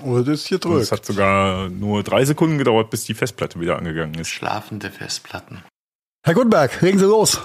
[0.00, 0.82] Oder das hier drückt.
[0.82, 4.28] Es hat sogar nur drei Sekunden gedauert, bis die Festplatte wieder angegangen ist.
[4.28, 5.62] Schlafende Festplatten.
[6.24, 7.40] Herr Gutenberg, regen Sie los.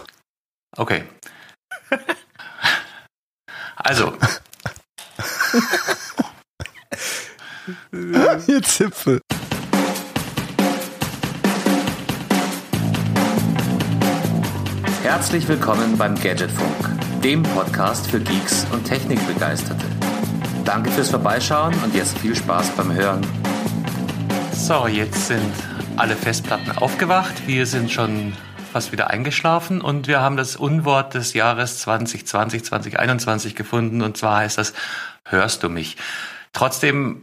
[0.76, 1.04] Okay.
[3.76, 4.14] Also.
[8.48, 9.20] Ihr Zipfel.
[15.04, 19.97] Herzlich willkommen beim Gadgetfunk, dem Podcast für Geeks und Technikbegeisterte.
[20.68, 23.26] Danke fürs Vorbeischauen und jetzt viel Spaß beim Hören.
[24.52, 25.54] So, jetzt sind
[25.96, 27.48] alle Festplatten aufgewacht.
[27.48, 28.34] Wir sind schon
[28.74, 34.40] fast wieder eingeschlafen und wir haben das Unwort des Jahres 2020, 2021 gefunden und zwar
[34.40, 34.74] heißt das,
[35.24, 35.96] hörst du mich?
[36.52, 37.22] Trotzdem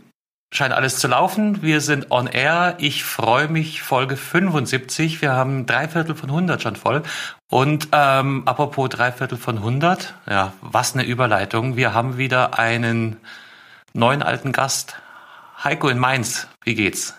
[0.55, 1.63] scheint alles zu laufen.
[1.63, 2.77] Wir sind on air.
[2.79, 5.21] Ich freue mich, Folge 75.
[5.21, 7.03] Wir haben drei Viertel von 100 schon voll.
[7.51, 11.77] Und ähm, apropos drei Viertel von 100, ja, was eine Überleitung.
[11.77, 13.17] Wir haben wieder einen
[13.93, 14.97] neuen alten Gast.
[15.63, 17.15] Heiko in Mainz, wie geht's?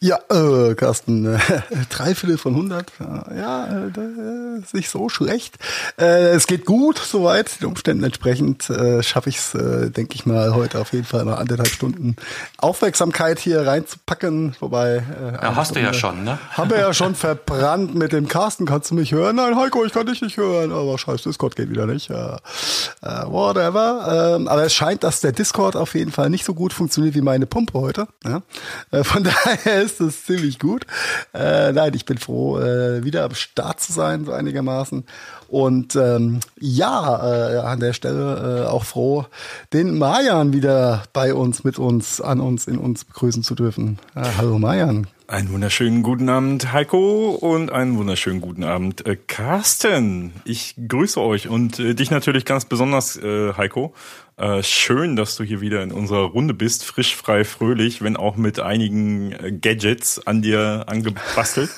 [0.00, 1.38] Ja, äh, Carsten, äh,
[1.90, 5.56] Dreiviertel von 100, äh, ja, äh, äh, ist nicht so schlecht.
[5.98, 10.26] Äh, es geht gut, soweit, den Umständen entsprechend äh, schaffe ich es, äh, denke ich
[10.26, 12.16] mal, heute auf jeden Fall noch anderthalb Stunden
[12.58, 14.96] Aufmerksamkeit hier reinzupacken, wobei...
[14.96, 16.38] Äh, ja, hast du ja schon, ne?
[16.50, 19.36] Haben wir ja schon verbrannt mit dem Carsten, kannst du mich hören?
[19.36, 23.26] Nein, Heiko, ich kann dich nicht hören, aber scheiße, Discord geht wieder nicht, äh, äh,
[23.26, 24.36] whatever.
[24.36, 27.22] Ähm, aber es scheint, dass der Discord auf jeden Fall nicht so gut funktioniert wie
[27.22, 28.42] meine Pumpe heute, ja?
[28.90, 30.86] Äh, von daher ist es ziemlich gut.
[31.34, 35.04] Äh, nein, ich bin froh, äh, wieder am Start zu sein, so einigermaßen.
[35.48, 39.26] Und ähm, ja, äh, an der Stelle äh, auch froh,
[39.72, 43.98] den Mayan wieder bei uns, mit uns, an uns, in uns begrüßen zu dürfen.
[44.14, 45.06] Äh, hallo Mayan.
[45.28, 50.32] Einen wunderschönen guten Abend, Heiko, und einen wunderschönen guten Abend, äh, Carsten.
[50.44, 53.92] Ich grüße euch und dich natürlich ganz besonders, Heiko.
[54.38, 58.36] Äh, schön, dass du hier wieder in unserer Runde bist, frisch, frei, fröhlich, wenn auch
[58.36, 61.70] mit einigen äh, Gadgets an dir angebastelt.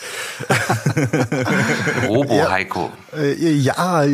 [2.09, 2.91] Robo Heiko.
[3.17, 4.05] Äh, ja,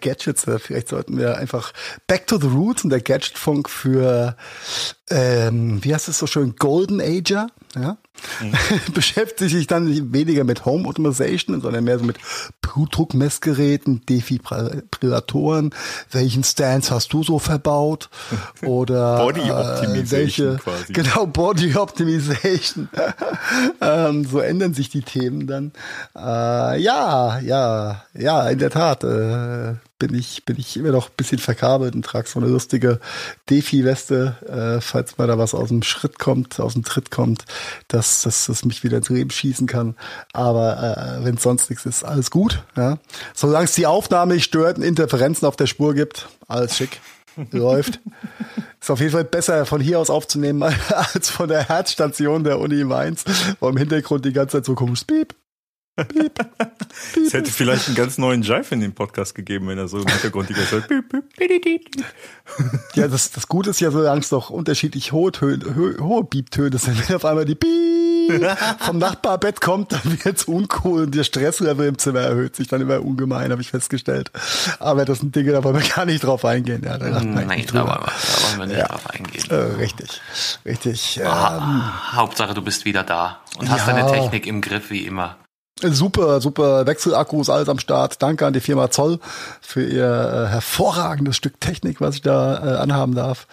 [0.00, 1.72] Gadgets, äh, vielleicht sollten wir einfach
[2.08, 4.36] back to the roots und der Gadgetfunk für,
[5.08, 7.98] ähm, wie heißt es so schön, Golden Ager, ja?
[8.40, 8.52] Mhm.
[8.94, 12.18] beschäftigt sich dann weniger mit Home Automation, sondern mehr so mit
[12.62, 15.74] Blutdruckmessgeräten, Defibrillatoren,
[16.10, 18.08] welchen Stance hast du so verbaut
[18.62, 20.92] oder Body Optimization äh, welche, quasi.
[20.92, 22.88] genau Body Optimization.
[23.80, 25.72] ähm, so ändern sich die Themen dann.
[26.16, 29.04] Äh, ja, ja, ja, in der Tat.
[29.04, 33.00] Äh, bin ich, bin ich immer noch ein bisschen verkabelt und trage so eine lustige
[33.48, 37.44] Defi-Weste, äh, falls mal da was aus dem Schritt kommt, aus dem Tritt kommt,
[37.88, 39.96] dass, dass das mich wieder ins Leben schießen kann.
[40.32, 42.62] Aber äh, wenn sonst nichts ist, alles gut.
[42.76, 42.98] Ja?
[43.34, 47.00] Solange es die Aufnahme nicht stört und Interferenzen auf der Spur gibt, alles schick.
[47.50, 48.00] Läuft.
[48.80, 50.62] Ist auf jeden Fall besser von hier aus aufzunehmen
[51.14, 53.24] als von der Herzstation der Uni Mainz,
[53.60, 55.34] wo im Hintergrund die ganze Zeit so komisch Piep,
[55.96, 57.26] Piep, piep.
[57.26, 60.06] Es hätte vielleicht einen ganz neuen Jive in den Podcast gegeben, wenn er so im
[60.06, 61.24] Hintergrund die ganze Zeit piep,
[62.94, 66.76] Ja, das, das Gute ist ja, solange es doch unterschiedlich hohe, Töne, hohe, hohe Pieptöne
[66.78, 67.76] sind, wenn auf einmal die Piep
[68.80, 73.00] vom Nachbarbett kommt, dann wird's uncool und der Stresslevel im Zimmer erhöht sich dann immer
[73.00, 74.32] ungemein, habe ich festgestellt.
[74.80, 76.82] Aber das sind Dinge, da wollen wir gar nicht drauf eingehen.
[76.84, 78.88] Ja, da Nein, nicht da, wollen wir, da wollen wir nicht Ja.
[78.88, 79.44] drauf eingehen.
[79.50, 80.20] Äh, richtig,
[80.64, 81.20] richtig.
[81.24, 83.92] Ah, Ähm, Hauptsache, du bist wieder da und hast Ja.
[83.94, 85.36] deine Technik im Griff wie immer.
[85.82, 88.22] Super, super Wechselakkus, alles am Start.
[88.22, 89.18] Danke an die Firma Zoll
[89.60, 93.46] für ihr äh, hervorragendes Stück Technik, was ich da äh, anhaben darf.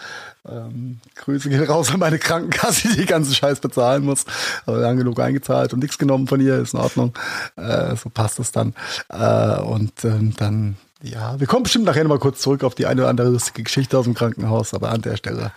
[0.48, 4.24] Ähm, Grüße gehen raus an meine Krankenkasse, die den ganzen Scheiß bezahlen muss.
[4.66, 7.14] Aber lang genug eingezahlt und nichts genommen von ihr, ist in Ordnung.
[7.58, 8.74] Äh, so passt es dann.
[9.10, 13.02] Äh, und ähm, dann, ja, wir kommen bestimmt nachher nochmal kurz zurück auf die eine
[13.02, 15.52] oder andere lustige Geschichte aus dem Krankenhaus, aber an der Stelle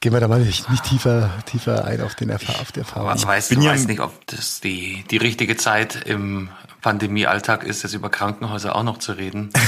[0.00, 3.08] gehen wir da mal nicht, nicht tiefer, tiefer ein auf den Erfahr auf die Erfahrung.
[3.08, 6.50] Aber weißt bin du ja weißt ein- nicht, ob das die, die richtige Zeit im
[6.82, 9.50] Pandemiealltag ist, jetzt über Krankenhäuser auch noch zu reden.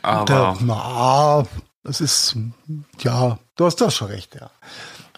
[0.00, 1.44] Da, Aber na,
[1.84, 2.36] es ist,
[3.00, 4.48] ja, du hast doch schon recht, ja.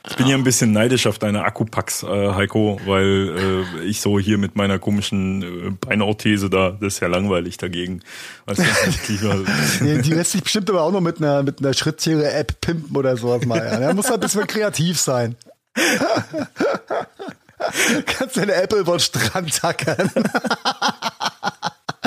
[0.08, 4.18] Ich bin ja ein bisschen neidisch auf deine Akkupacks, äh, Heiko, weil äh, ich so
[4.18, 8.00] hier mit meiner komischen äh, Beinorthese da, das ist ja langweilig dagegen.
[8.50, 9.44] Ich lieber,
[9.80, 13.44] Die, lässt sich bestimmt aber auch noch mit einer, mit einer Schrittzähler-App pimpen oder sowas
[13.44, 13.58] mal.
[13.58, 13.78] Ja.
[13.78, 15.36] Da muss halt ein bisschen kreativ sein.
[18.06, 20.10] Kannst deine Apple Watch dran tackern.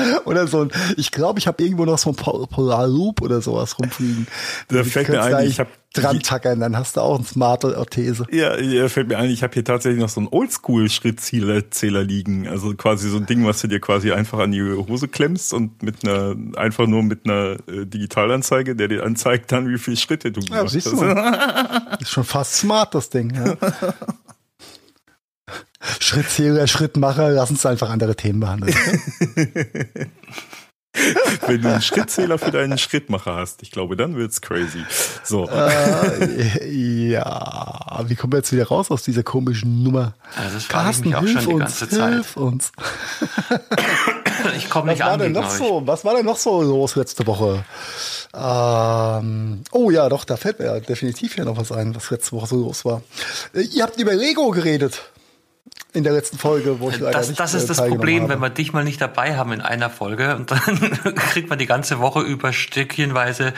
[0.25, 3.77] oder so ein, ich glaube, ich habe irgendwo noch so ein Polar Loop oder sowas
[3.79, 4.27] rumfliegen.
[4.69, 8.25] Da fällt mir ein, ich habe dran tackern, dann hast du auch ein smarte Orthese.
[8.31, 12.47] Ja, ja fällt mir ein, ich habe hier tatsächlich noch so einen Oldschool-Schrittzähler liegen.
[12.47, 15.83] Also quasi so ein Ding, was du dir quasi einfach an die Hose klemmst und
[15.83, 20.31] mit einer, einfach nur mit einer äh, Digitalanzeige, der dir anzeigt dann, wie viele Schritte
[20.31, 21.01] du ja, siehst hast.
[21.01, 21.97] Du.
[22.01, 23.33] ist schon fast smart, das Ding.
[23.35, 23.55] Ja.
[25.99, 28.73] Schrittzähler, Schrittmacher, lass uns einfach andere Themen behandeln.
[31.47, 34.85] Wenn du einen Schrittzähler für deinen Schrittmacher hast, ich glaube, dann wird's crazy.
[35.23, 35.49] So.
[35.49, 40.13] Äh, ja, wie kommen wir jetzt wieder raus aus dieser komischen Nummer?
[40.37, 42.13] Also das Carsten, ich mich auch schon die ganze uns, Zeit.
[42.13, 42.71] Hilf uns.
[44.55, 45.19] ich komme nicht Was war an.
[45.19, 47.65] Denn noch so, was war denn noch so los letzte Woche?
[48.35, 52.33] Ähm, oh ja, doch, da fällt mir ja definitiv hier noch was ein, was letzte
[52.33, 53.01] Woche so los war.
[53.53, 55.01] Äh, ihr habt über Lego geredet
[55.93, 58.33] in der letzten Folge, wo ich leider das, nicht Das ist äh, das Problem, habe.
[58.33, 60.59] wenn wir dich mal nicht dabei haben in einer Folge und dann
[61.15, 63.53] kriegt man die ganze Woche über Stückchenweise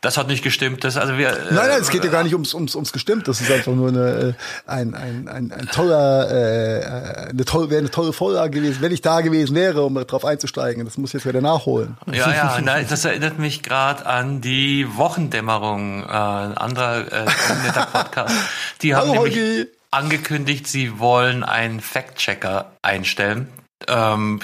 [0.00, 0.82] das hat nicht gestimmt.
[0.82, 3.28] Das, also wir, nein, nein, es geht ja gar nicht ums, ums, ums gestimmt.
[3.28, 4.34] Das ist einfach nur eine,
[4.66, 8.92] äh, ein, ein, ein, ein toller, äh, eine tolle, wäre eine tolle Vorlage gewesen, wenn
[8.92, 10.86] ich da gewesen wäre, um darauf einzusteigen.
[10.86, 11.98] Das muss ich jetzt wieder nachholen.
[12.10, 17.26] Ja, ja, nein, das erinnert mich gerade an die Wochendämmerung, äh, ein anderer äh,
[17.66, 18.34] netter Podcast.
[18.80, 23.48] Die haben Hallo, nämlich, Holgi angekündigt, sie wollen einen Fact-Checker einstellen.
[23.88, 24.40] Ähm,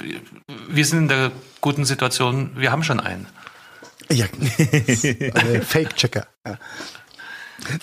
[0.69, 3.27] wir sind in der guten Situation, wir haben schon einen.
[4.11, 4.27] Ja,
[5.63, 6.27] Fake-Checker.
[6.47, 6.59] Ja.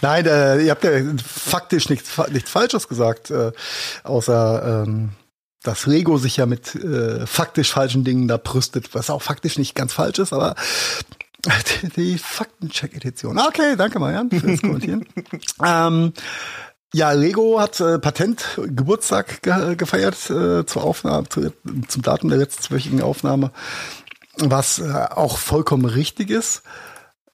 [0.01, 0.92] Nein, äh, ihr habt ja
[1.24, 3.51] faktisch nichts, nichts Falsches gesagt, äh,
[4.04, 5.09] außer ähm,
[5.63, 9.75] dass Lego sich ja mit äh, faktisch falschen Dingen da brüstet, was auch faktisch nicht
[9.75, 10.56] ganz falsch ist, aber
[11.45, 13.39] die, die Faktencheck-Edition.
[13.39, 15.06] Okay, danke Marian fürs Kommentieren.
[15.66, 16.13] ähm,
[16.94, 21.51] ja, Lego hat äh, Patent Geburtstag ge gefeiert äh, zur Aufnahme, zu,
[21.88, 23.51] zum Datum der letztwöchigen Aufnahme,
[24.38, 26.62] was äh, auch vollkommen richtig ist.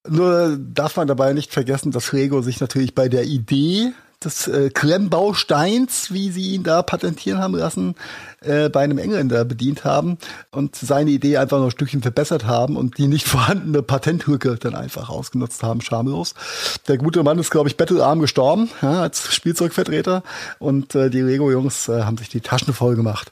[0.07, 3.91] Nur darf man dabei nicht vergessen, dass Lego sich natürlich bei der Idee
[4.23, 7.95] des äh, Klemmbausteins, wie sie ihn da patentieren haben lassen,
[8.41, 10.17] äh, bei einem Engländer bedient haben
[10.51, 14.75] und seine Idee einfach noch ein Stückchen verbessert haben und die nicht vorhandene Patentlücke dann
[14.75, 16.33] einfach ausgenutzt haben, schamlos.
[16.87, 20.23] Der gute Mann ist, glaube ich, bettelarm gestorben ja, als Spielzeugvertreter
[20.59, 23.31] und äh, die Lego-Jungs äh, haben sich die Taschen voll gemacht.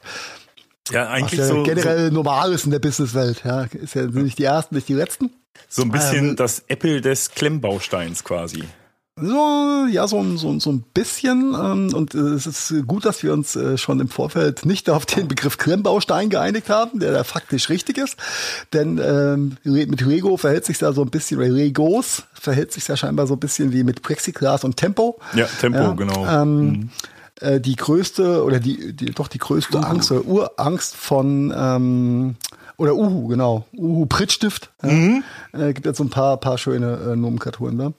[0.90, 3.42] Ja, eigentlich Was ja so generell so normal ist in der Businesswelt.
[3.44, 5.30] Ja, ist ja nicht die ersten, nicht die letzten.
[5.68, 8.64] So ein bisschen ähm, das Apple des Klemmbausteins quasi.
[9.20, 11.54] So, ja, so, so, so ein bisschen.
[11.54, 15.06] Ähm, und äh, es ist gut, dass wir uns äh, schon im Vorfeld nicht auf
[15.06, 18.16] den Begriff Klemmbaustein geeinigt haben, der da faktisch richtig ist.
[18.72, 22.96] Denn ähm, mit Lego verhält sich ja so ein bisschen, oder Legos verhält sich ja
[22.96, 25.18] scheinbar so ein bisschen wie mit Plexiglas und Tempo.
[25.34, 26.26] Ja, Tempo, ja, genau.
[26.26, 26.90] Ähm, mhm.
[27.40, 32.36] äh, die größte, oder die, die doch die größte Angst, oder Urangst von ähm,
[32.78, 33.66] oder Uhu, genau.
[33.76, 34.70] Uhu Prittstift.
[34.82, 34.88] Ja.
[34.88, 35.24] Mhm.
[35.52, 37.92] Äh, gibt jetzt so ein paar, paar schöne äh, Nomenklaturen da.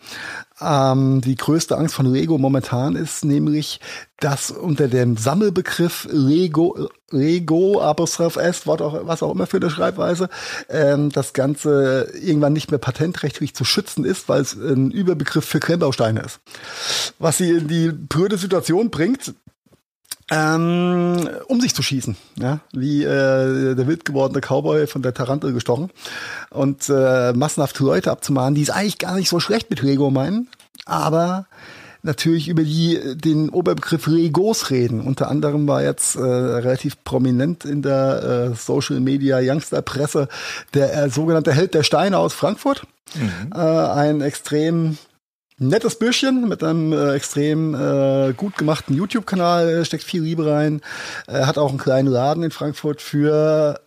[0.61, 3.81] Ähm, die größte Angst von Lego momentan ist nämlich,
[4.21, 9.69] dass unter dem Sammelbegriff Lego, Lego, Apostroph S, was auch, was auch immer für eine
[9.69, 10.29] Schreibweise,
[10.69, 15.59] ähm, das Ganze irgendwann nicht mehr patentrechtlich zu schützen ist, weil es ein Überbegriff für
[15.59, 16.39] Klemmbausteine ist.
[17.19, 19.33] Was sie in die blöde Situation bringt,
[20.31, 25.53] ähm, um sich zu schießen, ja, wie äh, der wild gewordene Cowboy von der Tarantel
[25.53, 25.89] gestochen
[26.51, 30.47] und äh, massenhaft Leute abzumahnen, die es eigentlich gar nicht so schlecht mit Lego meinen,
[30.85, 31.47] aber
[32.03, 35.01] natürlich über die den Oberbegriff Legos reden.
[35.01, 40.27] Unter anderem war jetzt äh, relativ prominent in der äh, Social Media Youngster Presse
[40.73, 42.85] der äh, sogenannte Held der Steine aus Frankfurt,
[43.15, 43.51] mhm.
[43.53, 44.97] äh, ein extrem
[45.59, 50.81] nettes Bürschchen mit einem äh, extrem äh, gut gemachten YouTube-Kanal, steckt viel Liebe rein.
[51.27, 53.81] Er hat auch einen kleinen Laden in Frankfurt für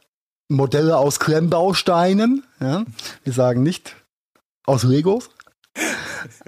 [0.48, 2.44] Modelle aus Klemmbausteinen.
[2.60, 2.84] Ja?
[3.24, 3.96] Wir sagen nicht
[4.64, 5.30] aus Legos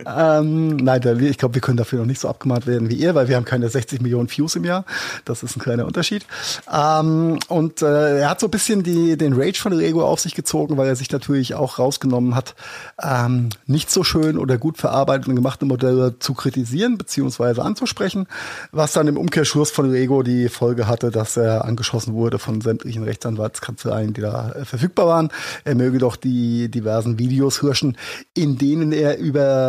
[0.06, 3.28] ähm, nein, ich glaube, wir können dafür noch nicht so abgemahnt werden wie ihr, weil
[3.28, 4.84] wir haben keine 60 Millionen Views im Jahr.
[5.24, 6.26] Das ist ein kleiner Unterschied.
[6.72, 10.34] Ähm, und äh, er hat so ein bisschen die, den Rage von Lego auf sich
[10.34, 12.54] gezogen, weil er sich natürlich auch rausgenommen hat,
[13.02, 18.26] ähm, nicht so schön oder gut verarbeitete und gemachte Modelle zu kritisieren beziehungsweise anzusprechen,
[18.72, 23.04] was dann im Umkehrschluss von Lego die Folge hatte, dass er angeschossen wurde von sämtlichen
[23.04, 25.28] Rechtsanwaltskanzleien, die da äh, verfügbar waren.
[25.64, 27.96] Er möge doch die diversen Videos hirschen,
[28.34, 29.63] in denen er über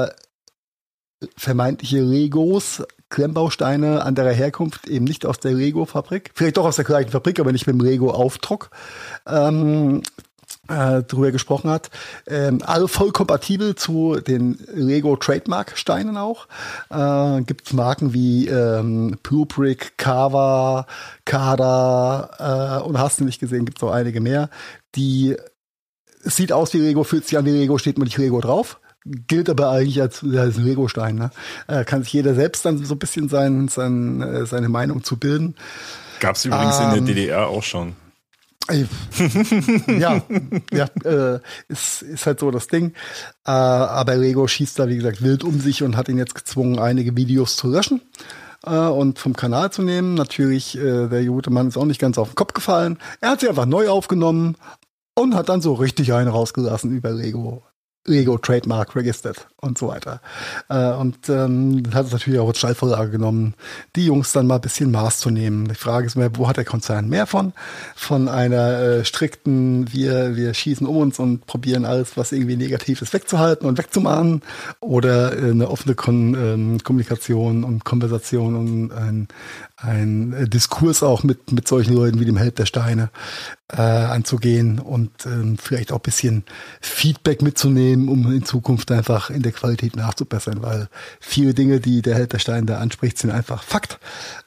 [1.38, 7.12] vermeintliche Legos, Klemmbausteine anderer Herkunft, eben nicht aus der Lego-Fabrik, vielleicht doch aus der gleichen
[7.12, 8.70] Fabrik, aber nicht mit dem Lego-Aufdruck,
[9.28, 10.02] ähm,
[10.68, 11.90] äh, drüber gesprochen hat.
[12.28, 16.48] Ähm, alle voll kompatibel zu den Lego Trademark Steinen auch.
[16.90, 20.88] Äh, Gibt Marken wie ähm, Bluebrick, Kava,
[21.24, 24.50] Kada äh, und hast du nicht gesehen, gibt es noch einige mehr,
[24.96, 25.36] die
[26.22, 28.80] sieht aus wie Lego, fühlt sich an wie Lego, steht nur nicht Lego drauf.
[29.06, 31.16] Gilt aber eigentlich als, als Lego-Stein.
[31.16, 31.30] Ne?
[31.68, 35.18] Äh, kann sich jeder selbst dann so ein bisschen sein, sein, äh, seine Meinung zu
[35.18, 35.56] bilden.
[36.20, 37.94] Gab es übrigens ähm, in der DDR auch schon.
[40.00, 40.24] ja,
[40.74, 42.94] ja äh, ist, ist halt so das Ding.
[43.46, 46.80] Äh, aber Lego schießt da, wie gesagt, wild um sich und hat ihn jetzt gezwungen,
[46.80, 48.02] einige Videos zu löschen
[48.66, 50.16] äh, und vom Kanal zu nehmen.
[50.16, 52.98] Natürlich, äh, der gute Mann ist auch nicht ganz auf den Kopf gefallen.
[53.22, 54.56] Er hat sie einfach neu aufgenommen
[55.14, 57.64] und hat dann so richtig einen rausgelassen über Lego.
[58.06, 60.22] Lego Trademark registered und so weiter.
[60.70, 63.56] Äh, und ähm, hat es natürlich auch als Steilvorlage genommen,
[63.96, 65.68] die Jungs dann mal ein bisschen Maß zu nehmen.
[65.68, 67.54] Die Frage ist mir, wo hat der Konzern mehr von?
[67.96, 73.02] Von einer äh, strikten, wir, wir schießen um uns und probieren alles, was irgendwie negativ
[73.02, 74.42] ist, wegzuhalten und wegzumahnen
[74.80, 79.28] oder äh, eine offene Kon ähm, Kommunikation und Konversation und ein,
[79.78, 83.10] ein äh, Diskurs auch mit, mit solchen Leuten wie dem Held der Steine
[83.72, 86.44] äh, anzugehen und ähm, vielleicht auch bisschen
[86.82, 90.88] Feedback mitzunehmen, um in Zukunft einfach in der Qualität nachzubessern, weil
[91.20, 94.00] viele Dinge, die der Held der Steine da anspricht, sind einfach Fakt.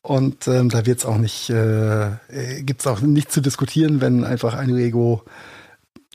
[0.02, 4.00] Und ähm, da wird es auch nicht, äh, äh gibt es auch nichts zu diskutieren,
[4.00, 5.24] wenn einfach ein Lego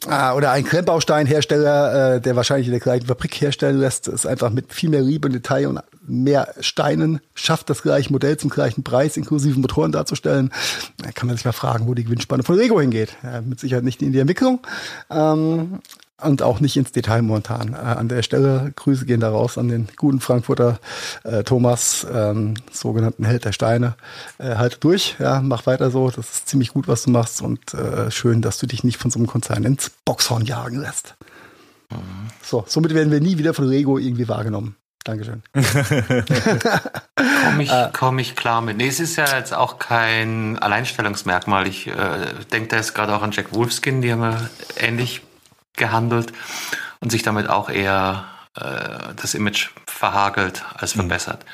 [0.07, 4.49] Ah, oder ein Klemmbausteinhersteller, äh, der wahrscheinlich in der gleichen Fabrik herstellen lässt, ist einfach
[4.49, 8.83] mit viel mehr Liebe und Detail und mehr Steinen schafft, das gleiche Modell zum gleichen
[8.83, 10.51] Preis inklusive Motoren darzustellen.
[10.97, 13.15] Da kann man sich mal fragen, wo die Gewinnspanne von Lego hingeht.
[13.23, 14.59] Ja, mit Sicherheit nicht in die Entwicklung.
[15.09, 15.79] Ähm,
[16.23, 17.73] und auch nicht ins Detail momentan.
[17.73, 20.79] Äh, an der Stelle Grüße gehen da raus an den guten Frankfurter
[21.23, 23.95] äh, Thomas, ähm, sogenannten Held der Steine.
[24.37, 26.09] Äh, halte durch, ja, mach weiter so.
[26.09, 29.11] Das ist ziemlich gut, was du machst und äh, schön, dass du dich nicht von
[29.11, 31.15] so einem Konzern ins Boxhorn jagen lässt.
[31.91, 32.29] Mhm.
[32.41, 34.75] So, somit werden wir nie wieder von Rego irgendwie wahrgenommen.
[35.03, 35.43] Dankeschön.
[35.53, 35.63] komme
[37.63, 37.89] ich, äh.
[37.91, 38.77] komm ich klar mit.
[38.77, 41.67] Nee, es ist ja jetzt auch kein Alleinstellungsmerkmal.
[41.67, 41.93] Ich äh,
[42.51, 45.21] denke da jetzt gerade auch an Jack Wolfskin, die haben ja ähnlich
[45.75, 46.33] gehandelt
[46.99, 48.25] und sich damit auch eher
[48.55, 51.01] äh, das Image verhagelt als mhm.
[51.01, 51.45] verbessert.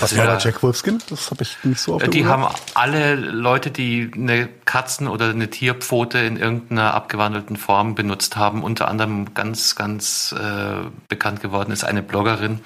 [0.00, 1.02] Was war da Jack Wolfskin?
[1.08, 5.48] Das habe ich nicht so auf Die haben alle Leute, die eine Katzen- oder eine
[5.48, 11.84] Tierpfote in irgendeiner abgewandelten Form benutzt haben, unter anderem ganz, ganz äh, bekannt geworden ist
[11.84, 12.60] eine Bloggerin,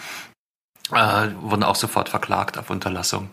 [0.91, 3.31] äh, wurden auch sofort verklagt auf Unterlassung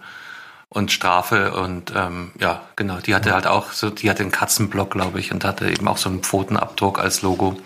[0.69, 4.91] und Strafe und ähm, ja, genau, die hatte halt auch so, die hatte einen Katzenblock,
[4.91, 7.59] glaube ich, und hatte eben auch so einen Pfotenabdruck als Logo.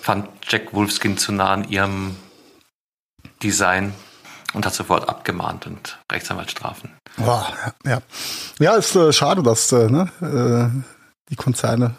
[0.00, 2.16] Fand Jack Wolfskin zu nah an ihrem
[3.42, 3.92] Design
[4.54, 6.90] und hat sofort abgemahnt und Rechtsanwaltsstrafen.
[7.16, 7.52] Wow,
[7.84, 8.02] ja.
[8.58, 10.82] Ja, ist äh, schade, dass äh, ne, äh,
[11.28, 11.96] die Konzerne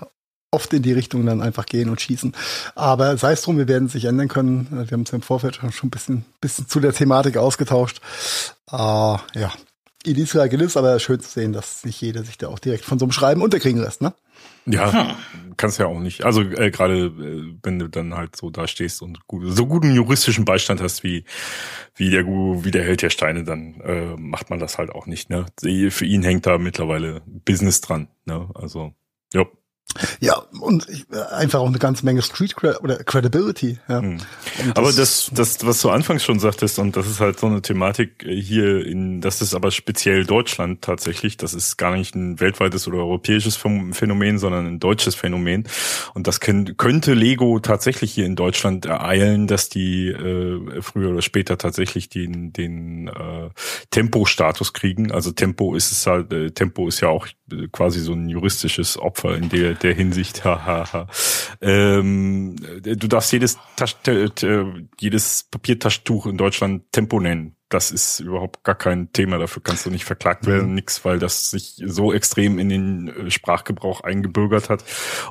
[0.51, 2.33] oft in die Richtung dann einfach gehen und schießen.
[2.75, 4.67] Aber sei es drum, wir werden sich ändern können.
[4.69, 7.99] Wir haben uns im Vorfeld schon ein bisschen, bisschen zu der Thematik ausgetauscht.
[8.71, 9.51] Äh, ja,
[10.05, 12.99] in Israel gewiss, aber schön zu sehen, dass nicht jeder sich da auch direkt von
[12.99, 14.13] so einem Schreiben unterkriegen lässt, ne?
[14.65, 15.15] Ja, hm.
[15.57, 16.23] kannst ja auch nicht.
[16.23, 19.93] Also äh, gerade äh, wenn du dann halt so da stehst und gut, so guten
[19.93, 21.25] juristischen Beistand hast wie
[21.95, 25.29] wie der wie der Held der Steine, dann äh, macht man das halt auch nicht.
[25.29, 25.45] Ne?
[25.89, 28.07] Für ihn hängt da mittlerweile Business dran.
[28.25, 28.49] Ne?
[28.53, 28.93] Also
[29.33, 29.45] ja.
[30.19, 33.77] Ja, und äh, einfach auch eine ganze Menge Street Cred oder Credibility.
[33.87, 34.01] Ja.
[34.01, 34.17] Mhm.
[34.73, 38.23] Aber das, das, was du anfangs schon sagtest, und das ist halt so eine Thematik
[38.23, 41.37] äh, hier in, das ist aber speziell Deutschland tatsächlich.
[41.37, 45.67] Das ist gar nicht ein weltweites oder europäisches Phänomen, sondern ein deutsches Phänomen.
[46.15, 51.57] Und das könnte Lego tatsächlich hier in Deutschland ereilen, dass die äh, früher oder später
[51.57, 53.49] tatsächlich den, den äh,
[53.91, 55.11] Tempo-Status kriegen.
[55.11, 57.27] Also Tempo ist es halt, äh, Tempo ist ja auch
[57.71, 60.43] quasi so ein juristisches Opfer in der der Hinsicht.
[61.61, 63.95] Ähm, du darfst jedes, Tasch,
[64.99, 67.55] jedes Papiertaschentuch in Deutschland Tempo nennen.
[67.69, 69.37] Das ist überhaupt gar kein Thema.
[69.37, 70.75] Dafür kannst du nicht verklagt werden, mhm.
[70.75, 74.83] nix, weil das sich so extrem in den äh, Sprachgebrauch eingebürgert hat.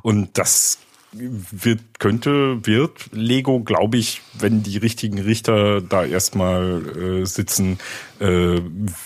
[0.02, 0.78] Und das
[1.12, 7.78] wird, könnte, wird Lego, glaube ich, wenn die richtigen Richter da erstmal äh, sitzen,
[8.18, 8.60] äh,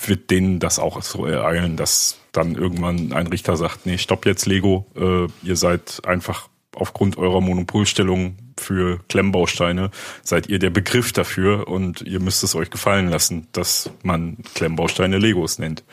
[0.06, 4.46] wird denen das auch so ereilen, dass dann irgendwann ein Richter sagt, nee, stopp jetzt
[4.46, 9.90] Lego, äh, ihr seid einfach aufgrund eurer Monopolstellung für Klemmbausteine,
[10.22, 15.18] seid ihr der Begriff dafür und ihr müsst es euch gefallen lassen, dass man Klemmbausteine
[15.18, 15.84] Legos nennt.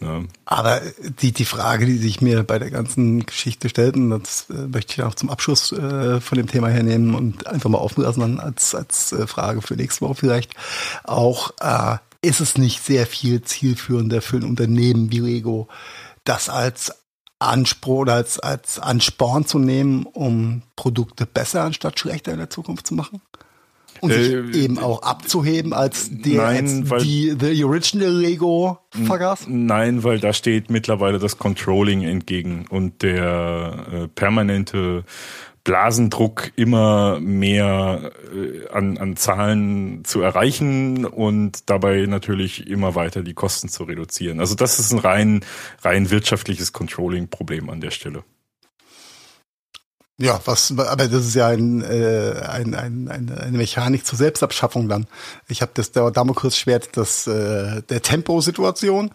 [0.00, 0.22] Ja.
[0.44, 0.80] Aber
[1.20, 4.94] die, die Frage, die sich mir bei der ganzen Geschichte stellt, und das äh, möchte
[4.94, 8.40] ich auch zum Abschluss äh, von dem Thema hernehmen und einfach mal offen lassen, dann
[8.40, 10.54] als, als äh, Frage für nächste Woche vielleicht
[11.04, 15.68] auch, äh, ist es nicht sehr viel zielführender für ein Unternehmen wie Lego,
[16.24, 16.92] das als
[17.38, 22.86] Anspruch oder als, als Ansporn zu nehmen, um Produkte besser anstatt schlechter in der Zukunft
[22.86, 23.20] zu machen?
[24.04, 28.78] Und sich Äh, eben auch abzuheben als, der, nein, als weil- die The Original Lego
[29.04, 29.46] Vergaß?
[29.48, 35.04] Nein, weil da steht mittlerweile das Controlling entgegen und der äh, permanente
[35.64, 43.32] Blasendruck immer mehr äh, an, an Zahlen zu erreichen und dabei natürlich immer weiter die
[43.32, 44.40] Kosten zu reduzieren.
[44.40, 45.40] Also das ist ein rein,
[45.82, 48.24] rein wirtschaftliches Controlling-Problem an der Stelle.
[50.16, 54.88] Ja, was, aber das ist ja ein, äh, ein, ein, eine, eine Mechanik zur Selbstabschaffung
[54.88, 55.06] dann.
[55.48, 59.10] Ich habe das Damoklesschwert des, äh, der Temposituation.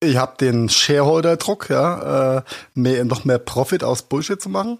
[0.00, 2.42] Ich habe den Shareholder-Druck, ja, äh,
[2.74, 4.78] mehr, noch mehr Profit aus Bullshit zu machen.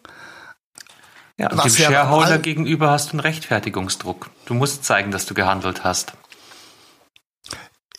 [1.37, 4.31] Ja, und Was dem ja Shareholder gegenüber hast du einen Rechtfertigungsdruck.
[4.47, 6.15] Du musst zeigen, dass du gehandelt hast.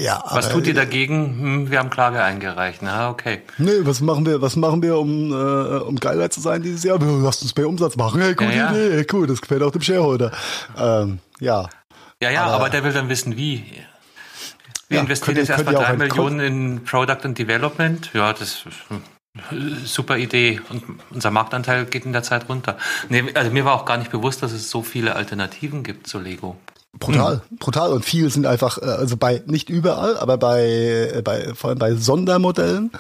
[0.01, 1.39] Ja, Was tut ihr dagegen?
[1.39, 2.81] Hm, wir haben Klage eingereicht.
[2.81, 3.41] Na, okay.
[3.59, 5.35] Nee, was machen wir, was machen wir, um, äh,
[5.79, 6.99] um geiler zu sein dieses Jahr?
[6.99, 8.19] Wir lassen uns mehr Umsatz machen.
[8.19, 8.87] Hey, gute Ja, ja.
[8.87, 10.31] Idee, cool, das gefällt auch dem Shareholder.
[10.75, 11.69] Ähm, ja.
[12.21, 13.63] Ja, ja, Aber- aber, der will dann wissen, wie.
[14.89, 18.09] Wir Ja, investieren jetzt erstmal drei Millionen in Product and Development.
[18.13, 18.65] Ja, das ist
[19.51, 20.59] eine super Idee.
[20.69, 22.75] Und unser Marktanteil geht in der Zeit runter.
[23.09, 26.19] Nee, also mir war auch gar nicht bewusst, dass es so viele Alternativen gibt zu
[26.19, 26.57] Lego.
[26.99, 27.93] Brutal, brutal.
[27.93, 31.79] Und viele sind einfach, äh, also bei, nicht überall, aber bei, äh, bei vor allem
[31.79, 32.91] bei Sondermodellen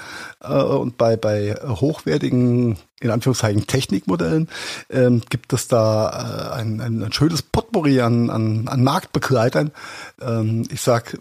[0.41, 4.47] äh, und bei, bei hochwertigen, in Anführungszeichen, Technikmodellen
[4.89, 9.71] ähm, gibt es da äh, ein, ein, ein schönes Potpourri an, an, an Marktbegleitern.
[10.21, 11.17] Ähm, ich sag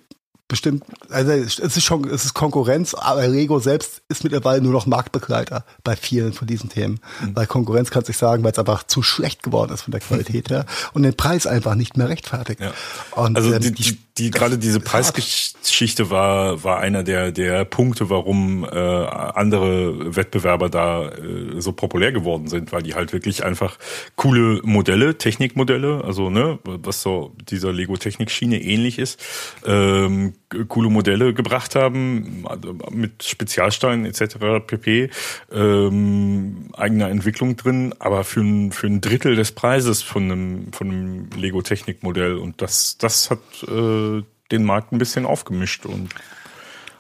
[0.51, 4.85] bestimmt, also es ist schon, es ist Konkurrenz, aber Lego selbst ist mittlerweile nur noch
[4.85, 7.01] Marktbegleiter bei vielen von diesen Themen.
[7.35, 10.51] Weil Konkurrenz kann sich sagen, weil es einfach zu schlecht geworden ist von der Qualität
[10.51, 12.61] her und den Preis einfach nicht mehr rechtfertigt.
[12.61, 12.73] Ja.
[13.13, 18.11] Und, Also ähm, die, die, die gerade diese Preisgeschichte war war einer der der Punkte,
[18.11, 23.79] warum äh, andere Wettbewerber da äh, so populär geworden sind, weil die halt wirklich einfach
[24.17, 29.25] coole Modelle, Technikmodelle, also ne, was so dieser Lego Technikschiene ähnlich ist,
[29.65, 30.35] ähm,
[30.69, 32.45] coole Modelle gebracht haben
[32.91, 34.37] mit Spezialsteinen etc.
[34.67, 35.09] pp.
[35.51, 40.91] Ähm, eigener Entwicklung drin, aber für ein für ein Drittel des Preises von einem von
[40.91, 44.10] einem Lego Technikmodell und das das hat äh,
[44.51, 46.09] den Markt ein bisschen aufgemischt und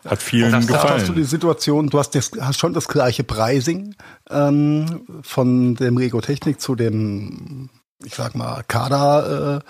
[0.04, 1.24] hat vielen Das- da hast du die gefallen.
[1.26, 3.94] Situation, du hast, das, hast schon das gleiche Pricing
[4.30, 7.68] ähm, von dem Lego Technik zu dem,
[8.02, 9.60] ich sag mal, Kader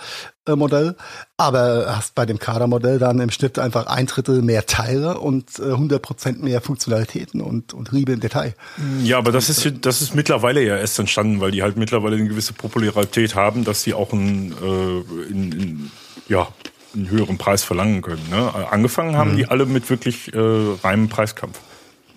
[0.47, 0.95] äh, äh, Modell,
[1.37, 5.63] aber hast bei dem Kader-Modell dann im Schnitt einfach ein Drittel mehr Teile und äh,
[5.63, 8.55] 100% mehr Funktionalitäten und, und Riebe im Detail.
[9.03, 12.29] Ja, aber das ist das ist mittlerweile ja erst entstanden, weil die halt mittlerweile eine
[12.29, 15.91] gewisse Popularität haben, dass sie auch einen, äh, in, in,
[16.29, 16.47] ja,
[16.95, 18.27] einen höheren Preis verlangen können.
[18.31, 18.53] Ne?
[18.71, 20.39] Angefangen haben die alle mit wirklich äh,
[20.83, 21.59] reinem Preiskampf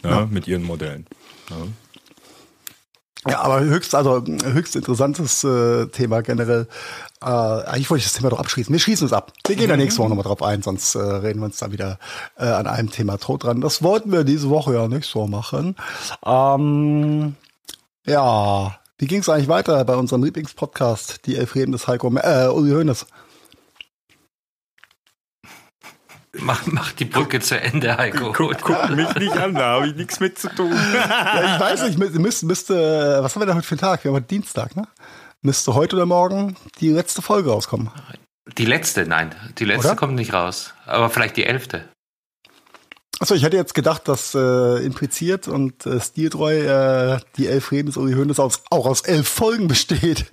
[0.04, 0.28] ne?
[0.30, 1.06] mit ihren Modellen.
[3.28, 6.68] Ja, aber höchst, also höchst interessantes äh, Thema generell.
[7.22, 8.74] Äh, eigentlich wollte ich das Thema doch abschließen.
[8.74, 9.32] Wir schließen es ab.
[9.48, 12.00] Wir gehen da nächste Woche nochmal drauf ein, sonst äh, reden wir uns da wieder
[12.38, 13.62] äh, an einem Thema tot dran.
[13.62, 15.78] Das wollten wir diese Woche ja nicht so machen.
[16.26, 17.36] Ähm,
[18.06, 22.48] ja, wie ging es eigentlich weiter bei unserem Lieblingspodcast, die Elf Reden des Heiko, äh,
[22.48, 23.06] Uli Hoeneß?
[26.40, 28.34] Mach, mach die Brücke zu Ende, Heiko.
[28.34, 30.72] Guck, guck mich nicht an, da habe ich nichts mit zu tun.
[30.94, 34.04] Ja, ich weiß nicht, mü- müsste, müsste, was haben wir denn heute für einen Tag?
[34.04, 34.88] Wir haben heute Dienstag, ne?
[35.42, 37.92] Müsste heute oder morgen die letzte Folge rauskommen.
[38.58, 39.96] Die letzte, nein, die letzte Oder?
[39.96, 40.74] kommt nicht raus.
[40.86, 41.86] Aber vielleicht die elfte.
[43.20, 47.88] Achso, ich hätte jetzt gedacht, dass äh, impliziert und äh, stiltreu äh, die elf Reden
[47.88, 50.26] des Uli Hoeneß aus, auch aus elf Folgen besteht.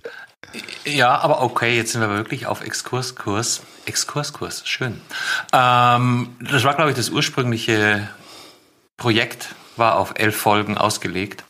[0.84, 3.62] Ja, aber okay, jetzt sind wir wirklich auf Exkurskurs.
[3.86, 5.00] Exkurskurs, schön.
[5.52, 8.08] Ähm, das war, glaube ich, das ursprüngliche
[8.96, 11.44] Projekt, war auf elf Folgen ausgelegt.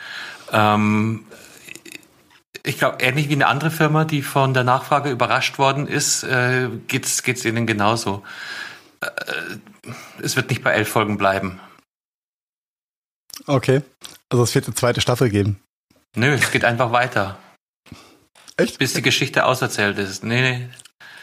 [0.52, 1.24] Ähm,
[2.62, 6.68] ich glaube, ähnlich wie eine andere Firma, die von der Nachfrage überrascht worden ist, äh,
[6.88, 8.22] geht's geht's ihnen genauso.
[9.00, 9.08] Äh,
[10.22, 11.60] es wird nicht bei elf Folgen bleiben.
[13.46, 13.82] Okay.
[14.28, 15.60] Also es wird eine zweite Staffel geben.
[16.14, 17.38] Nö, es geht einfach weiter,
[18.60, 18.78] Echt?
[18.78, 20.24] bis die Geschichte auserzählt ist.
[20.24, 20.68] Nee, nee.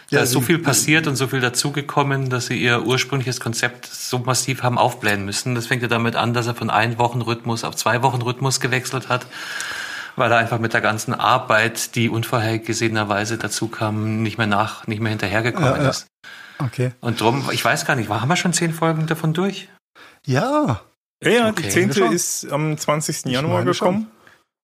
[0.10, 3.86] Da Ja, ist so viel passiert und so viel dazugekommen, dass sie ihr ursprüngliches Konzept
[3.88, 5.54] so massiv haben aufblähen müssen.
[5.54, 9.26] Das fängt ja damit an, dass er von ein Wochenrhythmus auf zwei Wochenrhythmus gewechselt hat,
[10.16, 15.02] weil er einfach mit der ganzen Arbeit, die unvorhergesehenerweise dazu kam, nicht mehr nach, nicht
[15.02, 15.90] mehr hinterhergekommen Ja, ja.
[15.90, 16.08] ist.
[16.60, 16.92] Okay.
[17.02, 19.68] Und drum, ich weiß gar nicht, haben wir schon zehn Folgen davon durch?
[20.26, 20.82] Ja.
[21.24, 21.64] Ja, Okay.
[21.64, 23.26] die zehnte ist am 20.
[23.26, 24.08] Januar meine schon.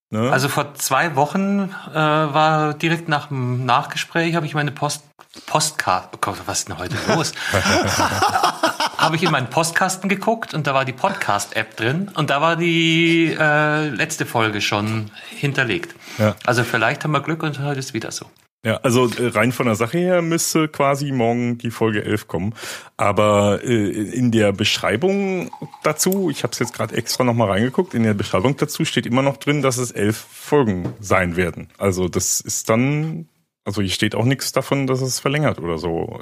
[0.09, 0.31] Ne?
[0.31, 5.03] Also vor zwei Wochen äh, war direkt nach dem Nachgespräch habe ich meine Post
[5.47, 6.09] Postkarte.
[6.13, 7.31] Oh Gott, was ist denn heute los?
[8.97, 12.55] habe ich in meinen Postkasten geguckt und da war die Podcast-App drin und da war
[12.55, 15.95] die äh, letzte Folge schon hinterlegt.
[16.19, 16.35] Ja.
[16.45, 18.27] Also vielleicht haben wir Glück und heute ist wieder so.
[18.65, 22.55] Ja, also äh, rein von der Sache her müsste quasi morgen die Folge 11 kommen.
[22.95, 25.51] Aber äh, in der Beschreibung
[25.83, 29.21] dazu, ich habe es jetzt gerade extra nochmal reingeguckt, in der Beschreibung dazu steht immer
[29.21, 31.71] noch drin, dass es elf Folgen sein werden.
[31.77, 33.27] Also das ist dann,
[33.65, 36.21] also hier steht auch nichts davon, dass es verlängert oder so.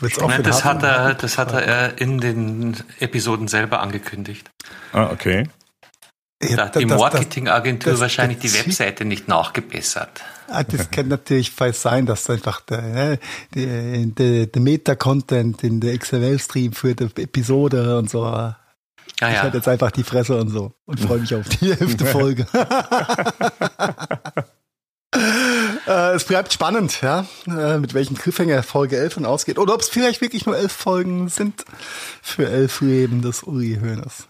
[0.00, 4.50] Ich auch Nein, das hat er, das hat er in den Episoden selber angekündigt.
[4.94, 5.46] Ah, okay.
[6.38, 10.22] Da hat die Marketingagentur wahrscheinlich die Webseite nicht nachgebessert.
[10.52, 13.18] Ah, das kann natürlich sein, dass einfach der, ne,
[13.54, 18.24] der, der, der Meta-Content in der XML-Stream für die Episode und so.
[18.24, 18.58] Ah,
[19.16, 19.42] ich ja.
[19.42, 22.46] halte jetzt einfach die Fresse und so und freue mich auf die elfte Folge.
[25.86, 29.58] äh, es bleibt spannend, ja, äh, mit welchem Cliffhanger Folge 11 dann ausgeht.
[29.58, 31.64] Oder ob es vielleicht wirklich nur elf Folgen sind
[32.20, 34.28] für elf Leben des Uri Höhners.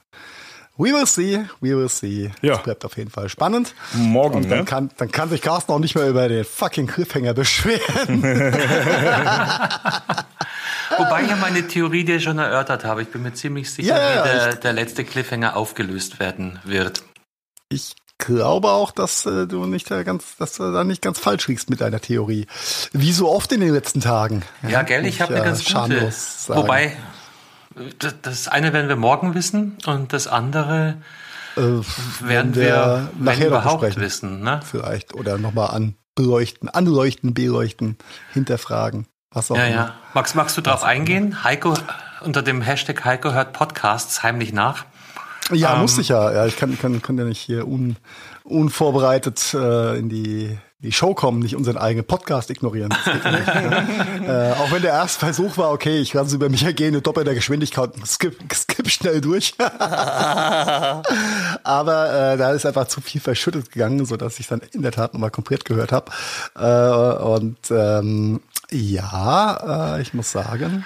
[0.78, 2.30] We will see, we will see.
[2.40, 2.54] Ja.
[2.54, 3.74] Das bleibt auf jeden Fall spannend.
[3.92, 4.64] Morgen, Und dann, ne?
[4.64, 8.22] kann, dann kann sich Carsten auch nicht mehr über den fucking Cliffhanger beschweren.
[10.98, 13.02] Wobei ich ja meine Theorie dir schon erörtert habe.
[13.02, 17.02] Ich bin mir ziemlich sicher, ja, ja, wie der, der letzte Cliffhanger aufgelöst werden wird.
[17.68, 21.48] Ich glaube auch, dass äh, du nicht da ganz, dass du da nicht ganz falsch
[21.48, 22.46] liegst mit deiner Theorie.
[22.92, 24.42] Wie so oft in den letzten Tagen.
[24.62, 26.12] Ja, ja gell, ich habe eine ganz gute.
[26.48, 26.96] Wobei,
[28.22, 30.96] das eine werden wir morgen wissen und das andere
[31.56, 31.60] äh,
[32.20, 34.42] werden wir, nachher überhaupt wissen.
[34.42, 34.60] Ne?
[34.64, 35.14] Vielleicht.
[35.14, 37.96] Oder nochmal anleuchten, anleuchten, beleuchten,
[38.32, 39.06] hinterfragen.
[39.30, 39.74] Was auch ja, immer.
[39.74, 39.94] ja.
[40.14, 41.44] Max, magst du darauf eingehen?
[41.44, 41.74] Heiko,
[42.20, 44.84] unter dem Hashtag Heiko hört Podcasts heimlich nach.
[45.50, 46.32] Ja, ähm, muss ich ja.
[46.32, 47.96] ja ich kann, kann, kann ja nicht hier un,
[48.44, 52.88] unvorbereitet äh, in die die Show kommen, nicht unseren eigenen Podcast ignorieren.
[52.88, 54.26] Nicht, ne?
[54.56, 57.02] äh, auch wenn der erste Versuch war, okay, ich lasse es über mich ergehen, in
[57.02, 59.54] doppelter Geschwindigkeit, skip, skip schnell durch.
[59.58, 61.02] Aber
[62.32, 65.14] äh, da ist einfach zu viel verschüttet gegangen, so dass ich dann in der Tat
[65.14, 66.10] nochmal komplett gehört habe.
[66.56, 68.40] Äh, und ähm,
[68.70, 70.84] ja, äh, ich muss sagen,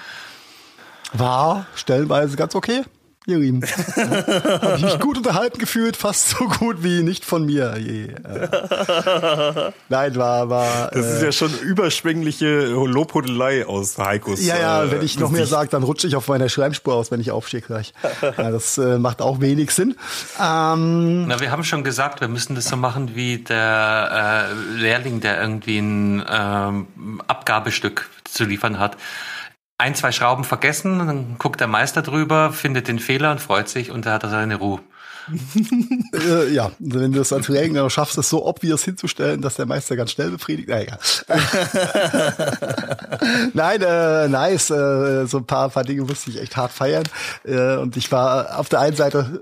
[1.13, 2.83] war stellenweise ganz okay
[3.29, 7.75] Ja, Habe ich mich gut unterhalten gefühlt, fast so gut wie nicht von mir.
[7.77, 8.05] Je.
[8.05, 9.71] Äh.
[9.89, 10.91] Nein, war, war.
[10.91, 14.45] Das äh, ist ja schon überschwängliche Lobhudelei aus Heikos.
[14.45, 17.11] Ja, ja, äh, wenn ich noch mehr sage, dann rutsche ich auf meiner Schleimspur aus,
[17.11, 17.91] wenn ich aufstehe gleich.
[18.21, 19.97] ja, das äh, macht auch wenig Sinn.
[20.41, 25.19] Ähm, Na, wir haben schon gesagt, wir müssen das so machen wie der äh, Lehrling,
[25.19, 28.95] der irgendwie ein ähm, Abgabestück zu liefern hat
[29.77, 33.91] ein, zwei Schrauben vergessen, dann guckt der Meister drüber, findet den Fehler und freut sich
[33.91, 34.79] und da hat er seine Ruhe.
[36.13, 39.95] äh, ja, wenn du es als Regenner schaffst, es so obvious hinzustellen, dass der Meister
[39.95, 40.69] ganz schnell befriedigt.
[40.69, 40.99] Na egal.
[43.53, 44.69] Nein, äh, nice.
[44.69, 47.03] Äh, so ein paar, paar Dinge musste ich echt hart feiern.
[47.43, 49.41] Äh, und ich war auf der einen Seite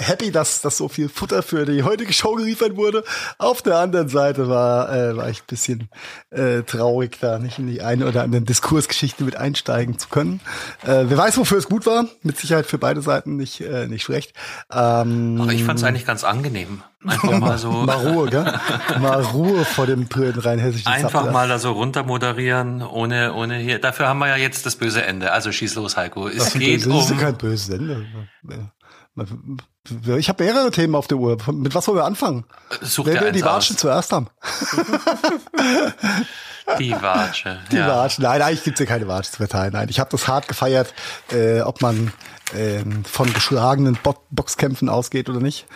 [0.00, 3.02] happy, dass, dass so viel Futter für die heutige Show geliefert wurde.
[3.38, 5.88] Auf der anderen Seite war, äh, war ich ein bisschen
[6.30, 10.40] äh, traurig, da nicht in die eine oder andere Diskursgeschichte mit einsteigen zu können.
[10.82, 12.06] Äh, wer weiß, wofür es gut war.
[12.22, 14.34] Mit Sicherheit für beide Seiten nicht, äh, nicht schlecht.
[14.70, 16.82] Ähm, Ach, ich fand es eigentlich ganz angenehm.
[17.06, 17.70] Einfach mal so.
[17.70, 18.44] mal Ruhe, gell?
[19.00, 21.32] Mal Ruhe vor dem blöden rheinhessischen Einfach Zapper.
[21.32, 23.78] mal da so runter moderieren, ohne, ohne hier.
[23.78, 25.32] Dafür haben wir ja jetzt das böse Ende.
[25.32, 26.28] Also schieß los, Heiko.
[26.28, 26.98] Es Ach, geht das um.
[26.98, 28.06] ist kein böses Ende.
[30.18, 31.36] Ich habe mehrere Themen auf der Uhr.
[31.52, 32.44] Mit was wollen wir anfangen?
[32.80, 34.28] Such Wer will die Watschen zuerst haben?
[36.80, 37.60] Die Watsche.
[37.70, 37.86] Die ja.
[37.86, 38.22] Watsche.
[38.22, 39.72] Nein, eigentlich gibt's hier keine Watsche zu verteilen.
[39.72, 40.92] Nein, ich habe das hart gefeiert,
[41.30, 42.12] äh, ob man
[42.54, 45.66] ähm, von geschlagenen Bo Boxkämpfen ausgeht oder nicht.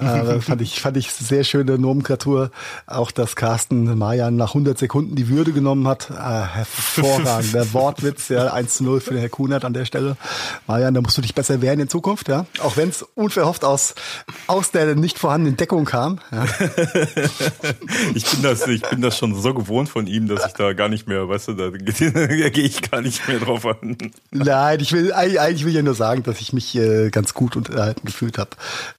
[0.00, 2.50] äh, fand ich fand ich sehr schöne Nomenklatur.
[2.86, 6.10] Auch dass Carsten Mayan nach 100 Sekunden die Würde genommen hat.
[6.10, 7.54] Äh, hervorragend.
[7.54, 10.16] Der Wortwitz, ja, 1 zu 0 für den Herr Kunert an der Stelle.
[10.66, 12.46] Mayan, da musst du dich besser wehren in Zukunft, ja.
[12.60, 13.94] Auch wenn es unverhofft aus,
[14.46, 16.20] aus der nicht vorhandenen Deckung kam.
[16.30, 16.44] Ja.
[18.14, 20.88] ich bin das, ich bin das schon so gewohnt von ihm, dass ich da gar
[20.88, 23.96] nicht mehr, weißt du, da, da gehe ich gar nicht mehr drauf an.
[24.30, 27.32] Nein, ich will, eigentlich will ich ja nur sagen, sagen, dass ich mich äh, ganz
[27.32, 28.50] gut unterhalten gefühlt habe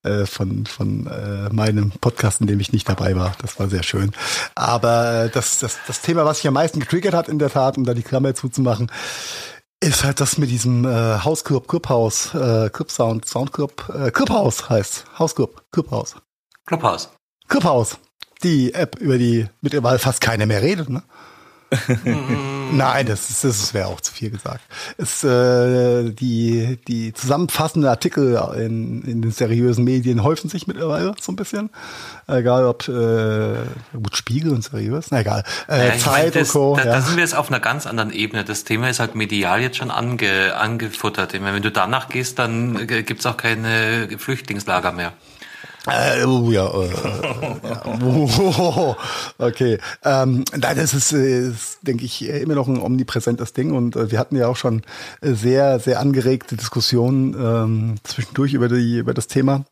[0.04, 3.34] äh, von, von äh, meinem Podcast, in dem ich nicht dabei war.
[3.42, 4.12] Das war sehr schön.
[4.56, 7.84] Aber das, das, das Thema, was sich am meisten getriggert hat, in der Tat, um
[7.84, 8.92] da die Klammer zuzumachen,
[9.80, 15.06] ist halt das mit diesem äh, Hausclub, Clubhaus, äh, Club Sound, Soundclub, äh, Clubhaus heißt.
[15.20, 16.16] Hausclub, Clubhaus.
[16.66, 17.10] Clubhaus.
[17.48, 17.98] Clubhaus.
[18.42, 21.04] Die App, über die mittlerweile fast keiner mehr redet, ne?
[22.72, 24.62] Nein, das, das wäre auch zu viel gesagt.
[24.98, 31.32] Es, äh, die, die zusammenfassenden Artikel in, in den seriösen Medien häufen sich mittlerweile so
[31.32, 31.70] ein bisschen.
[32.28, 33.56] Egal ob äh,
[33.94, 35.44] gut Spiegel und seriös, na egal.
[35.68, 36.76] Äh, ja, Zeit meine, das, und Co.
[36.78, 36.94] Da, ja.
[36.94, 38.44] da sind wir jetzt auf einer ganz anderen Ebene.
[38.44, 41.34] Das Thema ist halt medial jetzt schon ange, angefuttert.
[41.34, 45.14] Ich meine, wenn du danach gehst, dann gibt's auch keine Flüchtlingslager mehr.
[45.86, 48.00] Äh, oh, ja, äh, ja.
[48.02, 48.96] Oh,
[49.38, 49.80] okay.
[50.04, 54.10] Ähm, nein, das ist, äh, ist, denke ich, immer noch ein omnipräsentes Ding und äh,
[54.10, 54.84] wir hatten ja auch schon
[55.22, 59.66] sehr, sehr angeregte Diskussionen ähm, zwischendurch über die, über das Thema.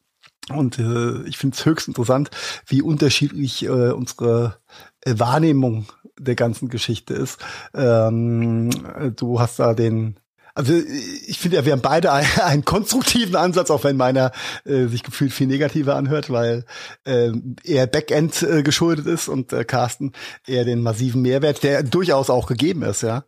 [0.49, 2.29] Und äh, ich finde es höchst interessant,
[2.65, 4.57] wie unterschiedlich äh, unsere
[5.05, 5.85] Wahrnehmung
[6.19, 7.39] der ganzen Geschichte ist.
[7.73, 8.69] Ähm,
[9.15, 10.17] du hast da den
[10.53, 12.11] also ich finde ja, wir haben beide
[12.43, 14.31] einen, konstruktiven Ansatz, auch wenn meiner
[14.65, 16.65] äh, sich gefühlt viel negativer anhört, weil
[17.05, 17.31] äh,
[17.63, 20.13] eher Backend äh, geschuldet ist und äh, Carsten
[20.45, 23.23] eher den massiven Mehrwert, der durchaus auch gegeben ist, ja,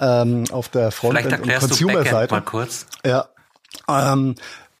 [0.00, 2.34] ähm, auf der Frontend- und Consumer-Seite.
[2.34, 2.86] mal kurz.
[3.04, 3.28] Ja.
[3.88, 4.34] Ähm,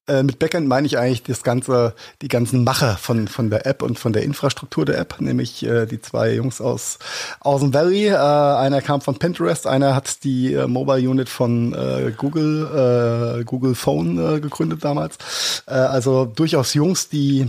[0.08, 3.82] äh, mit Backend meine ich eigentlich das ganze, die ganzen Macher von von der App
[3.82, 6.98] und von der Infrastruktur der App, nämlich äh, die zwei Jungs aus
[7.40, 8.08] aus dem Valley.
[8.08, 13.44] Äh, einer kam von Pinterest, einer hat die äh, Mobile Unit von äh, Google äh,
[13.44, 15.18] Google Phone äh, gegründet damals.
[15.66, 17.48] Äh, also durchaus Jungs, die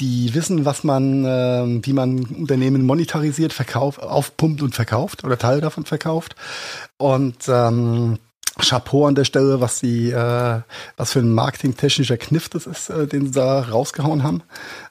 [0.00, 5.60] die wissen, was man, äh, wie man Unternehmen monetarisiert, verkauft, aufpumpt und verkauft oder Teil
[5.60, 6.34] davon verkauft.
[6.96, 8.18] Und ähm,
[8.60, 10.60] Chapeau an der Stelle, was sie, äh,
[10.96, 14.42] was für ein marketingtechnischer Kniff das ist, äh, den sie da rausgehauen haben.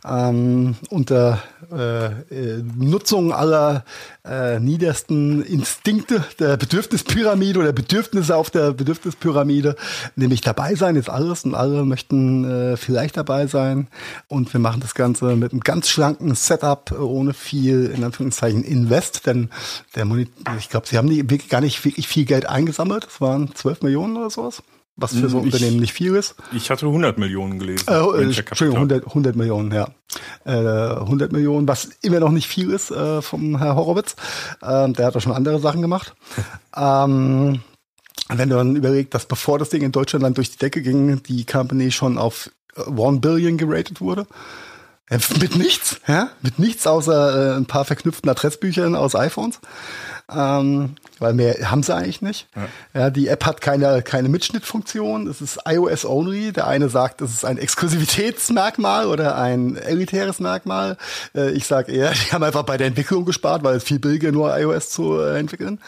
[0.05, 3.83] Ähm, unter äh, äh, Nutzung aller
[4.25, 9.75] äh, niedersten Instinkte der Bedürfnispyramide oder Bedürfnisse auf der Bedürfnispyramide,
[10.15, 13.87] nämlich dabei sein ist alles und alle möchten äh, vielleicht dabei sein
[14.27, 19.25] und wir machen das Ganze mit einem ganz schlanken Setup ohne viel in Anführungszeichen Invest,
[19.25, 19.49] denn
[19.95, 23.52] der Monitor, ich glaube, sie haben die gar nicht wirklich viel Geld eingesammelt, das waren
[23.53, 24.63] 12 Millionen oder sowas
[24.95, 26.35] was für so ein ich, Unternehmen nicht viel ist.
[26.51, 27.87] Ich hatte 100 Millionen gelesen.
[27.89, 29.87] Äh, äh Entschuldigung, 100, 100 Millionen, ja.
[30.45, 34.15] Äh, 100 Millionen, was immer noch nicht viel ist äh, vom Herr Horowitz.
[34.61, 36.13] Ähm, der hat auch schon andere Sachen gemacht.
[36.77, 37.61] ähm,
[38.29, 41.23] wenn du dann überlegst, dass bevor das Ding in Deutschland dann durch die Decke ging,
[41.23, 44.27] die Company schon auf 1 Billion geratet wurde.
[45.09, 46.29] Äh, mit nichts, ja?
[46.41, 49.59] Mit nichts außer äh, ein paar verknüpften Adressbüchern aus iPhones.
[50.31, 52.47] Ähm, weil mehr haben sie eigentlich nicht.
[52.55, 53.01] Ja.
[53.01, 53.09] ja.
[53.09, 55.27] die App hat keine, keine Mitschnittfunktion.
[55.27, 56.53] Es ist iOS only.
[56.53, 60.97] Der eine sagt, es ist ein Exklusivitätsmerkmal oder ein elitäres Merkmal.
[61.35, 64.31] Äh, ich sage eher, die haben einfach bei der Entwicklung gespart, weil es viel billiger
[64.31, 65.79] nur iOS zu äh, entwickeln,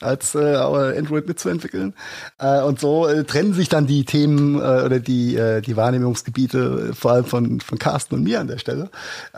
[0.00, 1.94] als äh, Android mitzuentwickeln.
[2.38, 6.94] Äh, und so äh, trennen sich dann die Themen äh, oder die, äh, die Wahrnehmungsgebiete
[6.94, 8.88] vor allem von, von Carsten und mir an der Stelle.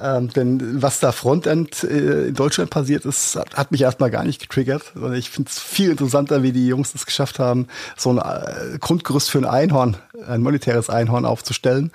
[0.01, 4.25] Ähm, denn was da Frontend äh, in Deutschland passiert ist, hat, hat mich erstmal gar
[4.25, 4.93] nicht getriggert.
[5.15, 9.31] Ich finde es viel interessanter, wie die Jungs es geschafft haben, so ein äh, Grundgerüst
[9.31, 11.93] für ein Einhorn, ein monetäres Einhorn aufzustellen.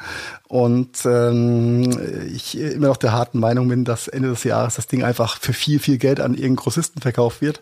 [0.47, 5.03] Und ähm, ich immer noch der harten Meinung bin, dass Ende des Jahres das Ding
[5.03, 7.61] einfach für viel, viel Geld an irgendeinen Grossisten verkauft wird,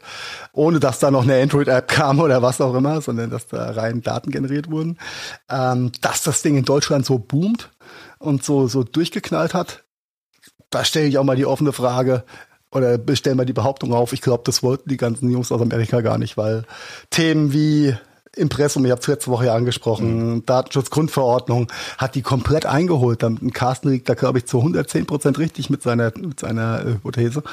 [0.53, 4.01] ohne dass da noch eine Android-App kam oder was auch immer, sondern dass da rein
[4.01, 4.97] Daten generiert wurden.
[5.49, 7.71] Ähm, dass das Ding in Deutschland so boomt
[8.19, 9.83] und so, so durchgeknallt hat,
[10.69, 12.23] da stelle ich auch mal die offene Frage,
[12.75, 16.01] oder stellen wir die Behauptung auf, ich glaube, das wollten die ganzen Jungs aus Amerika
[16.01, 16.63] gar nicht, weil
[17.09, 17.95] Themen wie
[18.35, 20.45] Impressum, ich habe es letzte Woche ja angesprochen, mhm.
[20.45, 23.23] Datenschutzgrundverordnung, hat die komplett eingeholt.
[23.23, 27.43] Dann Carsten liegt da, glaube ich, zu 110 Prozent richtig mit seiner, mit seiner Hypothese,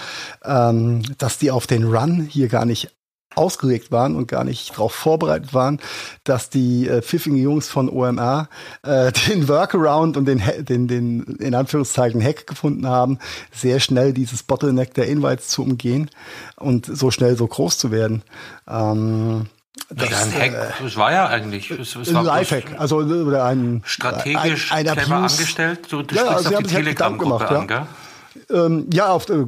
[0.44, 2.90] ähm, dass die auf den Run hier gar nicht
[3.34, 5.80] ausgelegt waren und gar nicht darauf vorbereitet waren,
[6.24, 8.48] dass die äh, pfiffigen Jungs von OMR
[8.82, 13.18] äh, den Workaround und den, den, den in Anführungszeichen Hack gefunden haben,
[13.52, 16.10] sehr schnell dieses Bottleneck der Invites zu umgehen
[16.56, 18.22] und so schnell so groß zu werden.
[18.68, 19.46] Ähm,
[19.88, 23.44] das, ja, ein Hack, äh, das war ja eigentlich es, es ein Lifehack, also oder
[23.44, 25.80] ein strategisch ein, ein clever angestellt.
[25.90, 27.86] Du, du ja, sprichst also auf die Telegram-Gruppe an, gell?
[28.50, 29.44] Ähm, ja, auf äh,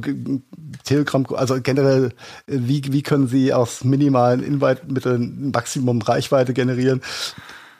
[0.85, 2.13] Telegram, also generell,
[2.47, 7.01] wie, wie können Sie aus minimalen Invite-Mitteln Maximum Reichweite generieren?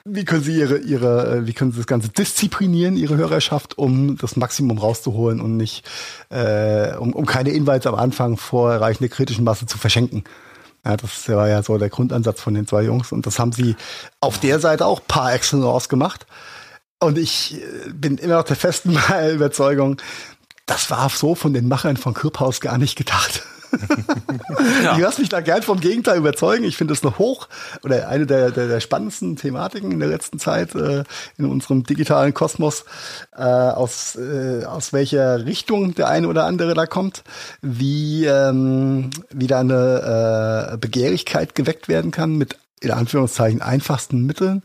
[0.04, 4.36] Wie können Sie Ihre, Ihre, wie können Sie das Ganze disziplinieren, Ihre Hörerschaft, um das
[4.36, 5.84] Maximum rauszuholen und nicht,
[6.28, 10.22] äh, um, um keine Invites am Anfang vor Erreichen der kritischen Masse zu verschenken?
[10.84, 13.74] Ja, das war ja so der Grundansatz von den zwei Jungs und das haben sie
[14.20, 16.26] auf der Seite auch par excellence gemacht.
[17.00, 18.96] Und ich äh, bin immer noch der festen
[19.32, 19.96] Überzeugung,
[20.66, 23.42] das war so von den Machern von Clubhouse gar nicht gedacht.
[24.84, 24.94] ja.
[24.94, 26.64] Ich lasse mich da gern vom Gegenteil überzeugen.
[26.64, 27.48] Ich finde es noch hoch
[27.82, 31.04] oder eine der, der, der spannendsten Thematiken in der letzten Zeit äh,
[31.36, 32.84] in unserem digitalen Kosmos,
[33.36, 37.22] äh, aus, äh, aus welcher Richtung der eine oder andere da kommt,
[37.60, 44.62] wie, ähm, wie da eine äh, Begehrlichkeit geweckt werden kann mit in Anführungszeichen einfachsten Mitteln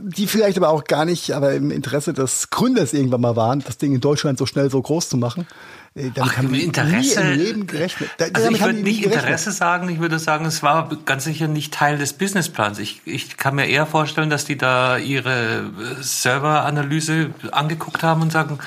[0.00, 3.76] die vielleicht aber auch gar nicht, aber im Interesse des Gründers irgendwann mal waren, das
[3.76, 5.46] Ding in Deutschland so schnell so groß zu machen.
[5.94, 8.10] Äh, damit Ach, haben Interesse, nie im Leben gerechnet.
[8.16, 11.74] Da, also ich würde nicht Interesse sagen, ich würde sagen, es war ganz sicher nicht
[11.74, 12.78] Teil des Businessplans.
[12.78, 18.32] Ich, ich kann mir eher vorstellen, dass die da ihre äh, Serveranalyse angeguckt haben und
[18.32, 18.60] sagen,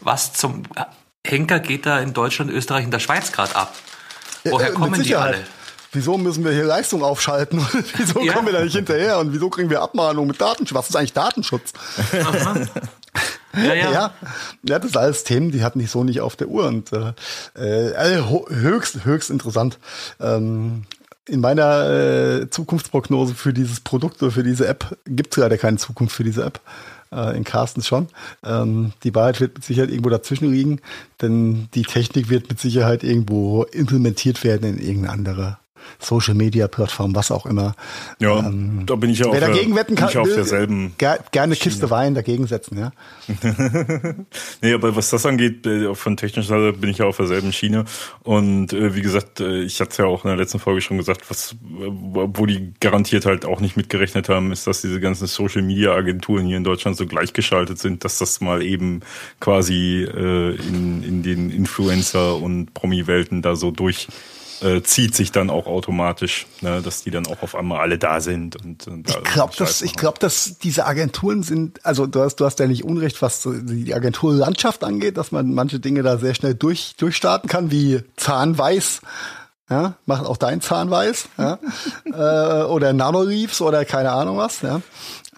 [0.00, 0.64] was zum
[1.24, 3.72] Henker geht da in Deutschland, Österreich und der Schweiz gerade ab?
[4.44, 5.38] Woher äh, kommen die alle?
[5.92, 7.64] Wieso müssen wir hier Leistung aufschalten?
[7.96, 8.32] wieso ja.
[8.32, 9.18] kommen wir da nicht hinterher?
[9.18, 10.76] Und wieso kriegen wir Abmahnungen mit Datenschutz?
[10.76, 11.72] Was ist eigentlich Datenschutz?
[13.52, 13.90] Ja, ja.
[13.92, 14.14] ja,
[14.62, 17.10] ja, das sind alles Themen, die hatten ich so nicht auf der Uhr und äh,
[17.90, 19.80] äh, höchst, höchst interessant.
[20.20, 20.84] Ähm,
[21.26, 25.78] in meiner äh, Zukunftsprognose für dieses Produkt oder für diese App gibt es leider keine
[25.78, 26.60] Zukunft für diese App.
[27.12, 28.06] Äh, in Carstens schon.
[28.44, 30.80] Ähm, die Wahrheit wird mit Sicherheit irgendwo dazwischen liegen,
[31.20, 35.59] denn die Technik wird mit Sicherheit irgendwo implementiert werden in irgendeine andere
[35.98, 37.74] Social Media Plattform, was auch immer.
[38.18, 41.54] Ja, ähm, da bin ich ja wer dagegen wetten kann, ich auf derselben ger gerne
[41.54, 41.70] Schiene.
[41.70, 42.92] Kiste Wein dagegen setzen, ja.
[44.62, 47.84] nee, aber was das angeht, äh, von technischer Seite bin ich ja auf derselben Schiene.
[48.22, 50.98] Und äh, wie gesagt, äh, ich hatte es ja auch in der letzten Folge schon
[50.98, 55.62] gesagt, was, wo die garantiert halt auch nicht mitgerechnet haben, ist, dass diese ganzen Social
[55.62, 59.00] Media Agenturen hier in Deutschland so gleichgeschaltet sind, dass das mal eben
[59.40, 64.08] quasi äh, in, in den Influencer und Promi-Welten da so durch
[64.62, 68.20] äh, zieht sich dann auch automatisch, ne, dass die dann auch auf einmal alle da
[68.20, 68.56] sind.
[68.56, 72.44] Und, und ich glaube, dass ich glaube, dass diese Agenturen sind, also du hast du
[72.44, 76.54] hast ja nicht Unrecht, was die Agenturlandschaft angeht, dass man manche Dinge da sehr schnell
[76.54, 79.00] durch durchstarten kann, wie Zahnweiß.
[79.68, 81.58] Ja, macht auch dein Zahnweiß, ja,
[82.04, 84.80] äh, oder Nanoleaves oder keine Ahnung was, ja.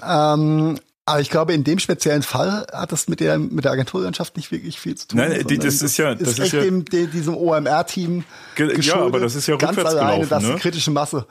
[0.02, 4.36] Ähm, aber ich glaube, in dem speziellen Fall hat das mit der, mit der Agenturlandschaft
[4.36, 5.18] nicht wirklich viel zu tun.
[5.18, 8.24] Nein, die, das ist ja, das ist, ist echt ja, dem, dem, diesem OMR-Team
[8.56, 10.54] Ja, aber das ist ja ganz rückwärts alleine, gelaufen, dass ne?
[10.54, 11.26] die kritische Masse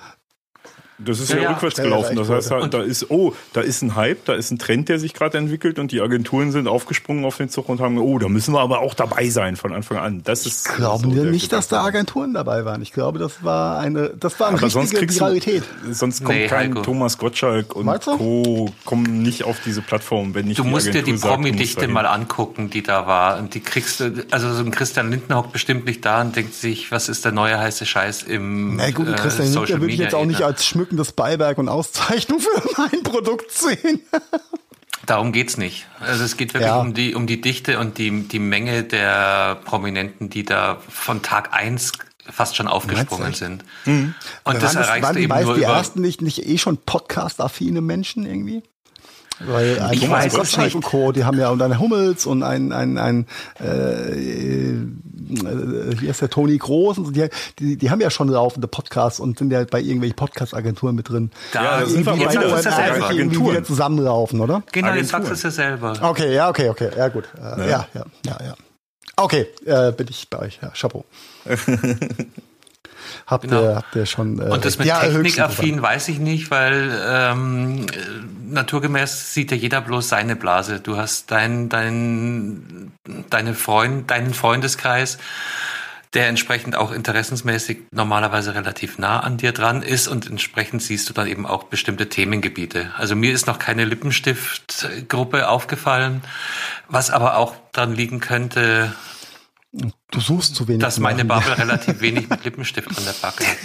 [1.06, 2.16] das ist ja, ja rückwärts ja, gelaufen.
[2.16, 5.00] Das heißt, halt, da ist, oh, da ist ein Hype, da ist ein Trend, der
[5.00, 8.30] sich gerade entwickelt und die Agenturen sind aufgesprungen auf den Zug und haben, oh, da
[8.30, 10.22] müssen wir aber auch dabei sein von Anfang an.
[10.24, 10.68] Das ist.
[10.68, 12.82] Ich glaube so nicht, dass da Agenturen dabei waren.
[12.82, 15.64] Ich glaube, das war eine, das war eine aber richtige sonst Viralität.
[15.84, 16.82] Du, sonst kommt nee, kein Heiko.
[16.82, 18.70] Thomas Gottschalk und Co.
[18.86, 22.84] kommen nicht auf diese Plattform, wenn nicht Du musst dir die Promi-Dichte mal angucken, die
[22.84, 23.40] da war.
[23.40, 26.54] Und die kriegst du, also so ein Christian Lindner hockt bestimmt nicht da und denkt
[26.54, 30.00] sich, was ist der neue heiße Scheiß im Na gut, Christian äh, Lindner würde ich
[30.00, 34.02] jetzt auch nicht als schmückendes Beiwerk und Auszeichnung für mein Produkt sehen.
[35.06, 35.88] Darum geht's nicht.
[36.00, 36.80] Also es geht wirklich ja.
[36.80, 41.54] um die um die Dichte und die die Menge der Prominenten, die da von Tag
[41.54, 41.94] eins
[42.30, 43.64] fast schon aufgesprungen sind.
[43.86, 44.14] Mhm.
[44.44, 47.82] Und Aber das erreichst du eben nur die über ersten nicht nicht eh schon Podcast-affine
[47.82, 48.62] Menschen irgendwie?
[49.48, 52.72] Weil ein ich Thomas Gottschalk und Co., die haben ja und ein Hummels und ein,
[52.72, 53.26] ein, ein
[53.60, 54.86] äh,
[56.00, 57.28] hier ist der Toni Groß und so, die,
[57.60, 61.32] die, die haben ja schon laufende Podcasts und sind ja bei irgendwelchen Podcast-Agenturen mit drin.
[61.54, 64.64] Da ja, sind wir bei der Agenturen wieder zusammenlaufen, oder?
[64.72, 64.98] Genau, Agenturen.
[64.98, 65.94] jetzt sagst es ja selber.
[66.02, 67.26] Okay, ja, okay, okay, ja gut.
[67.38, 67.66] Äh, ja.
[67.68, 68.56] ja, ja, ja, ja.
[69.16, 71.06] Okay, äh, bin ich bei euch, ja, Chapeau.
[73.32, 73.64] Habt, genau.
[73.64, 74.40] ihr, habt ihr schon.
[74.40, 77.86] Äh, und das mit Technikaffin weiß ich nicht, weil ähm,
[78.50, 80.82] naturgemäß sieht ja jeder bloß seine Blase.
[80.82, 82.92] Du hast dein, dein,
[83.30, 85.18] deine Freund, deinen Freundeskreis,
[86.14, 91.14] der entsprechend auch interessensmäßig normalerweise relativ nah an dir dran ist und entsprechend siehst du
[91.14, 92.92] dann eben auch bestimmte Themengebiete.
[92.98, 96.22] Also mir ist noch keine Lippenstiftgruppe aufgefallen,
[96.90, 98.92] was aber auch dran liegen könnte,
[99.72, 100.82] Du suchst zu wenig.
[100.82, 103.46] Dass meine Bubble relativ wenig mit Lippenstift an der Backe.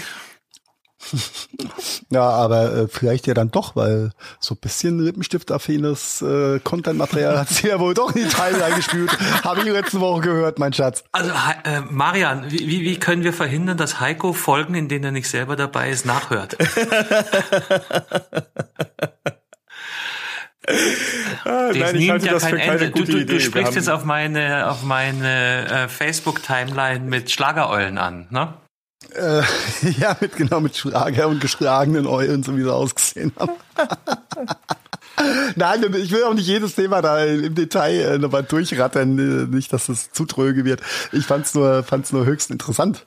[2.10, 7.48] Ja, aber äh, vielleicht ja dann doch, weil so ein bisschen Lippenstift-affines äh, Content-Material hat
[7.48, 9.10] sie ja wohl doch in die Teile reingespült.
[9.44, 11.04] Habe ich letzte Woche gehört, mein Schatz.
[11.12, 11.30] Also
[11.64, 15.56] äh, Marian, wie, wie können wir verhindern, dass Heiko Folgen, in denen er nicht selber
[15.56, 16.56] dabei ist, nachhört?
[21.44, 22.90] Ah, das nein, ich halte ja das für keine Ende.
[22.90, 23.35] gute du, du, Idee.
[23.35, 28.55] Du sprichst jetzt auf meine, auf meine äh, Facebook-Timeline mit Schlagereulen an, ne?
[29.14, 29.42] Äh,
[30.00, 33.52] ja, mit, genau, mit Schlager und geschlagenen Eulen, so wie sie ausgesehen haben.
[35.56, 39.72] Nein, ich will auch nicht jedes Thema da im Detail äh, nochmal durchrattern, äh, nicht,
[39.72, 40.82] dass es zu tröge wird.
[41.12, 43.06] Ich fand's nur, fand's nur höchst interessant.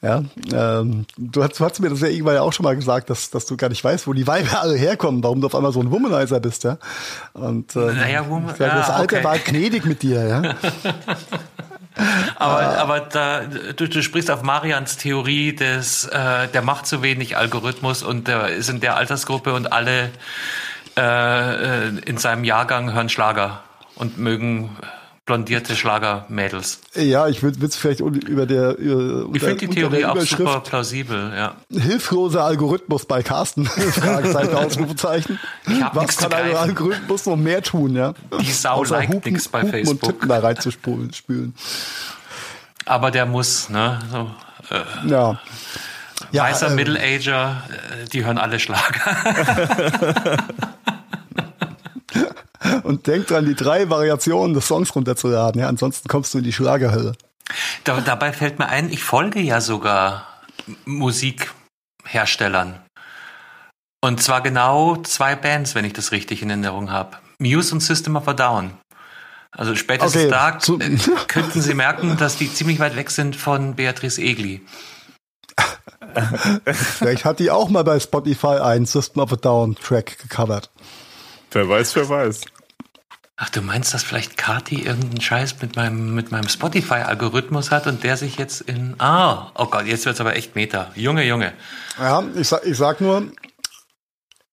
[0.00, 0.22] Ja,
[0.52, 3.30] ähm, du, hast, du hast mir das ja irgendwann ja auch schon mal gesagt, dass,
[3.30, 5.80] dass du gar nicht weißt, wo die Weiber alle herkommen, warum du auf einmal so
[5.80, 6.78] ein Womanizer bist, ja.
[7.32, 9.24] Und ähm, naja, Woman, das Alter okay.
[9.24, 10.54] war gnädig mit dir, ja.
[12.36, 12.76] Aber, ah.
[12.76, 18.02] aber da, du, du sprichst auf Marians Theorie des, äh, der macht zu wenig Algorithmus
[18.04, 20.10] und der ist in der Altersgruppe und alle
[20.96, 23.62] äh, äh in seinem Jahrgang hören Schlager
[23.96, 24.76] und mögen
[25.28, 26.80] blondierte Schlagermädels.
[26.94, 31.32] Ja, ich würde es vielleicht über der über, Ich finde die Theorie auch super plausibel,
[31.36, 31.54] ja.
[31.70, 33.66] Hilfloser Algorithmus bei Carsten.
[33.66, 35.38] Fragezeichen, Ausrufezeichen.
[35.66, 38.14] Ich hab Was kann ein Algorithmus noch mehr tun, ja?
[38.40, 40.02] Die Sau liked nichts bei Hupen Facebook.
[40.02, 41.54] Und Tippen da reinzuspülen.
[42.86, 43.98] Aber der muss, ne?
[44.10, 44.30] So,
[44.74, 45.38] äh, ja.
[46.32, 50.38] Weißer äh, Middle-Ager, äh, die hören alle Schlager.
[52.82, 55.60] Und denk dran, die drei Variationen des Songs runterzuladen.
[55.60, 57.14] Ja, ansonsten kommst du in die Schlagerhölle.
[57.84, 60.26] Da, dabei fällt mir ein, ich folge ja sogar
[60.84, 62.80] Musikherstellern.
[64.00, 67.16] Und zwar genau zwei Bands, wenn ich das richtig in Erinnerung habe.
[67.38, 68.72] Muse und System of a Down.
[69.50, 70.30] Also spätestens okay.
[70.30, 70.58] da
[71.28, 74.60] könnten Sie merken, dass die ziemlich weit weg sind von Beatrice Egli.
[76.64, 80.70] Vielleicht hat die auch mal bei Spotify einen System of a Down Track gecovert.
[81.50, 82.42] Wer weiß, wer weiß.
[83.40, 88.02] Ach, du meinst, dass vielleicht Kati irgendeinen Scheiß mit meinem, mit meinem Spotify-Algorithmus hat und
[88.02, 88.96] der sich jetzt in.
[88.98, 90.90] Ah, oh Gott, jetzt wird's aber echt Meta.
[90.96, 91.52] Junge, Junge.
[92.00, 93.22] Ja, ich sag, ich sag nur,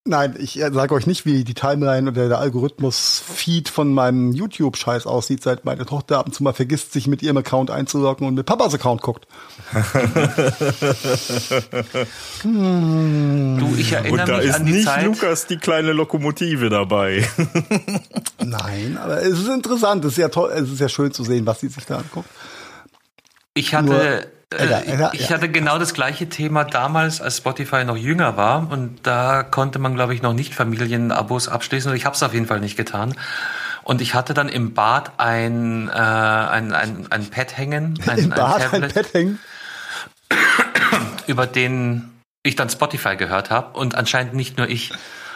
[0.07, 5.07] Nein, ich äh, sage euch nicht, wie die Timeline oder der Algorithmus-Feed von meinem YouTube-Scheiß
[5.07, 8.35] aussieht, seit meine Tochter ab und zu mal vergisst, sich mit ihrem Account einzuloggen und
[8.35, 9.25] mit Papas Account guckt.
[12.43, 13.57] hm.
[13.57, 15.05] Du, ich erinnere und da mich ist an die nicht Zeit.
[15.05, 17.27] Lukas die kleine Lokomotive dabei.
[18.45, 21.47] Nein, aber es ist interessant, es ist ja toll, es ist ja schön zu sehen,
[21.47, 22.29] was sie sich da anguckt.
[23.55, 24.21] Ich hatte Nur
[24.55, 28.69] äh, ich hatte genau das gleiche Thema damals, als Spotify noch jünger war.
[28.71, 31.91] Und da konnte man, glaube ich, noch nicht Familienabos abschließen.
[31.91, 33.15] Und ich habe es auf jeden Fall nicht getan.
[33.83, 37.99] Und ich hatte dann im Bad ein, äh, ein, ein, ein Pad hängen.
[38.07, 39.39] Ein, Im Bad ein, Tablet, ein Pad hängen?
[41.27, 42.11] Über den
[42.43, 43.77] ich dann Spotify gehört habe.
[43.77, 44.91] Und anscheinend nicht nur ich.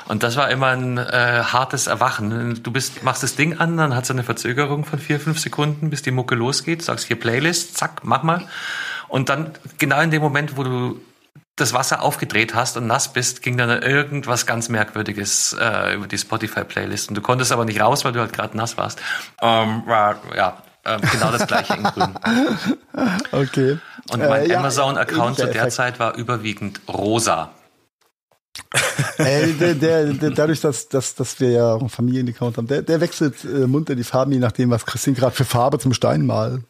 [0.08, 2.64] Und das war immer ein äh, hartes Erwachen.
[2.64, 5.92] Du bist, machst das Ding an, dann hat es eine Verzögerung von vier, fünf Sekunden,
[5.92, 6.82] bis die Mucke losgeht.
[6.82, 8.48] Sagst hier Playlist, zack, mach mal.
[9.10, 11.02] Und dann genau in dem Moment, wo du
[11.56, 16.18] das Wasser aufgedreht hast und nass bist, ging dann irgendwas ganz Merkwürdiges äh, über die
[16.18, 17.10] Spotify-Playlist.
[17.10, 19.00] Und du konntest aber nicht raus, weil du halt gerade nass warst.
[19.42, 22.16] Ähm, war, ja, äh, genau das gleiche in grün.
[23.32, 23.78] Okay.
[24.12, 27.52] Und mein äh, ja, Amazon-Account zu der Zeit war überwiegend rosa.
[29.18, 33.00] äh, der, der, der, dadurch, dass, dass, dass wir ja einen Familienaccount haben, der, der
[33.00, 36.64] wechselt äh, munter die Farben, je nachdem, was Christine gerade für Farbe zum Steinmal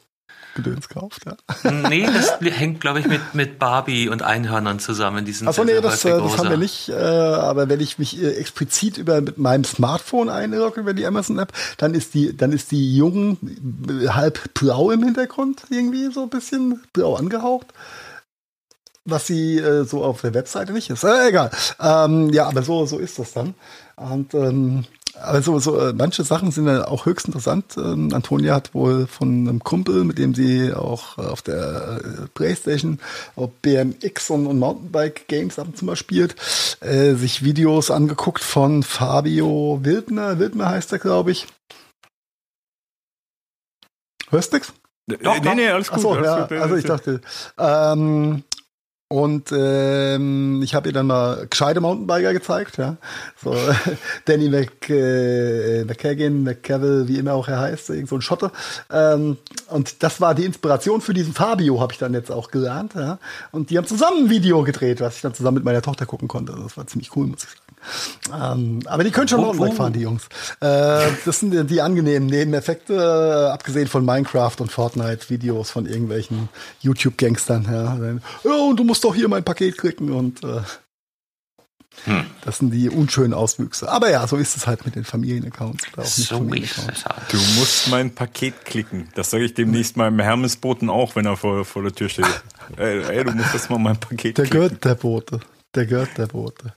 [0.63, 1.35] Gedöns kauft, ja.
[1.89, 5.25] Nee, das hängt, glaube ich, mit, mit Barbie und Einhörnern zusammen.
[5.25, 6.89] Die Achso, nee, das, äh, das haben wir nicht.
[6.89, 11.53] Äh, aber wenn ich mich äh, explizit über mit meinem Smartphone einlogge über die Amazon-App,
[11.77, 13.37] dann ist die, dann ist die jung
[14.07, 17.67] halb blau im Hintergrund, irgendwie so ein bisschen blau angehaucht
[19.11, 21.03] was sie äh, so auf der Webseite nicht ist.
[21.03, 21.51] Äh, egal.
[21.79, 23.55] Ähm, ja, aber so, so ist das dann.
[23.95, 24.85] Und ähm,
[25.21, 27.75] also so, äh, manche Sachen sind ja auch höchst interessant.
[27.77, 32.27] Ähm, Antonia hat wohl von einem Kumpel, mit dem sie auch äh, auf der äh,
[32.33, 32.99] Playstation
[33.35, 36.35] auf BMX und, und Mountainbike Games ab und zu mal spielt,
[36.81, 40.39] äh, sich Videos angeguckt von Fabio Wildner.
[40.39, 41.47] Wildner heißt er, glaube ich.
[44.29, 44.73] Hörst du nix?
[45.23, 45.97] Doch, nee, nee, alles gut.
[45.97, 47.21] Achso, ja, also ich dachte,
[47.57, 48.43] ähm,
[49.11, 52.97] und ähm, ich habe ihr dann mal gescheite Mountainbiker gezeigt, ja.
[53.43, 53.55] So
[54.25, 58.51] Danny Mc, äh, McKagan, McCavill, wie immer auch er heißt, irgend so ein Schotter.
[58.91, 59.37] Ähm,
[59.69, 63.17] und das war die Inspiration für diesen Fabio, habe ich dann jetzt auch gelernt, ja.
[63.51, 66.27] Und die haben zusammen ein Video gedreht, was ich dann zusammen mit meiner Tochter gucken
[66.27, 66.55] konnte.
[66.61, 67.68] Das war ziemlich cool, muss ich sagen.
[68.33, 70.25] Ähm, aber die können schon Mountainbike fahren, die Jungs.
[70.59, 76.49] Äh, das sind die, die angenehmen Nebeneffekte, äh, abgesehen von Minecraft und Fortnite-Videos von irgendwelchen
[76.81, 77.67] YouTube-Gangstern.
[77.71, 77.97] Ja.
[78.49, 80.61] ja, und du musst doch hier mein Paket klicken und äh,
[82.05, 82.25] hm.
[82.45, 83.89] Das sind die unschönen Auswüchse.
[83.89, 85.85] Aber ja, so ist es halt mit den Familienaccounts.
[85.95, 87.21] so ist es halt.
[87.31, 89.09] Du musst mein Paket klicken.
[89.15, 92.25] Das sage ich demnächst meinem Hermesboten auch, wenn er vor, vor der Tür steht.
[92.77, 94.69] ey, ey, du musst das mal mein Paket der klicken.
[94.69, 94.81] Der gehört
[95.75, 96.73] der gehört der Bote.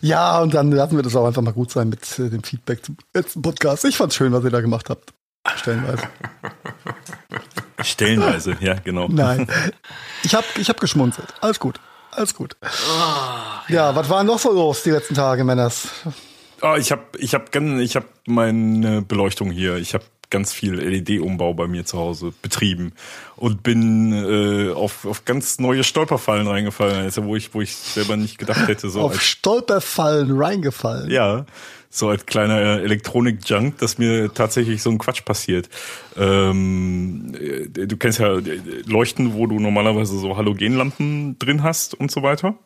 [0.00, 2.84] Ja, und dann lassen wir das auch einfach mal gut sein mit äh, dem Feedback
[2.84, 3.84] zum letzten Podcast.
[3.84, 5.12] Ich fand's schön, was ihr da gemacht habt.
[5.56, 6.02] Stellenweise.
[7.82, 9.08] Stellenweise, ja, genau.
[9.08, 9.48] Nein.
[10.22, 11.32] Ich habe ich hab geschmunzelt.
[11.40, 11.80] Alles gut.
[12.10, 12.56] Alles gut.
[12.62, 12.66] Oh,
[13.68, 13.90] ja.
[13.90, 15.88] ja, was war noch so los die letzten Tage, Männers?
[16.62, 19.76] Oh, ich habe ich hab, ich hab meine Beleuchtung hier.
[19.76, 22.92] Ich habe ganz viel LED-Umbau bei mir zu Hause betrieben
[23.36, 28.16] und bin äh, auf, auf ganz neue Stolperfallen reingefallen, also wo ich, wo ich selber
[28.16, 28.88] nicht gedacht hätte.
[28.90, 31.10] So auf als, Stolperfallen reingefallen.
[31.10, 31.46] ja,
[31.90, 35.68] so als kleiner Elektronik-Junk, dass mir tatsächlich so ein Quatsch passiert.
[36.16, 42.10] Ähm, äh, du kennst ja äh, Leuchten, wo du normalerweise so Halogenlampen drin hast und
[42.10, 42.58] so weiter.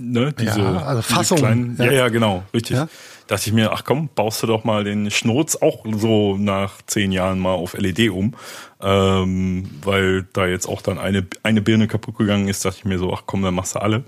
[0.00, 1.84] Ne, diese, Ja, also diese Fassungen, kleinen, ja.
[1.84, 1.92] ja.
[1.92, 2.76] ja, genau, richtig.
[2.76, 2.88] Ja.
[3.26, 7.10] Dachte ich mir, ach komm, baust du doch mal den Schnurz auch so nach zehn
[7.10, 8.34] Jahren mal auf LED um.
[8.82, 12.98] Ähm, weil da jetzt auch dann eine, eine Birne kaputt gegangen ist, dachte ich mir
[12.98, 14.04] so, ach komm, dann machst du alle.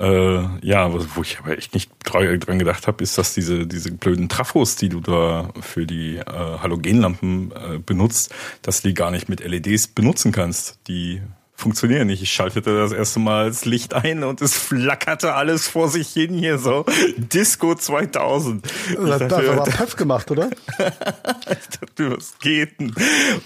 [0.00, 3.92] Äh, ja, wo ich aber echt nicht dra- dran gedacht habe, ist, dass diese, diese
[3.92, 9.12] blöden Trafos, die du da für die äh, Halogenlampen äh, benutzt, dass du die gar
[9.12, 10.80] nicht mit LEDs benutzen kannst.
[10.88, 11.22] Die
[11.56, 12.22] funktionieren nicht.
[12.22, 16.34] Ich schaltete das erste Mal das Licht ein und es flackerte alles vor sich hin
[16.34, 16.84] hier so.
[17.16, 18.66] Disco 2000.
[18.66, 20.50] Ich Das, dachte, war Pöpf gemacht, oder?
[20.50, 22.94] ich dachte, was geht denn?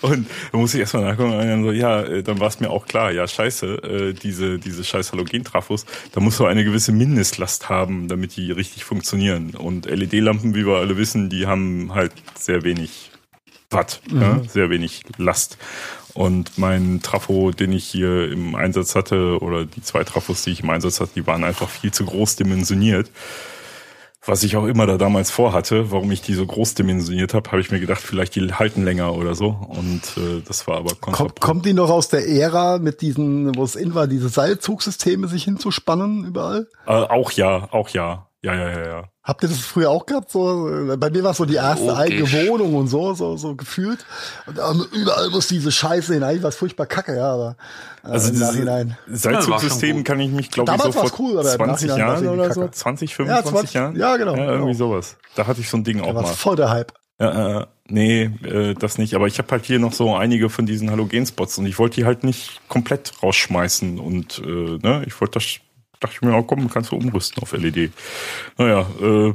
[0.02, 2.70] Und da muss ich erstmal nachgucken und dann so, ja, äh, dann war es mir
[2.70, 7.68] auch klar, ja, scheiße, äh, diese, diese scheiß Halogentrafos, da musst du eine gewisse Mindestlast
[7.68, 9.54] haben, damit die richtig funktionieren.
[9.54, 13.10] Und LED-Lampen, wie wir alle wissen, die haben halt sehr wenig
[13.72, 15.56] Watt, ja, sehr wenig Last.
[16.14, 20.62] Und mein Trafo, den ich hier im Einsatz hatte, oder die zwei Trafos, die ich
[20.62, 23.10] im Einsatz hatte, die waren einfach viel zu groß dimensioniert.
[24.26, 27.62] Was ich auch immer da damals vorhatte, warum ich die so groß dimensioniert habe, habe
[27.62, 29.48] ich mir gedacht, vielleicht die halten länger oder so.
[29.48, 33.64] Und äh, das war aber Kommt, kommt die noch aus der Ära mit diesen, wo
[33.64, 36.68] es in war, diese Seilzugsysteme sich hinzuspannen überall?
[36.86, 38.26] Äh, auch ja, auch ja.
[38.42, 39.04] Ja, ja, ja, ja.
[39.30, 40.30] Habt ihr das früher auch gehabt?
[40.30, 41.98] So, äh, bei mir war es so die erste Logisch.
[42.00, 44.04] eigene Wohnung und so, so, so gefühlt.
[44.46, 46.22] Und überall muss diese Scheiße hin.
[46.24, 47.56] Eigentlich war es furchtbar kacke, ja, aber
[48.04, 48.96] äh, Also im Nachhinein.
[49.08, 52.34] Seilzugsystem kann ich mich, glaube ich, so vor cool, aber im 20 Nachhinein war's Jahren
[52.40, 52.72] oder so, kacke.
[52.72, 53.96] 20, Ja, 25 20 Jahren?
[53.96, 54.92] ja, genau, Ja, irgendwie genau.
[54.94, 55.16] sowas.
[55.36, 56.28] Da hatte ich so ein Ding Da auch war mal.
[56.28, 56.92] voll der Hype.
[57.20, 59.14] Ja, äh, nee, äh, das nicht.
[59.14, 62.04] Aber ich habe halt hier noch so einige von diesen Halogenspots und ich wollte die
[62.06, 63.98] halt nicht komplett rausschmeißen.
[64.00, 65.44] Und äh, ne, ich wollte das,
[66.00, 67.92] dachte ich mir, oh, komm, kannst du umrüsten auf LED.
[68.56, 69.32] Naja, äh,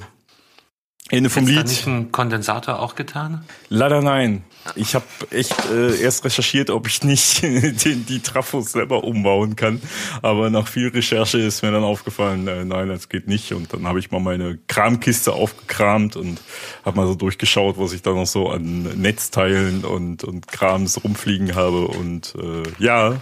[1.11, 1.67] Ende vom Hättest du da Lied.
[1.67, 3.45] nicht einen Kondensator auch getan?
[3.69, 4.43] Leider nein.
[4.73, 9.83] Ich habe echt äh, erst recherchiert, ob ich nicht den, die Trafos selber umbauen kann.
[10.23, 13.51] Aber nach viel Recherche ist mir dann aufgefallen, äh, nein, das geht nicht.
[13.51, 16.41] Und dann habe ich mal meine Kramkiste aufgekramt und
[16.83, 21.53] habe mal so durchgeschaut, was ich da noch so an Netzteilen und, und Krams rumfliegen
[21.53, 21.87] habe.
[21.87, 23.19] Und äh, ja,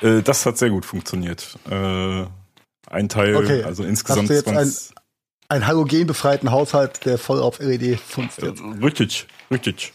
[0.00, 1.58] äh, das hat sehr gut funktioniert.
[1.68, 2.26] Äh,
[2.90, 3.62] ein Teil, Okay.
[3.62, 4.94] also insgesamt Hast du jetzt 20,
[5.48, 8.62] Ein halogenbefreiten Haushalt, der voll auf LED funzt Äh, jetzt.
[8.82, 9.92] Richtig, richtig.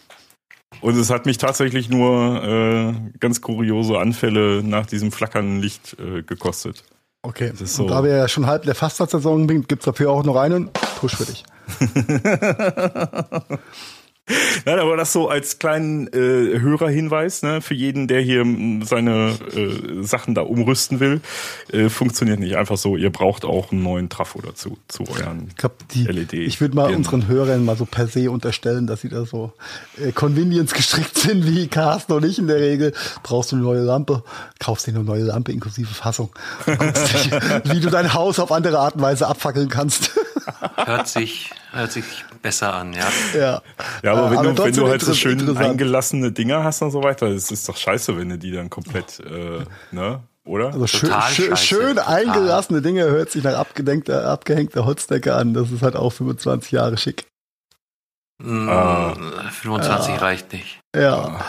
[0.80, 6.22] Und es hat mich tatsächlich nur äh, ganz kuriose Anfälle nach diesem flackernden Licht äh,
[6.22, 6.82] gekostet.
[7.22, 7.50] Okay.
[7.50, 10.24] das ist Und so- da wir ja schon halb der Fastnachtsaison sind, gibt's dafür auch
[10.24, 11.44] noch einen Push für dich.
[14.64, 19.36] Nein, aber das so als kleinen äh, Hörerhinweis, ne, für jeden, der hier m, seine
[19.54, 21.20] äh, Sachen da umrüsten will,
[21.72, 22.96] äh, funktioniert nicht einfach so.
[22.96, 26.34] Ihr braucht auch einen neuen Trafo dazu, zu euren Ich glaube, die, LED.
[26.34, 29.52] ich würde mal unseren Hörern mal so per se unterstellen, dass sie da so
[30.00, 32.92] äh, Convenience gestrickt sind, wie Carsten und ich in der Regel.
[33.24, 34.22] Brauchst du eine neue Lampe,
[34.60, 36.30] kaufst dir eine neue Lampe inklusive Fassung.
[36.64, 37.14] Guckst
[37.64, 40.12] wie du dein Haus auf andere Art und Weise abfackeln kannst.
[40.76, 42.04] Hört sich, hört sich
[42.42, 43.06] besser an, ja.
[43.38, 43.62] ja.
[44.02, 47.26] Ja, aber wenn, du, wenn du halt so schön eingelassene Dinger hast und so weiter,
[47.28, 50.66] es ist doch scheiße, wenn du die dann komplett, äh, ne, oder?
[50.72, 52.14] Also schön, Total schön, scheiße, schön total.
[52.16, 55.54] eingelassene Dinge hört sich nach abgedenkter, abgehängter Holzdecke an.
[55.54, 57.26] Das ist halt auch 25 Jahre schick.
[58.42, 59.14] Mm, Ah.
[59.50, 60.80] 25 reicht nicht.
[60.96, 61.40] Ja.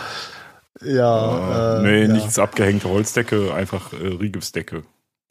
[0.81, 1.77] Ja.
[1.77, 2.07] Äh, äh, nee, ja.
[2.07, 4.83] nichts abgehängte Holzdecke, einfach äh, Rigipsdecke.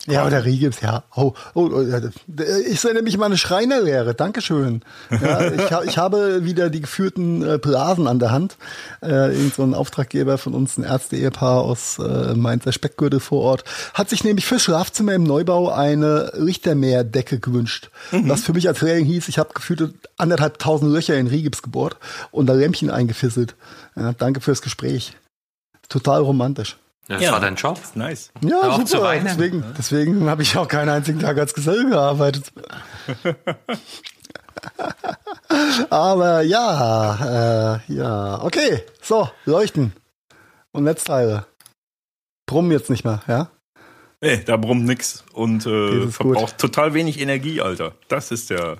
[0.08, 1.04] Ja, oder Rigips, ja.
[1.14, 4.14] Oh, oh, oh, ich erinnere mich an meine Schreinerlehre.
[4.14, 4.82] Dankeschön.
[5.10, 8.56] Ja, ich, ha- ich habe wieder die geführten äh, Blasen an der Hand.
[9.00, 13.64] Äh, irgend so ein Auftraggeber von uns, ein Ärzte-Ehepaar aus äh, Mainzer Speckgürtel vor Ort,
[13.94, 17.90] hat sich nämlich fürs Schlafzimmer im Neubau eine Richtermeerdecke gewünscht.
[18.10, 21.96] Was für mich als Lehrling hieß, ich habe gefühlte anderthalb tausend Löcher in Rigips gebohrt
[22.32, 23.54] und da Lämpchen eingefisselt.
[23.94, 25.16] Ja, danke fürs Gespräch.
[25.88, 26.76] Total romantisch.
[27.08, 27.32] Das Ja.
[27.32, 27.80] war dein Job.
[27.94, 28.30] Nice.
[28.42, 29.02] Ja, zu super.
[29.04, 29.24] weinen.
[29.24, 32.52] Deswegen, deswegen habe ich auch keinen einzigen Tag als Geselle gearbeitet.
[35.90, 38.82] Aber ja, äh, ja, okay.
[39.02, 39.92] So, leuchten.
[40.72, 41.46] Und Netzteile.
[42.46, 43.50] Brummen jetzt nicht mehr, ja?
[44.20, 46.34] Nee, da brummt nix und äh, Das ist gut.
[46.34, 47.94] verbraucht total wenig Energie, Alter.
[48.08, 48.76] Das ist der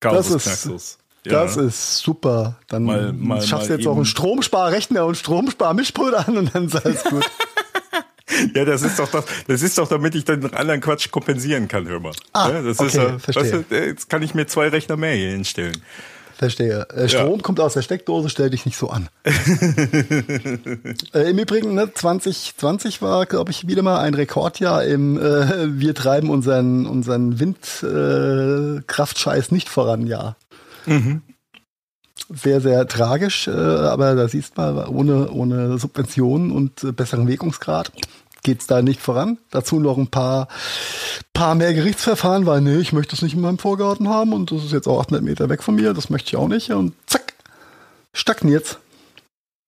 [0.00, 0.98] Das Kasus ist- Knaxus.
[1.24, 2.56] Das ist super.
[2.68, 6.84] Dann Mal- mal- schaffst du jetzt auch einen Stromsparrechner und Stromsparmischpult an und dann ist
[6.84, 7.24] alles gut.
[8.54, 11.86] Ja, das ist doch das, das ist doch, damit ich den anderen Quatsch kompensieren kann,
[11.86, 12.12] hör mal.
[12.32, 13.52] Ah, ja, das okay, ist ja, verstehe.
[13.52, 15.76] weißt du, jetzt kann ich mir zwei Rechner mehr hier hinstellen.
[16.34, 16.88] Verstehe.
[16.90, 17.42] Äh, Strom ja.
[17.42, 19.08] kommt aus der Steckdose, stell dich nicht so an.
[21.14, 25.94] äh, Im Übrigen, ne, 2020 war, glaube ich, wieder mal ein Rekordjahr im äh, Wir
[25.94, 30.34] treiben unseren, unseren Windkraftscheiß nicht voran Jahr.
[30.86, 31.22] Mhm.
[32.28, 37.26] Sehr, sehr tragisch, äh, aber da siehst du mal, ohne, ohne Subventionen und äh, besseren
[37.28, 37.92] Wirkungsgrad
[38.42, 39.38] geht's da nicht voran.
[39.50, 40.48] Dazu noch ein paar,
[41.32, 44.64] paar mehr Gerichtsverfahren, weil nee, ich möchte es nicht in meinem Vorgarten haben und das
[44.64, 47.34] ist jetzt auch 800 Meter weg von mir, das möchte ich auch nicht und zack,
[48.14, 48.78] stagniert's.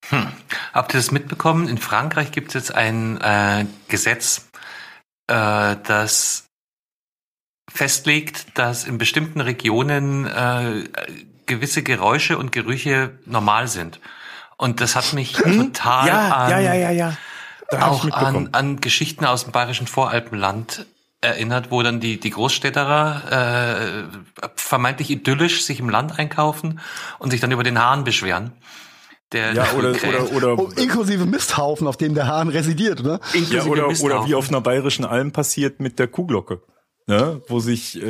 [0.09, 0.27] Hm.
[0.73, 1.69] Habt ihr das mitbekommen?
[1.69, 4.49] In Frankreich gibt es jetzt ein äh, Gesetz,
[5.29, 6.44] äh, das
[7.73, 10.85] festlegt, dass in bestimmten Regionen äh,
[11.47, 14.01] gewisse Geräusche und Gerüche normal sind.
[14.57, 15.73] Und das hat mich hm?
[15.73, 17.17] total ja, an, ja, ja, ja, ja
[17.81, 20.87] auch an, an Geschichten aus dem bayerischen Voralpenland
[21.21, 24.05] erinnert, wo dann die, die Großstädterer
[24.43, 26.81] äh, vermeintlich idyllisch sich im Land einkaufen
[27.19, 28.53] und sich dann über den Hahn beschweren.
[29.33, 33.21] Der ja, oder, oder, oder, oh, inklusive Misthaufen, auf dem der Hahn residiert, oder?
[33.33, 36.61] Inklusive ja, oder, oder wie auf einer bayerischen Alm passiert mit der Kuhglocke
[37.07, 38.07] ne, wo sich äh,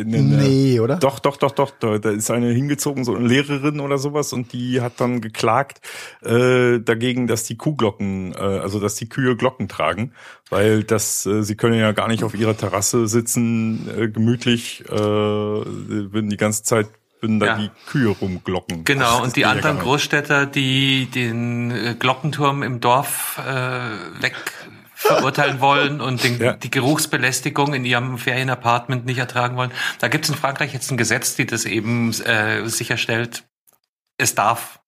[0.00, 0.96] äh, ne, nee, oder?
[0.96, 4.52] Doch, doch, doch, doch, da, da ist eine hingezogen, so eine Lehrerin oder sowas und
[4.52, 5.80] die hat dann geklagt
[6.22, 10.12] äh, dagegen, dass die Kuhglocken, äh, also dass die Kühe Glocken tragen,
[10.48, 14.94] weil das äh, sie können ja gar nicht auf ihrer Terrasse sitzen, äh, gemütlich, äh,
[14.94, 16.88] würden die ganze Zeit
[17.24, 17.56] würden da ja.
[17.56, 18.84] die Kühe rumglocken.
[18.84, 24.34] Genau, und die anderen Großstädter, die den äh, Glockenturm im Dorf äh, weg
[24.94, 26.52] verurteilen wollen und den, ja.
[26.54, 29.72] die Geruchsbelästigung in ihrem Ferienapartment nicht ertragen wollen.
[29.98, 33.44] Da gibt es in Frankreich jetzt ein Gesetz, die das eben äh, sicherstellt.
[34.16, 34.80] Es darf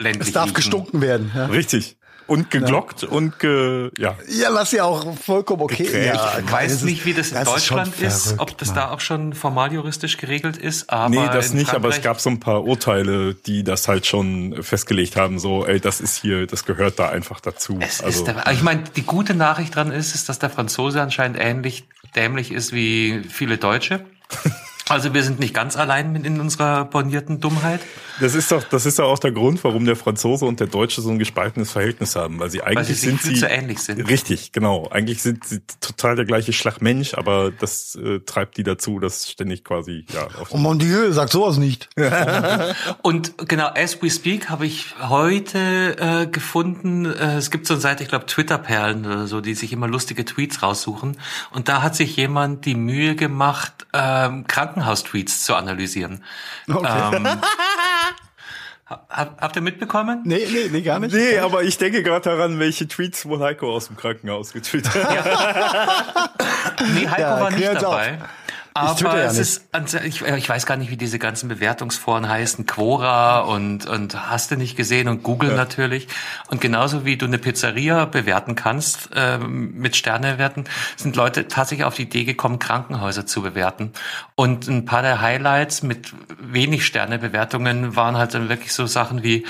[0.00, 0.54] ländlich Es darf riechen.
[0.54, 1.30] gestunken werden.
[1.34, 1.46] Ja.
[1.46, 1.96] Richtig.
[2.32, 3.08] Und geglockt ja.
[3.08, 4.16] und ge, ja.
[4.26, 5.92] Ja, was ja auch vollkommen okay ist.
[5.92, 8.76] Ja, ich weiß nicht, wie das in das Deutschland ist, ist, ob das Mann.
[8.76, 10.88] da auch schon formal juristisch geregelt ist.
[10.88, 14.62] Aber nee, das nicht, aber es gab so ein paar Urteile, die das halt schon
[14.62, 17.78] festgelegt haben, so, ey, das ist hier, das gehört da einfach dazu.
[17.80, 21.38] Es also, der, ich meine, die gute Nachricht dran ist, ist, dass der Franzose anscheinend
[21.38, 21.84] ähnlich
[22.16, 24.04] dämlich ist wie viele Deutsche.
[24.88, 27.80] Also wir sind nicht ganz allein in unserer bornierten Dummheit.
[28.20, 31.00] Das ist doch, das ist doch auch der Grund, warum der Franzose und der Deutsche
[31.00, 34.08] so ein gespaltenes Verhältnis haben, weil sie eigentlich weil sie sind sie zu ähnlich sind.
[34.08, 34.88] Richtig, genau.
[34.90, 36.80] Eigentlich sind sie total der gleiche Schlag
[37.16, 40.26] aber das äh, treibt die dazu, dass ständig quasi ja.
[40.50, 41.88] oh mon Dieu, sagt sowas nicht.
[43.02, 47.06] und genau, as we speak habe ich heute äh, gefunden.
[47.06, 50.24] Äh, es gibt so eine Seite, ich glaube Twitter-Perlen oder so, die sich immer lustige
[50.24, 51.16] Tweets raussuchen.
[51.50, 54.46] Und da hat sich jemand die Mühe gemacht, ähm,
[54.82, 56.24] Krankenhaustweets zu analysieren.
[56.68, 57.16] Okay.
[57.16, 57.26] Ähm,
[58.86, 60.22] hab, habt ihr mitbekommen?
[60.24, 61.14] Nee, nee, nee, gar nicht.
[61.14, 65.14] Nee, aber ich denke gerade daran, welche Tweets wohl Heiko aus dem Krankenhaus getweetet hat.
[65.14, 66.30] Ja.
[66.94, 68.18] nee, Heiko ja, war nicht dabei.
[68.20, 68.28] Auf.
[68.74, 69.68] Aber ja es ist,
[70.04, 74.56] ich, ich, weiß gar nicht, wie diese ganzen Bewertungsforen heißen, Quora und, und hast du
[74.56, 75.56] nicht gesehen und Google ja.
[75.56, 76.08] natürlich.
[76.48, 80.64] Und genauso wie du eine Pizzeria bewerten kannst, ähm, mit Sternewerten,
[80.96, 83.92] sind Leute tatsächlich auf die Idee gekommen, Krankenhäuser zu bewerten.
[84.34, 89.44] Und ein paar der Highlights mit wenig Sternebewertungen waren halt dann wirklich so Sachen wie,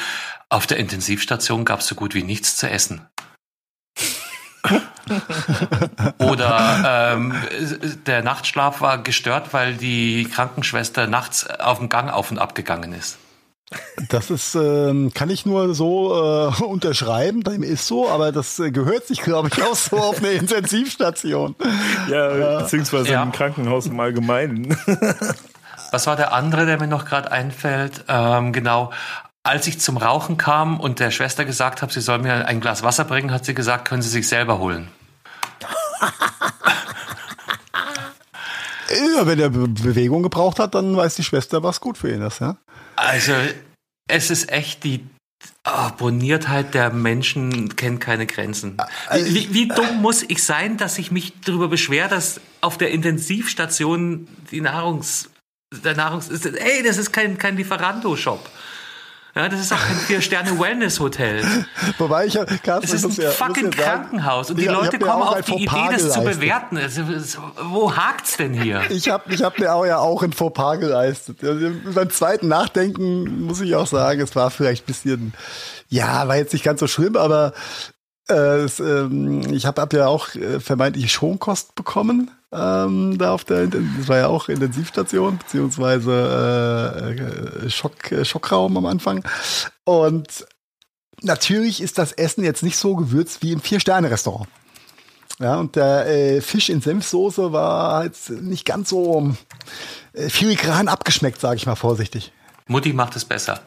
[0.49, 3.07] auf der Intensivstation gab es so gut wie nichts zu essen.
[6.19, 7.35] Oder ähm,
[8.07, 12.93] der Nachtschlaf war gestört, weil die Krankenschwester nachts auf dem Gang auf und ab gegangen
[12.93, 13.19] ist.
[14.11, 18.71] Das ist, ähm, kann ich nur so äh, unterschreiben, dem ist so, aber das äh,
[18.71, 21.57] gehört sich, glaube ich, auch so auf eine Intensivstation.
[22.09, 23.23] Ja, beziehungsweise ja.
[23.23, 24.77] im Krankenhaus im Allgemeinen.
[25.91, 28.05] Was war der andere, der mir noch gerade einfällt?
[28.09, 28.93] Ähm, genau,
[29.43, 32.83] als ich zum Rauchen kam und der Schwester gesagt habe, sie soll mir ein Glas
[32.83, 34.89] Wasser bringen, hat sie gesagt, können Sie sich selber holen.
[39.17, 42.23] ja, wenn er Be Bewegung gebraucht hat, dann weiß die Schwester, was gut für ihn
[42.23, 42.57] ist, ja?
[42.97, 43.35] Also,
[44.09, 45.05] es ist echt die
[45.67, 48.77] oh, Boniertheit der Menschen kennt keine Grenzen.
[49.13, 54.29] Wie, wie dumm muss ich sein, dass ich mich darüber beschwere, dass auf der Intensivstation
[54.51, 55.31] die Nahrungs
[55.85, 58.49] der Nahrungs ey, das ist kein kein Lieferando-Shop.
[59.35, 61.43] Ja, das ist auch kein Vier-Sterne-Wellness-Hotel.
[61.97, 65.23] Wobei ich, Carsten, es ist ein ja, fucking ja Krankenhaus und die ja, Leute kommen
[65.23, 66.77] auf die Idee, das zu bewerten.
[66.77, 67.03] Also,
[67.71, 68.83] wo hakt's denn hier?
[68.91, 71.43] Ich habe ich hab mir auch ja auch ein Fauxpas geleistet.
[71.43, 75.33] Also, beim zweiten Nachdenken muss ich auch sagen, es war vielleicht ein bisschen,
[75.89, 77.55] ja, war jetzt nicht ganz so schlimm, aber
[78.29, 83.45] äh, es, ähm, ich habe hab ja auch äh, vermeintlich Schonkost bekommen ähm, da auf
[83.45, 87.17] der, das war ja auch Intensivstation, beziehungsweise
[87.65, 89.25] äh, Schock, äh, Schockraum am Anfang.
[89.85, 90.47] Und
[91.23, 94.49] natürlich ist das Essen jetzt nicht so gewürzt wie im Vier-Sterne-Restaurant.
[95.39, 99.35] Ja, und der äh, Fisch in Senfsoße war jetzt nicht ganz so
[100.13, 102.33] äh, filigran abgeschmeckt, sage ich mal vorsichtig.
[102.69, 103.61] Mutti macht es besser.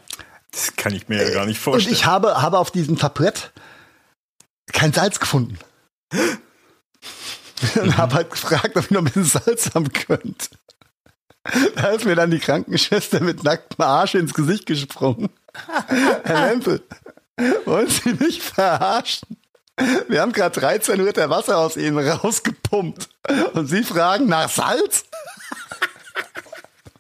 [0.51, 1.91] Das kann ich mir ja gar nicht vorstellen.
[1.91, 3.51] Und ich habe, habe auf diesem Tablett
[4.71, 5.57] kein Salz gefunden.
[7.81, 10.47] Und habe halt gefragt, ob ich noch ein bisschen Salz haben könnte.
[11.75, 15.29] Da ist mir dann die Krankenschwester mit nacktem Arsch ins Gesicht gesprungen.
[16.23, 16.81] Herr Lempel,
[17.65, 19.37] wollen Sie mich verarschen?
[20.07, 23.09] Wir haben gerade 13 Liter Wasser aus Ihnen rausgepumpt.
[23.53, 25.03] Und Sie fragen nach Salz?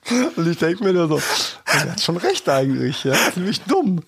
[0.35, 1.21] Und ich denke mir nur so,
[1.65, 3.15] er hat schon recht eigentlich, ja.
[3.33, 4.03] Ziemlich dumm.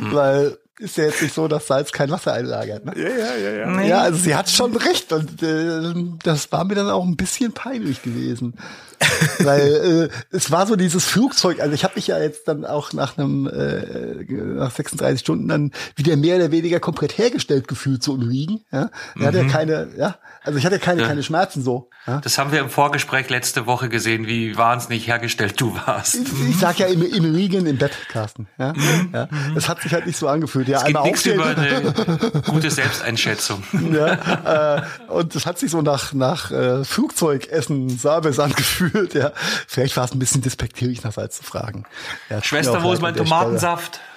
[0.00, 2.84] Weil ist ja jetzt nicht so, dass Salz kein Wasser einlagert.
[2.84, 2.92] Ne?
[2.96, 3.80] Ja, ja, ja, ja.
[3.82, 7.52] Ja, also sie hat schon recht und äh, das war mir dann auch ein bisschen
[7.52, 8.54] peinlich gewesen.
[9.40, 12.92] Weil äh, es war so dieses Flugzeug, also ich habe mich ja jetzt dann auch
[12.92, 18.14] nach einem äh, nach 36 Stunden dann wieder mehr oder weniger komplett hergestellt gefühlt so
[18.14, 18.60] im Liegen.
[18.70, 18.90] Ja?
[19.18, 21.08] Er hatte ja keine, ja, also ich hatte keine, Ja.
[21.08, 21.90] keine Schmerzen so.
[22.06, 22.20] Ja?
[22.22, 26.14] Das haben wir im Vorgespräch letzte Woche gesehen, wie wahnsinnig hergestellt du warst.
[26.14, 28.46] Ich, ich sag ja im, im Liegen im Bett, Carsten.
[28.56, 28.72] Ja?
[29.12, 29.28] Ja?
[29.56, 30.68] Das hat sich halt nicht so angefühlt.
[30.72, 33.62] Ja, Es gibt einmal nichts über eine gute Selbsteinschätzung.
[33.92, 39.14] ja, äh, und das hat sich so nach nach äh, Flugzeugessen Service angefühlt.
[39.14, 39.32] Ja,
[39.66, 41.84] vielleicht war es ein bisschen despektierlich nach Salz zu fragen.
[42.30, 43.96] Ja, Schwester, wo ist mein der Tomatensaft?
[43.96, 44.11] Stelle.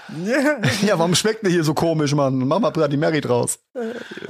[0.84, 2.38] Ja, warum schmeckt der hier so komisch, Mann?
[2.38, 3.60] Mach mal Bloody Mary draus.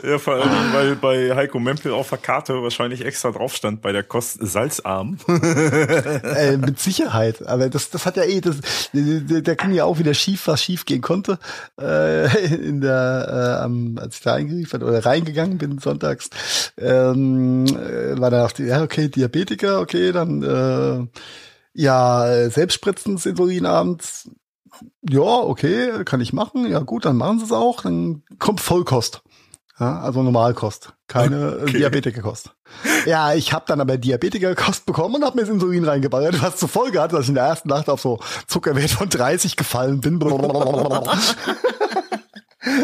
[0.04, 3.92] Ja, vor allem, weil bei Heiko Mempel auf der Karte wahrscheinlich extra drauf stand bei
[3.92, 5.18] der Kost salzarm.
[5.28, 7.46] äh, mit Sicherheit.
[7.46, 8.58] Aber das, das hat ja eh, das,
[8.94, 11.40] da ging ja auch wieder schief, was schief gehen konnte.
[11.80, 16.30] Äh, in der, äh, am, als ich da eingeliefert oder reingegangen bin sonntags,
[16.78, 21.20] ähm, äh, war da auch die, ja okay, Diabetiker, okay, dann äh,
[21.74, 24.30] ja Selbstspritzen Insulin abends.
[25.10, 26.70] Ja, okay, kann ich machen.
[26.70, 27.82] Ja gut, dann machen sie es auch.
[27.82, 29.22] Dann kommt Vollkost.
[29.78, 31.62] Ja, also Normalkost, keine Okay.
[31.64, 31.78] okay.
[31.80, 32.52] Diabetikerkost.
[33.06, 36.70] Ja, ich habe dann aber Diabetikerkost bekommen und habe mir das Insulin reingeballert, was zur
[36.70, 40.20] Folge hat, dass ich in der ersten Nacht auf so Zuckerwert von 30 gefallen bin.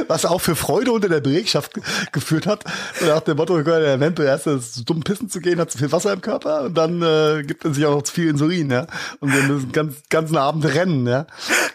[0.07, 2.63] Was auch für Freude unter der Belegschaft ge geführt hat.
[2.99, 5.91] Und nach dem Motto, der Wempel, erst ist dumm pissen zu gehen, hat zu viel
[5.91, 8.87] Wasser im Körper und dann äh, gibt er sich auch noch zu viel Insulin, ja.
[9.19, 11.25] Und wir müssen ganz ganzen Abend rennen, ja.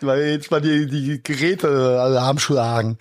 [0.01, 2.99] Weil jetzt mal die, die Geräte Alarm schlagen.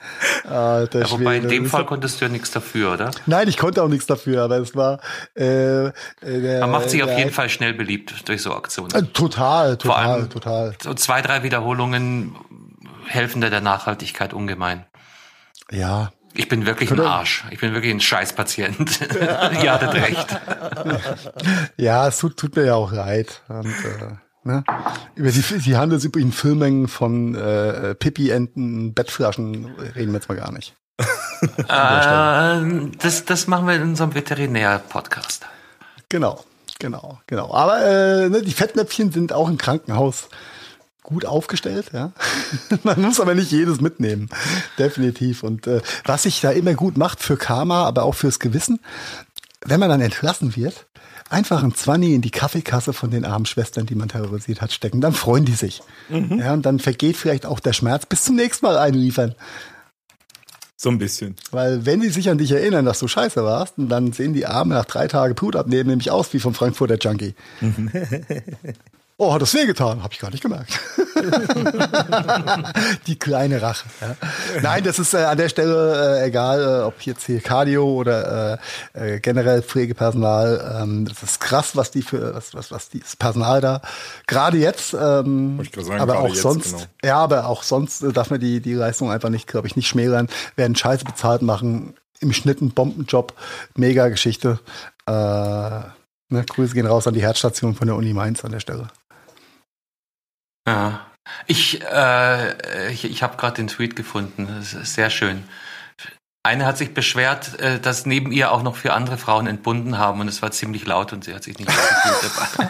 [0.47, 3.11] Alter Ja, wobei in dem Fall konntest du ja nichts dafür, oder?
[3.25, 4.99] Nein, ich konnte auch nichts dafür, aber es war
[5.35, 5.91] äh, äh,
[6.21, 8.91] der, Man macht sich auf der- jeden Fall schnell beliebt durch so Aktionen.
[8.93, 10.73] Äh, total, total, total.
[10.81, 12.35] So zwei, drei Wiederholungen
[13.05, 14.85] helfen da der Nachhaltigkeit ungemein.
[15.71, 16.11] Ja.
[16.33, 17.45] Ich bin wirklich ein Arsch.
[17.51, 18.99] Ich bin wirklich ein Scheißpatient.
[19.63, 20.27] Ihr hattet recht.
[21.77, 23.41] Ja, es tut, tut mir ja auch leid.
[23.47, 24.63] Und, äh, ne?
[25.15, 30.75] Über die, die handelsüblichen Füllmengen von äh, Pipi-Enten, Bettflaschen reden wir jetzt mal gar nicht.
[31.67, 35.45] Äh, das, das machen wir in unserem Veterinär-Podcast.
[36.09, 36.43] Genau,
[36.79, 37.53] genau, genau.
[37.53, 40.29] Aber äh, ne, die Fettnäpfchen sind auch im Krankenhaus
[41.05, 42.11] gut aufgestellt, ja.
[42.83, 44.29] Man muss aber nicht jedes mitnehmen.
[44.77, 45.43] Definitiv.
[45.43, 48.79] Und äh, was sich da immer gut macht für Karma, aber auch fürs Gewissen,
[49.63, 50.87] wenn man dann entlassen wird,
[51.29, 54.99] einfach ein Zwanni in die Kaffeekasse von den armen Schwestern, die man terrorisiert hat, stecken.
[55.01, 55.81] Dann freuen die sich.
[56.09, 58.05] Ja, und dann vergeht vielleicht auch der Schmerz.
[58.05, 59.35] Bis zum nächsten Mal einliefern.
[60.77, 61.35] So ein bisschen.
[61.51, 64.45] Weil wenn die sich an dich erinnern, dass du scheiße warst, und dann sehen die
[64.45, 67.33] Arme nach drei Tagen Blut abnehmen nämlich aus wie vom Frankfurter Junkie.
[69.17, 70.03] Oh, hat das wehgetan?
[70.03, 70.77] Hab ich gar nicht gemerkt.
[73.07, 73.85] die kleine Rache.
[74.01, 74.15] Ja.
[74.61, 78.59] Nein, das ist äh, an der Stelle äh, egal, äh, ob jetzt hier Cardio oder
[78.93, 80.81] äh, äh, generell Pflegepersonal.
[80.81, 83.81] Ähm, das ist krass, was die für was was was dieses Personal da
[84.27, 86.71] gerade jetzt, ähm, Wollte ich gerade sagen, aber auch jetzt, sonst.
[86.71, 86.83] genau.
[87.03, 89.87] Ja, aber auch sonst äh, darf man die die Leistung einfach nicht, glaube ich, nicht
[89.87, 90.27] schmälern.
[90.57, 91.95] Werden Scheiße bezahlt machen.
[92.19, 93.33] Im Schnitt ein Bombenjob,
[93.75, 94.59] mega Geschichte.
[95.05, 95.85] Äh, ne,
[96.29, 98.87] Grüße gehen raus an die Herzstation von der Uni Mainz an der Stelle.
[100.67, 100.99] Ja.
[101.47, 104.47] Ich, äh, ich, ich habe gerade den Tweet gefunden.
[104.59, 105.43] Das ist sehr schön.
[106.43, 110.21] Eine hat sich beschwert, äh, dass neben ihr auch noch vier andere Frauen entbunden haben
[110.21, 112.69] und es war ziemlich laut und sie hat sich nicht wohlgefühlt dabei.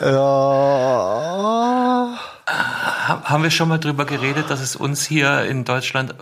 [0.00, 6.14] Ja, Ha- Haben wir schon mal drüber geredet, dass es uns hier in Deutschland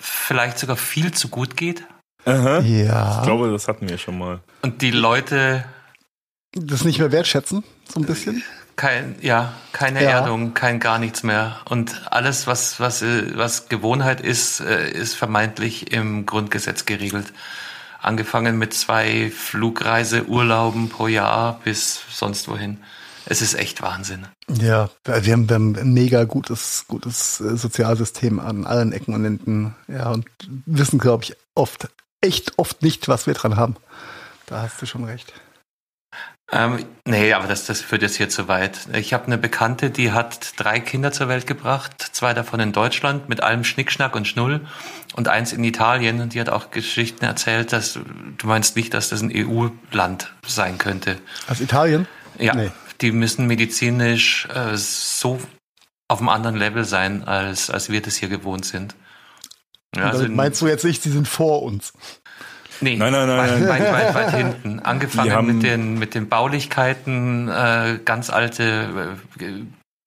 [0.00, 1.84] vielleicht sogar viel zu gut geht?
[2.24, 2.60] Aha.
[2.60, 3.18] ja.
[3.18, 4.40] Ich glaube, das hatten wir schon mal.
[4.62, 5.64] Und die Leute
[6.54, 8.42] das nicht mehr wertschätzen, so ein bisschen.
[8.76, 10.10] kein, ja, keine Ja.
[10.10, 11.60] Erdung, kein gar nichts mehr.
[11.68, 17.32] Und alles, was, was, äh, was Gewohnheit ist, äh, ist vermeintlich im Grundgesetz geregelt.
[18.00, 22.78] Angefangen mit zwei Flugreiseurlauben pro Jahr bis sonst wohin.
[23.26, 24.26] Es ist echt Wahnsinn.
[24.48, 29.24] Ja, wir haben, wir haben ein mega gutes, gutes äh, Sozialsystem an allen Ecken und
[29.24, 29.74] Enden.
[29.86, 30.26] Ja, und
[30.64, 31.88] wissen, glaube ich, oft,
[32.22, 33.76] echt oft nicht, was wir dran haben.
[34.46, 35.32] Da hast du schon recht.
[36.50, 38.88] Ähm, nee, aber das, das führt jetzt hier zu weit.
[38.94, 43.28] Ich habe eine Bekannte, die hat drei Kinder zur Welt gebracht, zwei davon in Deutschland
[43.28, 44.62] mit allem Schnickschnack und Schnull
[45.14, 46.22] und eins in Italien.
[46.22, 47.98] Und die hat auch Geschichten erzählt, dass
[48.38, 51.18] du meinst nicht, dass das ein EU-Land sein könnte.
[51.48, 52.08] Aus Italien?
[52.38, 52.70] Ja, nee.
[53.02, 55.38] die müssen medizinisch äh, so
[56.08, 58.94] auf einem anderen Level sein, als, als wir das hier gewohnt sind.
[59.94, 61.92] Ja, also meinst du jetzt nicht, sie sind vor uns?
[62.80, 64.80] Nee, nein, nein, nein, weit, weit, weit, weit hinten.
[64.80, 69.62] Angefangen mit den, mit den Baulichkeiten, äh, ganz alte äh,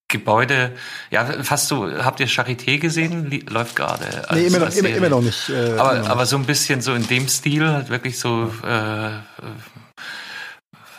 [0.08, 0.72] Gebäude.
[1.10, 3.44] Ja, fast so, habt ihr Charité gesehen?
[3.50, 4.06] Läuft gerade.
[4.34, 5.50] Nee, immer noch, immer, immer noch nicht.
[5.50, 9.10] Äh, aber, noch aber so ein bisschen so in dem Stil, halt wirklich so äh,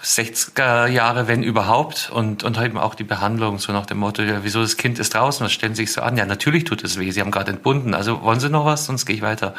[0.03, 4.41] 60er Jahre, wenn überhaupt, und, und eben auch die Behandlung, so nach dem Motto, ja,
[4.43, 6.17] wieso das Kind ist draußen, was stellen Sie sich so an?
[6.17, 9.07] Ja, natürlich tut es weh, Sie haben gerade entbunden, also wollen Sie noch was, sonst
[9.07, 9.55] gehe ich weiter.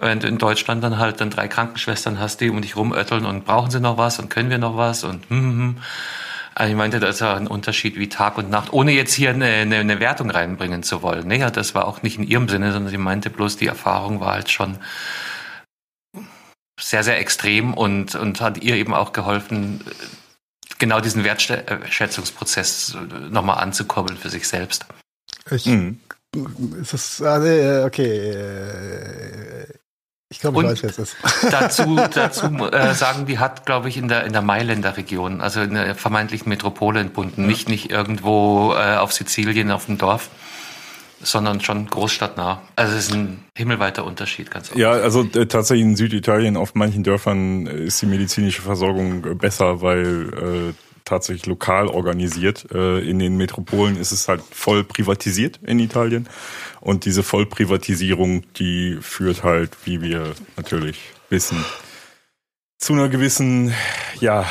[0.00, 3.70] Du in Deutschland dann halt dann drei Krankenschwestern hast, die um dich rumötteln und brauchen
[3.70, 5.58] sie noch was und können wir noch was und hm, hm.
[5.58, 5.76] hm.
[6.54, 9.30] Also ich meinte, das ist ja ein Unterschied wie Tag und Nacht, ohne jetzt hier
[9.30, 11.26] eine, eine, eine Wertung reinbringen zu wollen.
[11.26, 14.32] Nee, das war auch nicht in ihrem Sinne, sondern sie meinte bloß, die Erfahrung war
[14.32, 14.76] halt schon
[16.80, 19.84] sehr, sehr extrem und, und hat ihr eben auch geholfen,
[20.78, 22.96] genau diesen Wertschätzungsprozess
[23.30, 24.86] nochmal anzukurbeln für sich selbst.
[25.50, 26.00] Ich, mhm.
[26.80, 29.66] ist das, also, okay, äh,
[30.32, 31.16] ich glaube, ich weiß, wer es ist.
[31.50, 35.60] Dazu, dazu äh, sagen, die hat, glaube ich, in der in der Mailänder Region, also
[35.60, 37.46] in der vermeintlichen Metropole entbunden, ja.
[37.48, 40.30] nicht nicht irgendwo äh, auf Sizilien auf dem Dorf
[41.22, 42.62] sondern schon großstadtnah.
[42.76, 47.02] Also es ist ein himmelweiter Unterschied, ganz Ja, also äh, tatsächlich in Süditalien auf manchen
[47.02, 52.66] Dörfern ist die medizinische Versorgung äh, besser, weil äh, tatsächlich lokal organisiert.
[52.72, 56.28] Äh, in den Metropolen ist es halt voll privatisiert in Italien.
[56.80, 60.98] Und diese Vollprivatisierung, die führt halt, wie wir natürlich
[61.28, 61.62] wissen,
[62.78, 63.74] zu einer gewissen,
[64.20, 64.46] ja,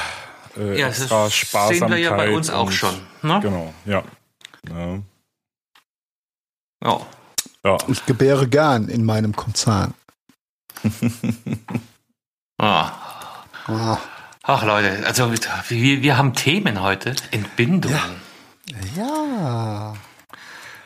[0.55, 1.79] äh, ja, extra das Sparsamkeit.
[1.79, 2.93] Sehen wir ja bei uns auch schon.
[3.23, 3.39] Ne?
[3.41, 4.03] Genau, ja.
[4.69, 4.99] ja.
[6.83, 7.01] Ja.
[7.65, 7.77] ja.
[7.87, 9.93] Ich gebäre gern in meinem Konzern.
[12.57, 12.91] ah.
[13.67, 13.97] ah.
[14.43, 17.15] Ach Leute, also wir, wir haben Themen heute.
[17.31, 17.99] Entbindungen.
[18.95, 19.03] Ja.
[19.03, 19.93] ja.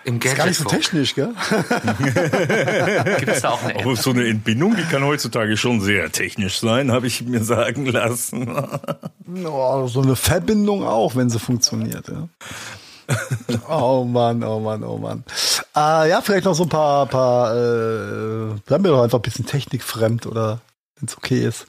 [0.06, 1.34] Im ist gar nicht so technisch, gell?
[3.20, 3.82] Gibt es da auch eine App?
[3.82, 7.86] Aber so eine Entbindung, die kann heutzutage schon sehr technisch sein, habe ich mir sagen
[7.86, 8.54] lassen.
[9.46, 12.10] oh, so eine Verbindung auch, wenn sie funktioniert.
[12.10, 12.28] Ja.
[13.70, 15.24] oh Mann, oh Mann, oh Mann.
[15.76, 19.46] Äh, ja, vielleicht noch so ein paar, paar äh, bleiben wir doch einfach ein bisschen
[19.46, 20.62] technikfremd oder
[21.00, 21.68] wenn es okay ist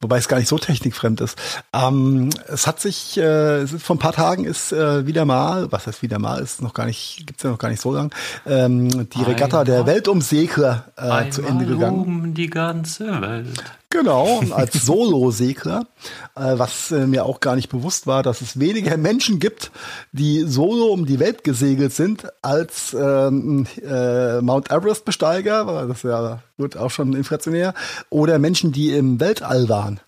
[0.00, 1.38] wobei es gar nicht so technikfremd ist.
[1.72, 6.02] Ähm, es hat sich, äh, vor ein paar Tagen ist äh, wieder mal, was heißt
[6.02, 8.14] wieder mal, ist noch gar nicht, gibt's ja noch gar nicht so lang,
[8.46, 12.00] ähm, die Regatta der Weltumsegler äh, zu Ende gegangen.
[12.00, 13.64] Um die ganze Welt.
[13.90, 15.86] Genau, als Solo-Segler,
[16.34, 19.70] äh, was äh, mir auch gar nicht bewusst war, dass es weniger Menschen gibt,
[20.12, 26.42] die solo um die Welt gesegelt sind, als ähm, äh, Mount Everest-Besteiger, das ist ja
[26.58, 27.72] gut auch schon inflationär,
[28.10, 30.00] oder Menschen, die im Weltall waren.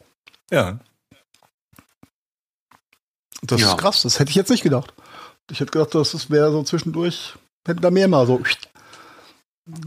[0.50, 0.78] Ja.
[3.42, 3.70] Das ja.
[3.70, 4.92] ist krass, das hätte ich jetzt nicht gedacht.
[5.50, 7.34] Ich hätte gedacht, das wäre so zwischendurch,
[7.66, 8.40] hätten da mehr mal so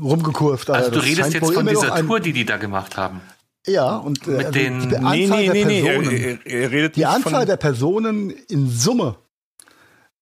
[0.01, 0.71] rumgekurvt.
[0.71, 3.21] Also du redest jetzt von dieser Tour, die die da gemacht haben.
[3.65, 6.71] Ja, und äh, mit also den die Anzahl nee, nee, nee, der Personen, er, er,
[6.71, 9.15] redet die Anzahl der Personen in Summe,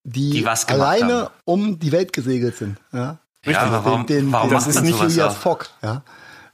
[0.03, 1.33] die, die alleine haben.
[1.45, 2.77] um die Welt gesegelt sind.
[2.93, 3.53] Ja, Richtig.
[3.53, 6.03] Ja, aber warum, den, den, warum das ist nicht Elias Fogg ja,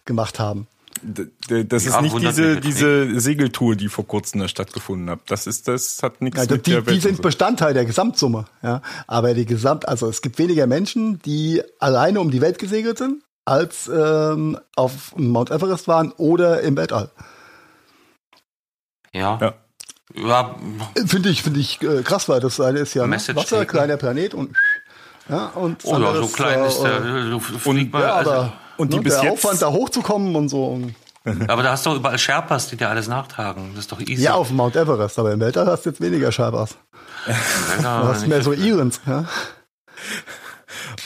[0.06, 0.68] gemacht haben.
[1.04, 5.20] Das ist nicht diese, diese Segeltour, die vor kurzem da stattgefunden hat.
[5.28, 8.46] Das ist, das hat nichts also mit die, der Welt Die sind Bestandteil der Gesamtsumme,
[8.64, 8.82] ja.
[9.06, 13.22] Aber die Gesamt, also es gibt weniger Menschen, die alleine um die Welt gesegelt sind,
[13.48, 17.10] als ähm, auf Mount Everest waren oder im Weltall.
[19.14, 19.40] Ja.
[19.40, 19.54] ja.
[20.14, 20.56] ja.
[21.06, 23.68] Finde ich, finde ich äh, krass, weil das eine ist ja Message Wasser, Taken.
[23.68, 24.56] kleiner Planet und
[25.30, 28.54] ja, und oh ja, so klein ist der, äh, du fliegst mal, ja, also, aber,
[28.78, 30.82] und die ne, bis der jetzt Aufwand da hochzukommen und so.
[31.48, 33.72] aber da hast du überall Sherpas, die dir alles nachtragen.
[33.76, 34.24] Das ist doch easy.
[34.24, 36.78] Ja, auf Mount Everest, aber im Weltall hast du jetzt weniger Sherpas.
[37.26, 39.26] du hast mehr so Irens, ja.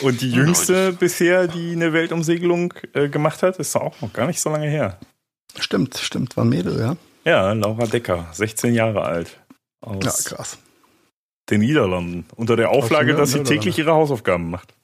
[0.00, 4.40] Und die jüngste bisher, die eine Weltumsegelung äh, gemacht hat, ist auch noch gar nicht
[4.40, 4.98] so lange her.
[5.58, 6.96] Stimmt, stimmt, war ein Mädel, ja.
[7.24, 9.38] Ja, Laura Decker, 16 Jahre alt.
[9.80, 10.58] Aus ja, krass.
[11.50, 12.24] Den Niederlanden.
[12.36, 14.74] Unter der Auflage, dass sie täglich ihre Hausaufgaben macht.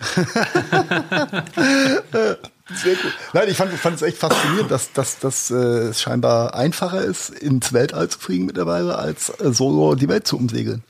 [2.74, 3.12] Sehr gut.
[3.32, 7.30] Nein, ich fand, fand es echt faszinierend, dass, dass, dass äh, es scheinbar einfacher ist,
[7.30, 10.82] ins Weltall zu fliegen mittlerweile, als äh, solo die Welt zu umsegeln.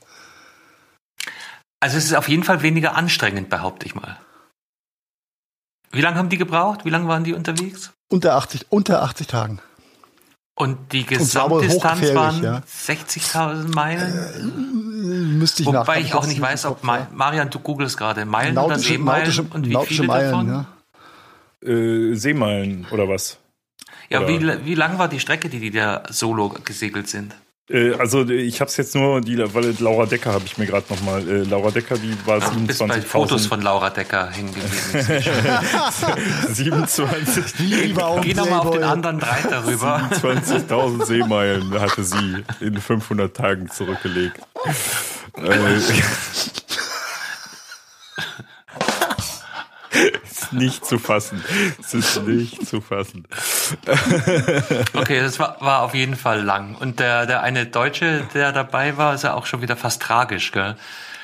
[1.85, 4.17] Also es ist auf jeden Fall weniger anstrengend, behaupte ich mal.
[5.91, 6.83] Wie lange haben die gebraucht?
[6.83, 7.93] Wie lange waren die unterwegs?
[8.09, 9.59] Unter 80, unter 80 Tagen.
[10.55, 12.63] Und die Gesamtdistanz waren ja.
[12.67, 14.01] 60.000 Meilen?
[14.01, 14.41] Äh,
[15.37, 18.79] müsste ich Wobei ich auch nicht weiß, ob Ma Marian, du googelst gerade Meilen nautische,
[18.79, 20.67] oder Seemeilen nautische, und wie viele Meilen, davon?
[21.61, 21.69] Ja.
[21.71, 23.37] Äh, Seemeilen oder was?
[24.09, 24.27] Ja, Oder-
[24.63, 27.35] wie, wie lang war die Strecke, die die da solo gesegelt sind?
[27.69, 30.85] Äh, also ich habe es jetzt nur, die, weil Laura Decker habe ich mir gerade
[30.89, 33.47] nochmal, äh, Laura Decker, die war Du bist bei Fotos 27.000.
[33.49, 35.23] von Laura Decker hängen geblieben.
[36.53, 40.09] 27 Lieber auch Geh nochmal auf den anderen drei darüber.
[40.11, 44.39] 20.000 Seemeilen hatte sie in 500 Tagen zurückgelegt.
[50.45, 51.43] Ist nicht zu fassen.
[51.79, 53.25] Es ist nicht zu fassen.
[54.93, 56.75] Okay, das war, war auf jeden Fall lang.
[56.75, 60.51] Und der, der eine Deutsche, der dabei war, ist ja auch schon wieder fast tragisch,
[60.51, 60.75] gell?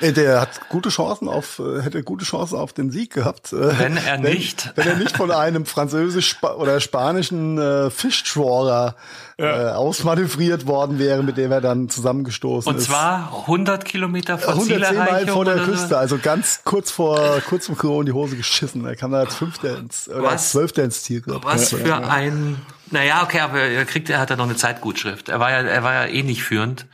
[0.02, 3.52] Äh, Der hat gute Chancen auf, äh, hätte gute Chancen auf den Sieg gehabt.
[3.52, 4.72] äh, Wenn er nicht.
[4.76, 8.96] Wenn er nicht von einem französisch oder spanischen äh, Fischtrawler
[9.38, 12.84] äh, ausmanövriert worden wäre, mit dem er dann zusammengestoßen Und ist.
[12.86, 15.56] zwar 100 Kilometer vor 110 Meilen vor der.
[15.62, 18.84] Küste, also ganz kurz vor, kurz vor Klo in die Hose geschissen.
[18.84, 20.50] Er kam da als Fünfter ins, oder als?
[20.50, 21.20] Zwölfter ins Ziel.
[21.20, 21.44] glaub.
[21.44, 22.56] Was für ein,
[22.90, 25.28] naja, okay, aber er kriegt, er hat ja noch eine Zeitgutschrift.
[25.28, 26.86] Er war ja, er war ja eh nicht führend.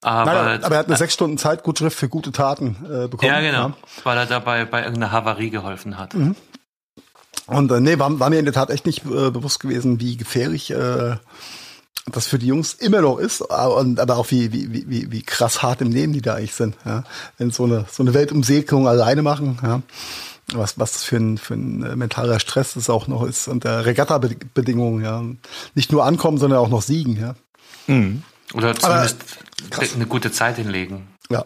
[0.00, 3.32] Aber, Nein, aber er hat eine sechs Stunden Zeitgutschrift für gute Taten äh, bekommen.
[3.32, 3.72] ja, genau,
[4.04, 6.14] weil er dabei bei irgendeiner Havarie geholfen hat.
[6.14, 6.36] Mhm.
[7.46, 10.16] Und äh, nee, war, war mir in der Tat echt nicht äh, bewusst gewesen, wie
[10.16, 11.16] gefährlich äh,
[12.12, 15.22] das für die Jungs immer noch ist, aber, und, aber auch wie, wie, wie- wie,
[15.22, 16.76] krass hart im Leben die da eigentlich sind.
[16.84, 17.04] Ja?
[17.36, 19.82] Wenn so eine, so eine Weltumsegelung alleine machen, ja?
[20.54, 23.84] was, was das für ein, für ein äh, mentaler Stress das auch noch ist unter
[23.84, 25.02] Regatta-Bedingungen.
[25.04, 25.22] Ja?
[25.74, 27.18] Nicht nur ankommen, sondern auch noch siegen.
[27.18, 27.34] Ja,
[28.54, 29.18] Oder zumindest
[29.70, 29.94] krass.
[29.94, 31.08] eine gute Zeit hinlegen.
[31.30, 31.44] ja.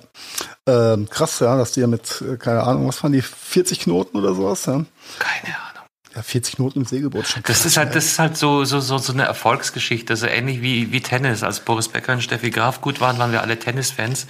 [0.64, 4.16] Ähm, krass, ja, dass die ja mit, äh, keine Ahnung, was waren die, 40 Knoten
[4.16, 4.64] oder sowas?
[4.66, 4.84] Ja,
[5.18, 5.88] Keine Ahnung.
[6.14, 7.26] ja 40 Knoten im Segelboot.
[7.26, 10.62] Schon Das ist halt, das ist halt so, so, so, so eine Erfolgsgeschichte, so ähnlich
[10.62, 11.42] wie, wie Tennis.
[11.42, 14.28] Als Boris Becker und Steffi Graf gut waren, waren wir alle Tennisfans.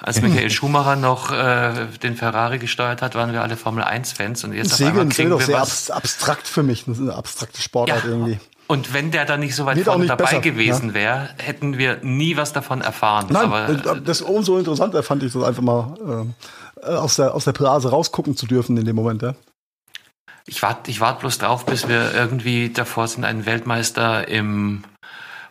[0.00, 4.42] Als Michael Schumacher noch äh, den Ferrari gesteuert hat, waren wir alle Formel 1 Fans.
[4.42, 6.86] Und jetzt auf einmal Segeln ist kriegen doch sehr abstrakt für mich.
[6.86, 8.40] Das ist eine abstrakte Sportart irgendwie.
[8.68, 12.36] Und wenn der da nicht so weit vorne dabei besser, gewesen wäre, hätten wir nie
[12.36, 13.26] was davon erfahren.
[13.30, 16.26] Nein, Aber äh, das umso interessanter fand ich das einfach mal
[16.82, 19.22] äh, aus der aus der Blase rausgucken zu dürfen in dem Moment.
[19.22, 19.34] Ja.
[20.46, 24.84] ich warte ich wart bloß drauf, bis wir irgendwie davor sind, einen Weltmeister im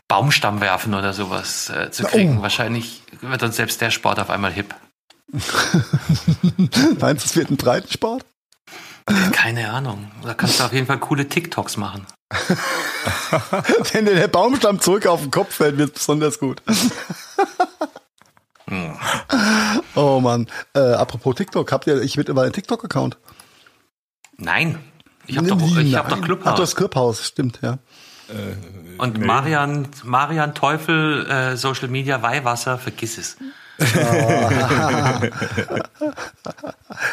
[0.07, 2.37] Baumstamm werfen oder sowas äh, zu kriegen.
[2.37, 2.41] oh.
[2.43, 4.75] Wahrscheinlich wird dann selbst der Sport auf einmal hip.
[6.99, 8.23] Meinst du, es wird ein Breitensport?
[9.31, 10.11] Keine Ahnung.
[10.23, 12.05] Da kannst du auf jeden Fall coole TikToks machen.
[13.93, 16.61] Wenn dir der Baumstamm zurück auf den Kopf fällt, wird es besonders gut.
[18.67, 18.97] Hm.
[19.95, 20.47] oh Mann.
[20.73, 23.17] Äh, apropos TikTok, habt ihr, ich mittlerweile einen TikTok-Account?
[24.37, 24.79] Nein.
[25.25, 26.59] Ich habe doch, ich hab doch Ach, du Clubhouse.
[26.59, 27.79] hast Clubhouse, stimmt, ja.
[28.97, 29.25] Und Nee.
[29.25, 33.37] Marian, Marian Teufel, äh, Social Media, Weihwasser, vergiss es.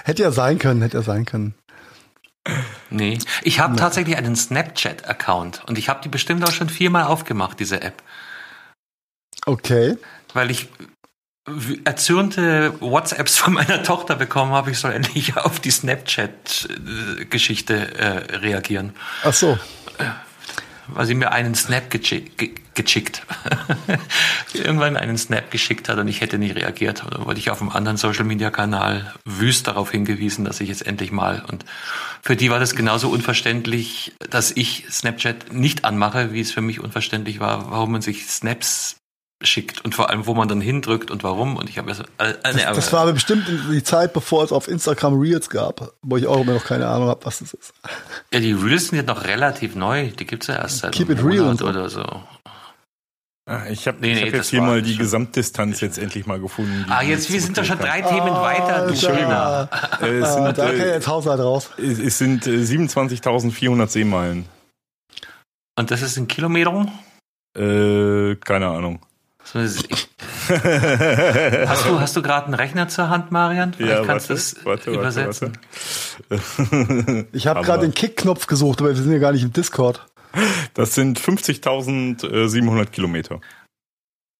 [0.04, 1.54] Hätte ja sein können, hätte ja sein können.
[2.90, 3.18] Nee.
[3.42, 7.80] Ich habe tatsächlich einen Snapchat-Account und ich habe die bestimmt auch schon viermal aufgemacht, diese
[7.82, 8.02] App.
[9.46, 9.96] Okay.
[10.32, 10.68] Weil ich
[11.84, 18.94] erzürnte WhatsApps von meiner Tochter bekommen habe, ich soll endlich auf die Snapchat-Geschichte äh, reagieren.
[19.22, 19.58] Ach so.
[20.88, 23.22] Weil sie mir einen Snap ge geschickt.
[24.54, 27.04] Irgendwann einen Snap geschickt hat und ich hätte nicht reagiert.
[27.10, 31.44] Dann wurde ich auf einem anderen Social-Media-Kanal wüst darauf hingewiesen, dass ich jetzt endlich mal.
[31.50, 31.64] Und
[32.22, 36.80] für die war das genauso unverständlich, dass ich Snapchat nicht anmache, wie es für mich
[36.80, 38.96] unverständlich war, warum man sich Snaps
[39.42, 41.56] schickt und vor allem, wo man dann hindrückt und warum.
[41.56, 44.42] Und ich habe also, äh, äh, nee, aber- Das war aber bestimmt die Zeit, bevor
[44.42, 47.52] es auf Instagram Reels gab, wo ich auch immer noch keine Ahnung habe, was das
[47.52, 47.74] ist.
[48.32, 50.08] ja, die Reels sind jetzt noch relativ neu.
[50.08, 51.66] Die gibt's ja erst seit Keep it real Monat so.
[51.66, 52.22] oder so.
[53.46, 56.40] Ah, Ich habe Nee, nee, hab jetzt hier mal die schon- Gesamtdistanz jetzt endlich mal
[56.40, 56.86] gefunden.
[56.88, 59.68] Ah, jetzt, wir sind doch schon drei Themen weiter, du kann.
[60.00, 61.70] Äh, es Ah, sind, da kann äh, jetzt Haushalt raus.
[61.76, 64.46] es es sind äh, 27.400 Seemeilen.
[65.76, 66.90] Und das ist in Kilometern?
[67.56, 69.00] Äh, keine Ahnung.
[69.54, 69.84] Hast
[71.86, 73.74] du, hast du gerade einen Rechner zur Hand, Marian?
[73.74, 75.58] Vielleicht Ja, kannst du warte, das warte, warte, übersetzen.
[76.28, 77.26] warte.
[77.32, 80.06] Ich habe gerade den Kick-Knopf gesucht, aber wir sind ja gar nicht im Discord.
[80.74, 83.40] Das sind 50.700 Kilometer.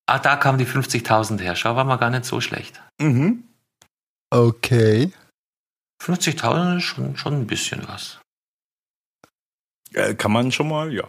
[0.07, 1.57] Ah, da kamen die 50.000 her.
[1.57, 2.81] Schau, war mal gar nicht so schlecht.
[3.01, 3.45] Mhm.
[4.31, 5.11] Okay.
[6.03, 8.19] 50.000 ist schon, schon ein bisschen was.
[9.93, 11.05] Äh, kann man schon mal, ja.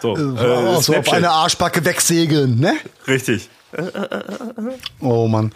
[0.00, 2.76] So, Äh, äh, so auf eine Arschbacke wegsegeln, ne?
[3.06, 3.50] Richtig.
[5.00, 5.52] Oh Mann.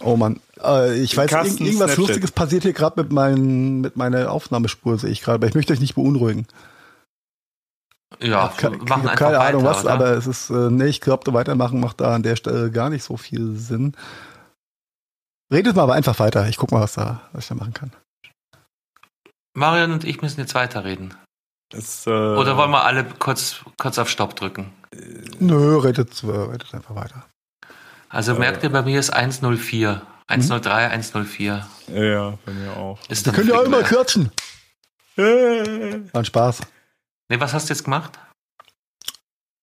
[0.00, 0.38] Oh Mann.
[0.62, 2.08] Äh, ich weiß, Carsten, irgend, irgendwas Snapchat.
[2.08, 5.72] Lustiges passiert hier gerade mit, meinen- mit meiner Aufnahmespur, sehe ich gerade, aber ich möchte
[5.72, 6.46] euch nicht beunruhigen.
[8.20, 9.92] Ja, ich habe keine, hab keine Ahnung was, oder?
[9.92, 13.04] aber es ist, äh, nee, ich glaube, weitermachen macht da an der Stelle gar nicht
[13.04, 13.96] so viel Sinn.
[15.52, 16.48] Redet mal aber einfach weiter.
[16.48, 17.92] Ich guck mal, was, da, was ich da machen kann.
[19.56, 21.14] Marion und ich müssen jetzt weiterreden.
[21.72, 24.72] Es, äh, Oder wollen wir alle kurz, kurz auf Stopp drücken?
[25.38, 27.24] Nö, redet, äh, redet einfach weiter.
[28.08, 30.02] Also merkt ihr, bei mir ist 104.
[30.28, 31.66] 103, 104.
[31.88, 32.98] Ja, bei mir auch.
[33.08, 34.30] Ist könnt ihr auch immer kürzen.
[35.16, 36.60] War Spaß.
[37.28, 38.18] Nee, was hast du jetzt gemacht?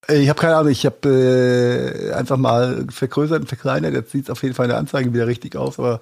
[0.07, 3.93] Ich habe keine Ahnung, ich habe äh, einfach mal vergrößert und verkleinert.
[3.93, 6.01] Jetzt sieht es auf jeden Fall in der Anzeige wieder richtig aus, aber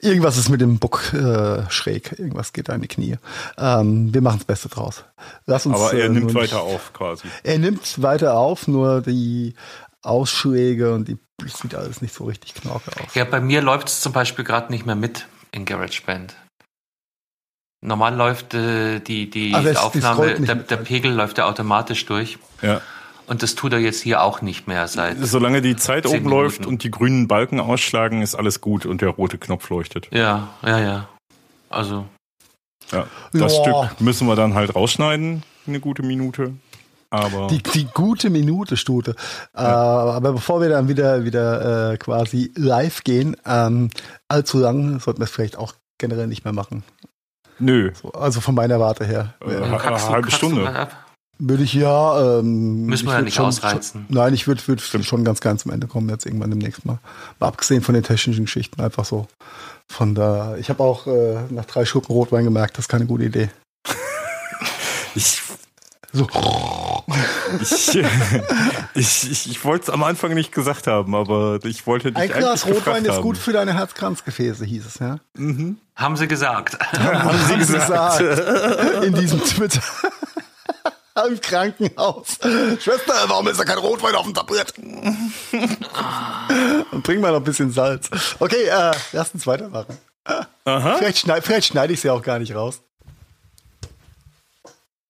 [0.00, 2.18] irgendwas ist mit dem Book äh, schräg.
[2.18, 3.16] Irgendwas geht da in die Knie.
[3.56, 5.04] Ähm, wir machen das Beste draus.
[5.46, 7.26] Lass uns, aber er äh, nimmt weiter auf quasi.
[7.42, 9.54] Er nimmt weiter auf, nur die
[10.02, 13.14] Ausschläge und die sieht alles nicht so richtig knorke aus.
[13.14, 16.36] Ja, bei mir läuft es zum Beispiel gerade nicht mehr mit in GarageBand.
[17.80, 22.38] Normal läuft äh, die, die Ach, Aufnahme, der, der Pegel läuft ja automatisch durch.
[22.60, 22.80] Ja.
[23.28, 25.18] Und das tut er jetzt hier auch nicht mehr seit.
[25.20, 26.30] Solange die Zeit oben Minuten.
[26.30, 30.08] läuft und die grünen Balken ausschlagen, ist alles gut und der rote Knopf leuchtet.
[30.10, 31.08] Ja, ja, ja.
[31.68, 32.06] Also.
[32.90, 33.62] Ja, das ja.
[33.62, 36.54] Stück müssen wir dann halt rausschneiden, eine gute Minute.
[37.10, 39.14] Aber die, die gute Minute, Stute.
[39.54, 39.62] Ja.
[39.62, 43.90] Äh, aber bevor wir dann wieder, wieder äh, quasi live gehen, ähm,
[44.28, 46.82] allzu lang sollten wir es vielleicht auch generell nicht mehr machen.
[47.58, 47.92] Nö.
[48.00, 49.34] So, also von meiner Warte her.
[49.40, 50.88] Äh, eine halbe Stunde.
[51.40, 52.38] Würde ich ja.
[52.40, 54.06] Ähm, Müssen wir ja nicht schon, ausreizen.
[54.08, 56.98] Schon, nein, ich würde würd schon ganz, ganz zum Ende kommen, jetzt irgendwann demnächst mal.
[57.38, 59.28] Mal abgesehen von den technischen Geschichten, einfach so.
[59.86, 60.56] Von da.
[60.56, 63.50] Ich habe auch äh, nach drei Schlucken Rotwein gemerkt, das ist keine gute Idee.
[65.14, 65.42] ich.
[66.12, 66.26] So.
[67.60, 67.98] ich,
[68.94, 72.30] ich, ich, ich wollte es am Anfang nicht gesagt haben, aber ich wollte dich Ein
[72.30, 75.18] Glas Rotwein ist gut für deine Herzkranzgefäße, hieß es, ja?
[75.34, 75.78] Mhm.
[75.94, 76.78] Haben sie gesagt.
[76.92, 78.20] Haben sie gesagt.
[79.04, 79.82] In diesem Twitter
[81.28, 82.38] im Krankenhaus.
[82.80, 84.72] Schwester, warum ist da kein Rotwein auf dem Tablett?
[86.92, 88.08] Und bring mal noch ein bisschen Salz.
[88.38, 89.98] Okay, äh, lass uns weitermachen.
[90.64, 90.96] Aha.
[90.98, 92.82] Vielleicht, schneid, vielleicht schneide ich sie auch gar nicht raus.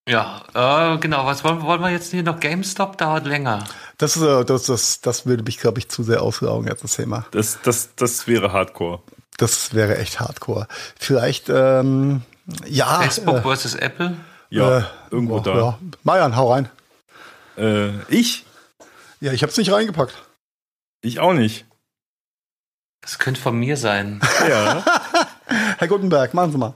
[0.09, 1.27] Ja, äh, genau.
[1.27, 2.41] Was wollen, wollen wir jetzt hier noch?
[2.41, 3.65] GameStop dauert länger.
[3.99, 6.97] Das, ist, äh, das, das, das würde mich, glaube ich, zu sehr auslaugen als das
[6.97, 7.27] Thema.
[7.33, 9.03] Das, das, das wäre Hardcore.
[9.37, 10.67] Das wäre echt Hardcore.
[10.99, 12.23] Vielleicht, ähm,
[12.65, 13.01] ja.
[13.03, 14.17] Facebook äh, versus Apple?
[14.49, 15.55] Ja, äh, irgendwo oh, da.
[15.55, 15.79] Ja.
[16.05, 16.71] Marian, hau rein.
[17.59, 18.47] Äh, ich?
[19.21, 20.15] Ja, ich hab's nicht reingepackt.
[21.03, 21.67] Ich auch nicht.
[23.03, 24.21] Das könnte von mir sein.
[24.49, 24.83] ja.
[25.79, 26.75] Herr Gutenberg, machen Sie mal.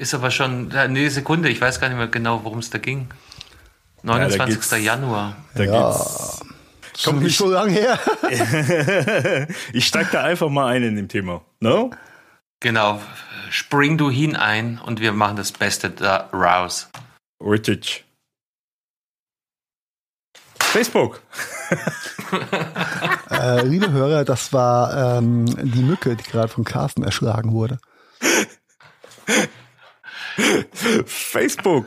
[0.00, 3.08] Ist aber schon, eine Sekunde, ich weiß gar nicht mehr genau, worum es da ging.
[4.02, 4.70] 29.
[4.70, 5.36] Ja, Januar.
[5.54, 5.90] Da ja.
[5.90, 6.40] geht's.
[7.04, 7.98] Kommt nicht so lange her.
[9.72, 11.42] ich steig da einfach mal ein in dem Thema.
[11.60, 11.90] No?
[12.60, 13.00] Genau
[13.50, 16.88] spring du hinein und wir machen das Beste daraus.
[17.44, 18.04] Richtig.
[20.58, 21.20] Facebook.
[23.30, 27.80] äh, liebe Hörer, das war ähm, die Mücke, die gerade von Carsten erschlagen wurde.
[31.06, 31.86] Facebook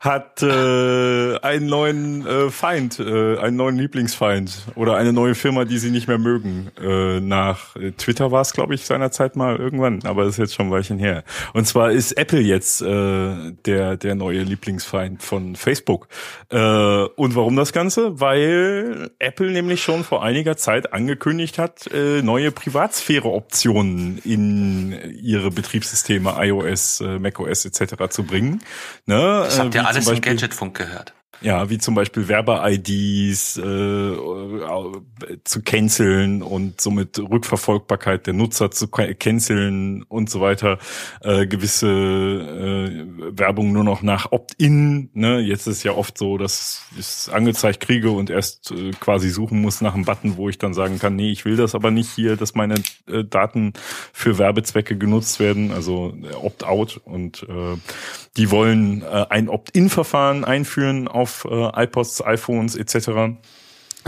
[0.00, 5.76] hat äh, einen neuen äh, Feind, äh, einen neuen Lieblingsfeind oder eine neue Firma, die
[5.76, 6.70] sie nicht mehr mögen.
[6.80, 10.54] Äh, nach äh, Twitter war es, glaube ich, seinerzeit mal irgendwann, aber das ist jetzt
[10.54, 11.22] schon ein Weilchen her.
[11.52, 16.08] Und zwar ist Apple jetzt äh, der der neue Lieblingsfeind von Facebook.
[16.48, 18.20] Äh, und warum das Ganze?
[18.20, 26.36] Weil Apple nämlich schon vor einiger Zeit angekündigt hat, äh, neue Privatsphäre-Optionen in ihre Betriebssysteme
[26.38, 28.08] iOS, äh, macOS etc.
[28.08, 28.62] zu bringen.
[29.04, 29.42] Ne?
[29.44, 31.14] Das habt ihr alles im Gadgetfunk gehört.
[31.42, 34.16] Ja, wie zum Beispiel Werbe-IDs äh,
[35.44, 40.78] zu canceln und somit Rückverfolgbarkeit der Nutzer zu canceln und so weiter.
[41.22, 45.08] Äh, gewisse äh, Werbung nur noch nach Opt-in.
[45.14, 45.40] Ne?
[45.40, 49.62] Jetzt ist ja oft so, dass ich es angezeigt kriege und erst äh, quasi suchen
[49.62, 52.10] muss nach einem Button, wo ich dann sagen kann, nee, ich will das aber nicht
[52.10, 52.74] hier, dass meine
[53.10, 53.72] äh, Daten
[54.12, 57.00] für Werbezwecke genutzt werden, also äh, Opt-out.
[57.02, 57.78] Und äh,
[58.36, 63.36] die wollen äh, ein Opt-in-Verfahren einführen auf äh, iPods, iPhones etc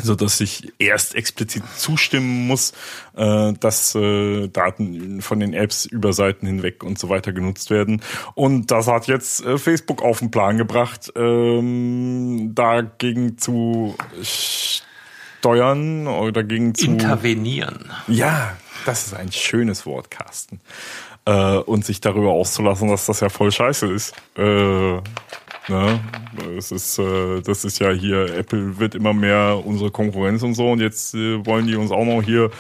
[0.01, 2.73] so dass ich erst explizit zustimmen muss,
[3.15, 8.01] äh, dass äh, Daten von den Apps über Seiten hinweg und so weiter genutzt werden.
[8.35, 16.33] Und das hat jetzt äh, Facebook auf den Plan gebracht, ähm, dagegen zu steuern oder
[16.33, 17.91] dagegen zu intervenieren.
[18.09, 18.57] Ja,
[18.87, 20.61] das ist ein schönes Wort, Carsten.
[21.25, 24.15] Äh, und sich darüber auszulassen, dass das ja voll scheiße ist.
[24.37, 25.01] Äh,
[25.69, 26.01] Ne?
[26.59, 30.73] Es ist, äh, das ist ja hier, Apple wird immer mehr unsere Konkurrenz und so
[30.73, 32.51] und jetzt äh, wollen die uns auch noch hier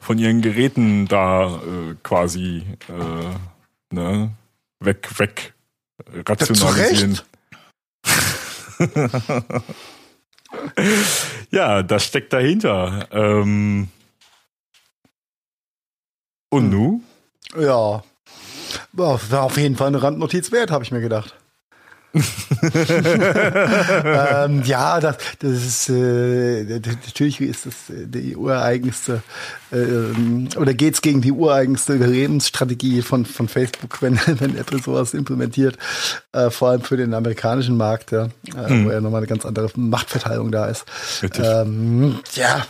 [0.00, 4.30] von ihren Geräten da äh, quasi äh, ne,
[4.78, 5.54] weg, weg
[6.28, 7.20] rationalisieren.
[11.50, 13.08] ja, das steckt dahinter.
[13.10, 13.88] Ähm
[16.50, 16.70] und hm.
[16.70, 17.02] nu?
[17.58, 18.02] Ja,
[18.92, 21.34] war auf jeden Fall eine Randnotiz wert, habe ich mir gedacht.
[22.12, 22.22] ähm,
[24.64, 29.22] ja, das, das ist äh, natürlich ist das äh, die ureigenste
[29.70, 35.78] äh, oder geht's gegen die ureigenste Überlebensstrategie von von Facebook, wenn wenn Apple sowas implementiert,
[36.32, 38.24] äh, vor allem für den amerikanischen Markt, ja,
[38.56, 38.86] äh, hm.
[38.86, 40.86] wo ja nochmal eine ganz andere Machtverteilung da ist.
[41.38, 42.66] Ähm, ja.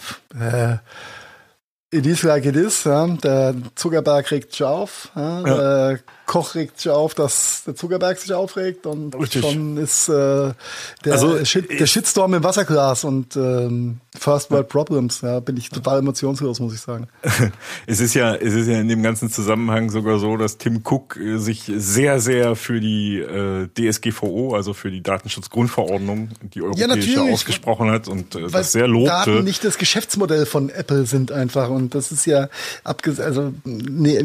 [1.93, 2.85] It is like it is.
[2.85, 3.07] Ja.
[3.07, 5.11] Der Zuckerberg sich auf.
[5.17, 5.41] Ja.
[5.41, 5.55] Ja.
[5.57, 5.99] Der
[6.31, 9.43] Koch regt sich auf, dass der Zuckerberg sich aufregt und Richtig.
[9.43, 15.23] schon ist äh, der, also, Shit, der Shitstorm im Wasserglas und ähm, First World Problems.
[15.23, 17.09] Ja, bin ich total emotionslos, muss ich sagen.
[17.89, 21.17] es ist ja, es ist ja in dem ganzen Zusammenhang sogar so, dass Tim Cook
[21.17, 27.23] äh, sich sehr, sehr für die äh, DSGVO, also für die Datenschutzgrundverordnung, die europäische, ja,
[27.23, 29.11] ausgesprochen hat und äh, das sehr lobte.
[29.11, 32.49] Daten nicht das Geschäftsmodell von Apple sind einfach und das ist ja
[32.85, 34.23] abgesehen, also nee,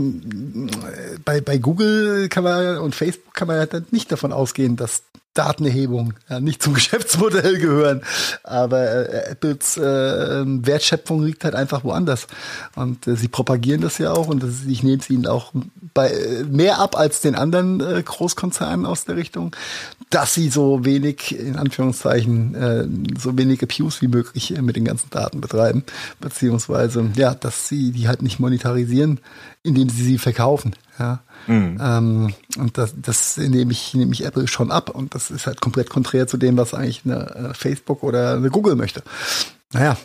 [1.25, 1.94] bei bei Google
[2.29, 5.03] kann man und Facebook kann man ja dann nicht davon ausgehen, dass
[5.35, 8.01] Datenerhebung ja, nicht zum Geschäftsmodell gehören.
[8.43, 12.27] Aber äh, Apples äh, Wertschöpfung liegt halt einfach woanders.
[12.75, 15.51] Und äh, sie propagieren das ja auch und das, ich nehme es ihnen auch
[15.93, 19.55] bei, äh, mehr ab als den anderen äh, Großkonzernen aus der Richtung,
[20.09, 25.09] dass sie so wenig, in Anführungszeichen, äh, so wenig Abuse wie möglich mit den ganzen
[25.09, 25.83] Daten betreiben.
[26.21, 29.19] Beziehungsweise, ja, dass sie die halt nicht monetarisieren,
[29.63, 30.75] indem sie sie verkaufen.
[30.97, 31.24] Ja.
[31.47, 31.79] Mhm.
[31.81, 34.89] Ähm, und das, das nehme ich, nehme ich Apple schon ab.
[34.89, 38.75] Und das ist halt komplett konträr zu dem, was eigentlich eine Facebook oder eine Google
[38.75, 39.03] möchte.
[39.73, 39.97] Naja.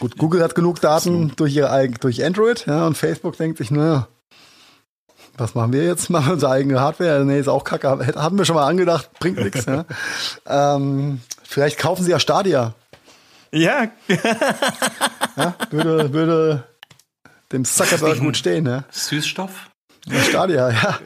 [0.00, 1.34] Gut, Google hat genug Daten so.
[1.36, 4.08] durch ihre durch Android, ja, und Facebook denkt sich, naja,
[5.36, 6.10] was machen wir jetzt?
[6.10, 7.24] Machen wir unsere eigene Hardware?
[7.24, 7.88] Nee, ist auch kacke.
[7.88, 9.66] Hatten wir schon mal angedacht, bringt nichts.
[9.66, 9.84] Ja.
[10.46, 12.74] Ähm, vielleicht kaufen sie ja Stadia.
[13.52, 13.88] Ja.
[15.36, 16.64] ja würde, würde
[17.52, 18.84] dem Zuckerberg gut stehen, ne?
[18.90, 19.67] Süßstoff?
[20.28, 20.98] Stadia, ja.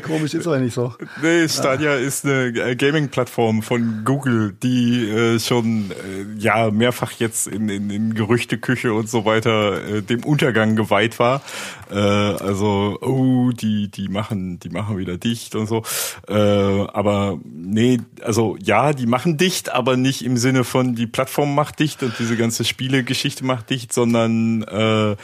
[0.00, 0.94] Komisch ist aber nicht so.
[1.22, 1.96] Nee, Stadia ja.
[1.96, 7.90] ist eine äh, Gaming-Plattform von Google, die äh, schon äh, ja mehrfach jetzt in, in,
[7.90, 11.42] in Gerüchteküche und so weiter äh, dem Untergang geweiht war.
[11.90, 15.82] Äh, also, oh, die, die machen, die machen wieder dicht und so.
[16.28, 21.54] Äh, aber nee, also ja, die machen dicht, aber nicht im Sinne von die Plattform
[21.54, 25.16] macht dicht und diese ganze Spielegeschichte macht dicht, sondern äh,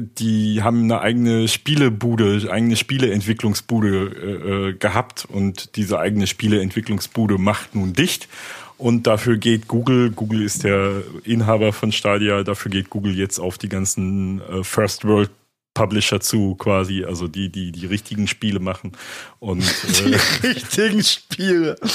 [0.00, 7.74] die haben eine eigene Spielebude, eigene Spieleentwicklungsbude äh, äh, gehabt und diese eigene Spieleentwicklungsbude macht
[7.74, 8.28] nun dicht.
[8.76, 13.58] Und dafür geht Google, Google ist der Inhaber von Stadia, dafür geht Google jetzt auf
[13.58, 15.30] die ganzen äh, First World
[15.74, 18.92] Publisher zu, quasi, also die, die die richtigen Spiele machen.
[19.38, 19.62] Und,
[20.04, 21.76] äh, die richtigen Spiele.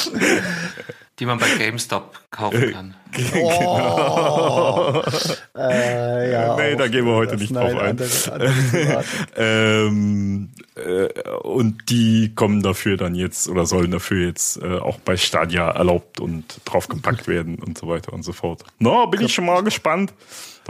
[1.20, 2.96] die man bei GameStop kaufen kann.
[3.12, 5.04] genau.
[5.04, 5.58] Oh.
[5.58, 8.00] äh, ja, nee, da gehen wir heute nicht drauf ein.
[9.36, 11.10] ähm, äh,
[11.44, 16.20] und die kommen dafür dann jetzt oder sollen dafür jetzt äh, auch bei Stadia erlaubt
[16.20, 18.64] und draufgepackt werden und so weiter und so fort.
[18.80, 20.14] Na, no, bin ich schon mal gespannt.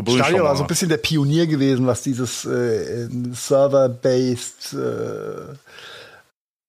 [0.08, 5.56] Stadia war so ein bisschen der Pionier gewesen, was dieses äh, Server-based äh,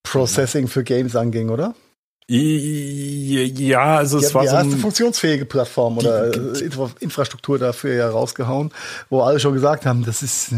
[0.02, 1.74] Processing für Games anging, oder?
[2.26, 6.70] Ja, also die es war die so erste funktionsfähige Plattform oder die,
[7.00, 8.72] Infrastruktur dafür ja rausgehauen,
[9.10, 10.50] wo alle schon gesagt haben, das ist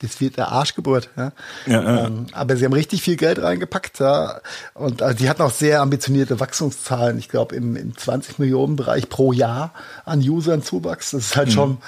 [0.00, 1.10] das wird der Arschgeburt.
[1.16, 1.32] Ja?
[1.66, 2.06] Ja, ja.
[2.06, 4.00] Ähm, aber sie haben richtig viel Geld reingepackt.
[4.00, 4.40] Ja?
[4.74, 7.18] Und also die hatten auch sehr ambitionierte Wachstumszahlen.
[7.18, 9.74] Ich glaube, im, im 20 Millionen Bereich pro Jahr
[10.06, 11.10] an Usern Zuwachs.
[11.10, 11.52] Das ist halt mhm.
[11.52, 11.78] schon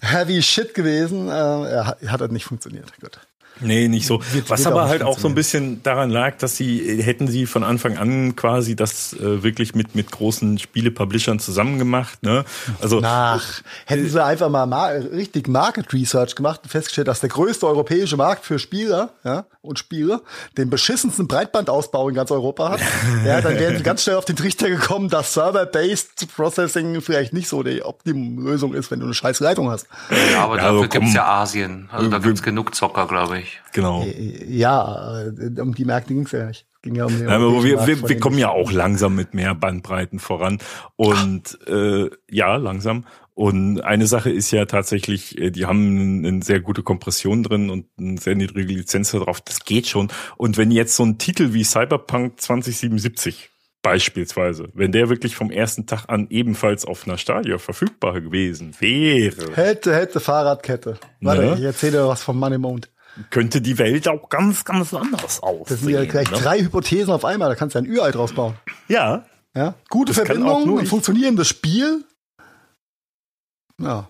[0.00, 1.28] heavy shit gewesen.
[1.28, 2.98] Äh, hat, hat halt nicht funktioniert.
[2.98, 3.20] Gut.
[3.60, 4.20] Nee, nicht so.
[4.32, 7.46] Wird, Was wird aber halt auch so ein bisschen daran lag, dass sie, hätten sie
[7.46, 12.44] von Anfang an quasi das äh, wirklich mit, mit großen Spiele-Publishern zusammen gemacht, ne?
[12.80, 13.00] Also.
[13.00, 13.44] Nach,
[13.86, 18.16] hätten sie einfach mal mar richtig Market Research gemacht und festgestellt, dass der größte europäische
[18.16, 20.20] Markt für Spieler, ja, und Spieler
[20.58, 22.80] den beschissensten Breitbandausbau in ganz Europa hat,
[23.24, 27.48] ja, dann wären sie ganz schnell auf den Trichter gekommen, dass Server-based Processing vielleicht nicht
[27.48, 29.86] so die Optimum-Lösung ist, wenn du eine scheiß Leitung hast.
[30.32, 31.88] Ja, aber ja, dafür also, gibt's ja Asien.
[31.92, 33.43] Also da gibt's genug Zocker, glaube ich.
[33.72, 34.04] Genau.
[34.04, 36.66] Äh, ja, äh, um die Märkte ging es ja nicht.
[36.82, 39.54] Ging ja um den ja, aber wir, wir, wir kommen ja auch langsam mit mehr
[39.54, 40.58] Bandbreiten voran.
[40.96, 43.04] Und äh, ja, langsam.
[43.34, 47.86] Und eine Sache ist ja tatsächlich, äh, die haben eine sehr gute Kompression drin und
[47.98, 49.40] eine sehr niedrige Lizenz drauf.
[49.40, 50.08] Das geht schon.
[50.36, 53.50] Und wenn jetzt so ein Titel wie Cyberpunk 2077
[53.82, 59.54] beispielsweise, wenn der wirklich vom ersten Tag an ebenfalls auf einer Stadia verfügbar gewesen wäre.
[59.54, 60.98] Hätte, hätte Fahrradkette.
[61.20, 61.54] Warte, ne?
[61.58, 62.88] ich erzähle was vom Money Mount
[63.30, 65.66] könnte die Welt auch ganz, ganz anders aussehen.
[65.68, 66.38] Das sind ja gleich ne?
[66.38, 68.54] drei Hypothesen auf einmal, da kannst du ja ein Ü-Ei draus bauen.
[68.88, 69.24] Ja,
[69.54, 72.04] Ja, gute Das Verbindung, ein funktionierendes Spiel.
[73.80, 74.08] Ja.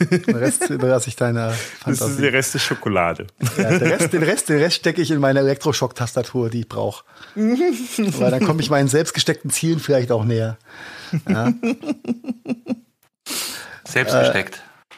[0.00, 2.22] Den Rest überlasse ich deiner Das ist Fantasie.
[2.22, 3.26] der Rest ist Schokolade.
[3.56, 7.04] Ja, den, Rest, den, Rest, den Rest stecke ich in meine Elektroschock-Tastatur, die ich brauche.
[7.34, 10.56] Weil dann komme ich meinen selbst gesteckten Zielen vielleicht auch näher.
[11.28, 11.52] Ja.
[13.84, 14.14] Selbst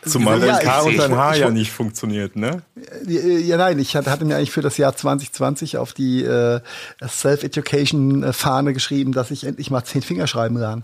[0.07, 2.63] Zumal Ja, dein K ich- und dein H ich- ja nicht funktioniert, ne?
[3.07, 6.61] Ja, nein, ich hatte mir eigentlich für das Jahr 2020 auf die äh,
[7.07, 10.83] Self-Education-Fahne geschrieben, dass ich endlich mal zehn Finger schreiben lerne.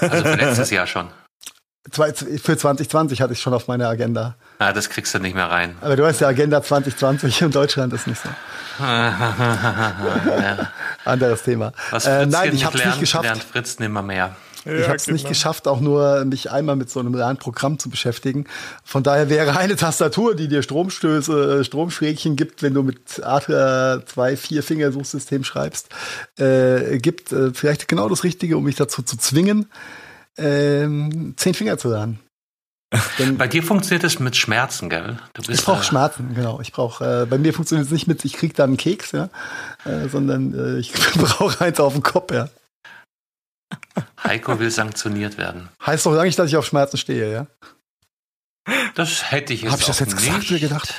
[0.00, 1.06] Also für letztes Jahr schon.
[1.92, 4.34] Für 2020 hatte ich schon auf meiner Agenda.
[4.58, 5.76] Ah, das kriegst du nicht mehr rein.
[5.80, 8.28] Aber du weißt ja, Agenda 2020 in Deutschland ist nicht so.
[8.84, 10.70] ja.
[11.04, 11.72] Anderes Thema.
[11.92, 13.24] Was Äh, Fritzchen nein, ich habe nicht geschafft.
[13.24, 14.34] lernt Fritz nimmer mehr.
[14.66, 15.28] Ich Ja, habe es nicht genau.
[15.28, 18.46] geschafft, auch nur mich einmal mit so einem Lernprogramm zu beschäftigen.
[18.84, 24.04] Von daher wäre eine Tastatur, die dir Stromstöße, äh, Stromschrägchen gibt, wenn du mit Adler
[24.04, 25.88] 2 4 Finger Suchsystem schreibst,
[26.38, 29.66] äh, gibt äh, vielleicht genau das Richtige, um mich dazu zu zwingen,
[30.36, 32.18] ähm, zehn Finger zu lernen.
[33.18, 35.18] Denn Bei dir funktioniert es mit Schmerzen, gell?
[35.34, 36.60] Du bist ich brauche äh, Schmerzen, genau.
[36.60, 39.28] Ich brauche, äh, bei mir funktioniert es nicht mit, ich krieg dann einen Keks, ja,
[39.84, 42.48] äh, sondern äh, ich brauche eins auf dem Kopf, ja.
[44.22, 45.68] Heiko will sanktioniert werden.
[45.84, 47.46] Heißt doch lange nicht, dass ich auf Schmerzen stehe, ja.
[48.94, 50.94] Das hätte ich jetzt Hab ich das auch jetzt gesagt gedacht?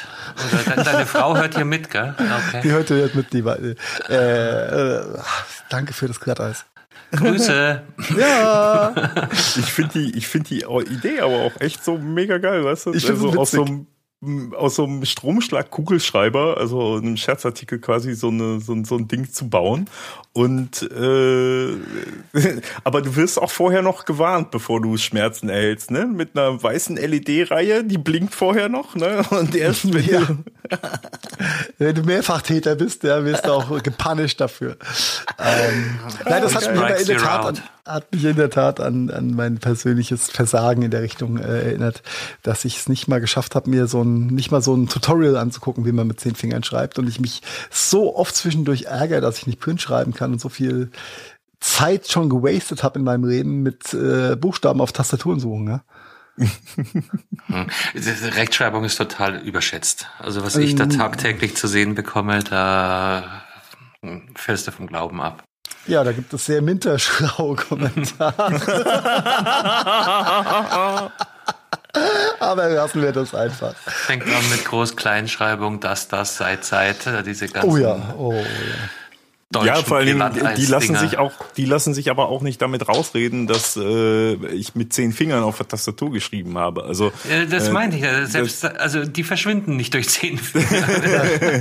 [0.48, 2.16] Oder de deine Frau hört hier mit, gell?
[2.18, 2.24] Die
[2.60, 2.74] Okay.
[2.74, 3.76] heute hört mit, die äh,
[4.10, 5.20] äh,
[5.70, 6.66] danke für das Glatteis.
[7.12, 7.84] Grüße.
[8.18, 8.94] Ja,
[9.34, 12.94] Ich finde die, ich finde die Idee aber auch echt so mega geil, weißt du?
[12.94, 13.88] Ich also aus so einem
[14.56, 19.32] aus so einem Stromschlag-Kugelschreiber, also einem Scherzartikel quasi so, eine, so, ein- so ein Ding
[19.32, 19.88] zu bauen.
[20.34, 21.74] Und äh,
[22.84, 26.06] aber du wirst auch vorher noch gewarnt, bevor du Schmerzen erhältst, ne?
[26.08, 29.24] Mit einer weißen LED-Reihe, die blinkt vorher noch, ne?
[29.30, 30.22] Und erst wenn Ja.
[30.22, 30.38] du,
[31.78, 34.78] wenn du Mehrfachtäter bist, ja, wirst du auch gepunished dafür.
[35.40, 39.10] Ähm, nein, das hat mich in der Tat an, hat mich in der Tat an,
[39.10, 42.04] an mein persönliches Versagen in der Richtung äh, erinnert,
[42.44, 45.38] dass ich es nicht mal geschafft habe, mir so ein, nicht mal so ein Tutorial
[45.38, 47.42] anzugucken, wie man mit zehn Fingern schreibt und ich mich
[47.72, 50.92] so oft zwischendurch ärgere, dass ich nicht Print schreiben kann und so viel
[51.60, 55.68] Zeit schon gewastet habe in meinem Leben mit äh, Buchstaben auf Tastaturen suchen.
[55.68, 55.84] Ja?
[58.36, 60.08] Rechtschreibung ist total überschätzt.
[60.20, 60.92] Also was ich da Ähm.
[60.92, 63.44] tagtäglich zu sehen bekomme, da
[64.36, 65.47] fällst du vom Glauben ab.
[65.88, 68.62] Ja, da gibt es sehr minterschlaue Kommentare.
[72.40, 73.74] Aber lassen wir das einfach.
[73.76, 78.44] Fängt an mit Groß-Kleinschreibung, das, das, seit, seit, äh, diese ganzen Oh ja, oh ja.
[79.50, 80.22] Deutschen ja, vor allem,
[80.58, 84.76] die lassen sich auch, die lassen sich aber auch nicht damit rausreden, dass äh, ich
[84.76, 86.84] mit zehn Fingern auf der Tastatur geschrieben habe.
[86.84, 88.26] Also Äh, Das äh, meinte ich, ja.
[88.26, 90.66] selbst, also die verschwinden nicht durch zehn Finger.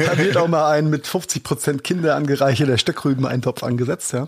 [0.05, 4.27] Da wird auch mal ein mit 50% Kinder angereicherter Steckrüben-Eintopf angesetzt, ja.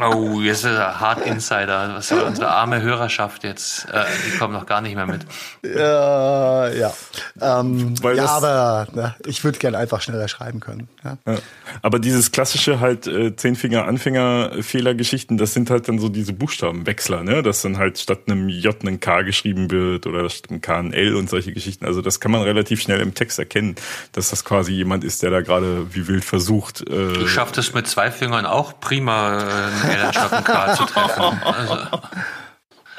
[0.00, 1.92] oh, jetzt ist er hart Insider.
[1.94, 3.86] Was soll unsere arme Hörerschaft jetzt?
[3.90, 5.22] Äh, die kommen noch gar nicht mehr mit.
[5.62, 6.92] Ja, ja.
[7.40, 10.88] Ähm, Weil ja, das- aber ne, ich würde gerne einfach schneller schreiben können.
[11.04, 11.16] Ja.
[11.26, 11.38] Ja.
[11.82, 17.24] Aber dieses klassische halt äh, Zehnfinger Anfänger Fehlergeschichten, das sind halt dann so diese Buchstabenwechsler,
[17.24, 17.42] ne?
[17.42, 20.92] Dass dann halt statt einem J ein K geschrieben wird oder statt einem K ein
[20.92, 21.84] L und solche Geschichten.
[21.84, 23.74] Also das kann man relativ schnell im Text erkennen,
[24.12, 26.82] dass das quasi jemand ist, der da gerade wie wild versucht.
[26.82, 30.74] Äh, Du schaffst es mit zwei Fingern auch prima, äh, einen L statt einen K
[30.74, 31.42] zu treffen.
[31.42, 31.78] Also,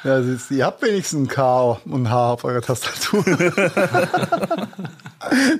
[0.03, 3.25] Ja, siehst du, ihr habt wenigstens ein K und ein H auf eurer Tastatur.
[3.27, 3.37] Im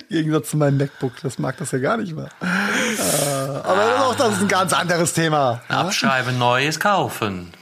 [0.09, 2.27] Gegensatz zu meinem MacBook, das mag das ja gar nicht mehr.
[2.41, 5.61] Äh, aber auch das ist ein ganz anderes Thema.
[5.69, 7.53] abschreiben, Neues kaufen.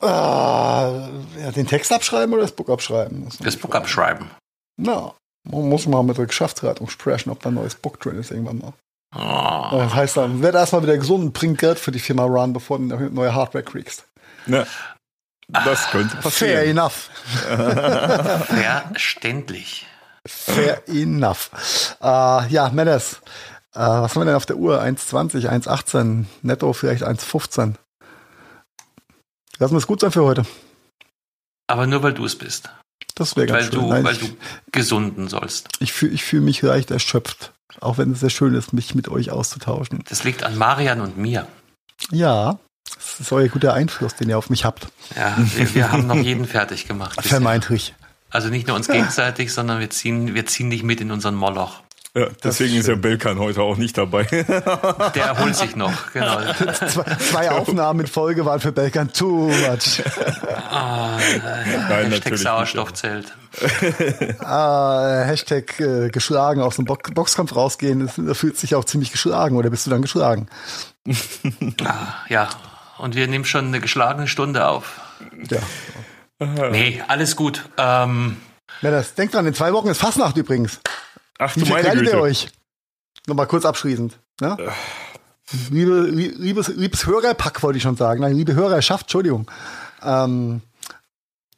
[0.00, 1.08] Ah,
[1.40, 3.24] ja, den Text abschreiben oder das Buch abschreiben?
[3.24, 4.30] Das, Das Buch abschreiben.
[4.76, 5.12] na,
[5.50, 8.58] man muss mal mit der Geschäftsleitung sprechen, ob da ein neues Buch drin ist irgendwann
[8.58, 8.72] mal.
[9.16, 9.78] Oh.
[9.78, 12.78] Das heißt dann, werd erstmal wieder gesund und bring Geld für die Firma Run, bevor
[12.78, 14.04] du neue Hardware kriegst.
[14.46, 14.66] ne?
[15.48, 16.64] Das könnte Fair passieren.
[16.78, 17.10] enough.
[18.46, 19.86] Verständlich.
[20.26, 21.50] Fair enough.
[22.02, 23.14] Äh, ja, Mendes,
[23.74, 24.82] äh, was haben wir denn auf der Uhr?
[24.82, 27.74] 1,20, 1,18, netto vielleicht 1,15.
[29.58, 30.44] Lassen wir es gut sein für heute.
[31.66, 32.70] Aber nur weil du es bist.
[33.14, 33.80] Das wäre ganz Weil schön.
[33.80, 34.36] du, Nein, weil ich du
[34.70, 35.68] gesunden sollst.
[35.80, 37.52] ich fühle ich fühl mich leicht erschöpft.
[37.80, 40.04] Auch wenn es sehr schön ist, mich mit euch auszutauschen.
[40.08, 41.46] Das liegt an Marian und mir.
[42.10, 42.58] Ja,
[42.94, 44.88] das ist euer guter Einfluss, den ihr auf mich habt.
[45.16, 47.22] Ja, wir, wir haben noch jeden fertig gemacht.
[47.24, 47.94] Vermeintlich.
[48.30, 51.82] Also nicht nur uns gegenseitig, sondern wir ziehen, wir ziehen dich mit in unseren Moloch.
[52.14, 54.24] Ja, deswegen ist ist, ja Belkan heute auch nicht dabei.
[55.14, 56.40] Der erholt sich noch, genau.
[56.72, 60.02] Zwei, zwei Aufnahmen in Folge waren für Belkan too much.
[60.70, 61.18] Ah,
[61.88, 62.38] Nein, Hashtag.
[62.38, 63.34] Sauerstoffzelt.
[64.40, 69.12] Ah, Hashtag äh, geschlagen aus dem Bo Boxkampf rausgehen, das, das fühlt sich auch ziemlich
[69.12, 69.56] geschlagen.
[69.56, 70.48] Oder bist du dann geschlagen?
[71.84, 72.48] Ah, ja,
[72.98, 75.00] Und wir nehmen schon eine geschlagene Stunde auf.
[75.50, 75.60] Ja.
[76.70, 77.68] Nee, alles gut.
[77.78, 78.36] Ähm,
[78.82, 80.80] Ja, das, denkt dran, in zwei Wochen ist Fastnacht übrigens.
[81.38, 82.20] Ach Wie du meine kleidet ihr Güte.
[82.22, 82.48] euch?
[83.26, 84.18] Nochmal kurz abschließend.
[84.40, 84.56] Ne?
[85.70, 88.20] Liebe, lie- liebes, liebes Hörerpack wollte ich schon sagen.
[88.20, 89.50] Nein, liebe Hörerschaft, Entschuldigung.
[90.02, 90.60] Ähm,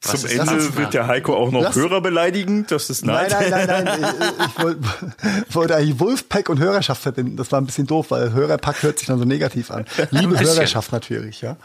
[0.03, 2.67] Was das Ende wird der Heiko auch noch Lass- Hörer beleidigen.
[2.69, 3.51] Das ist nein, nein.
[3.51, 4.15] nein, nein, nein.
[4.57, 4.81] Ich, wollte,
[5.55, 7.37] wollte eigentlich Wolfpack und Hörerschaft verbinden.
[7.37, 9.85] Das war ein bisschen doof, weil Hörerpack hört sich dann so negativ an.
[10.11, 10.41] Liebe.
[10.41, 11.57] Hörerschaft natürlich, ja.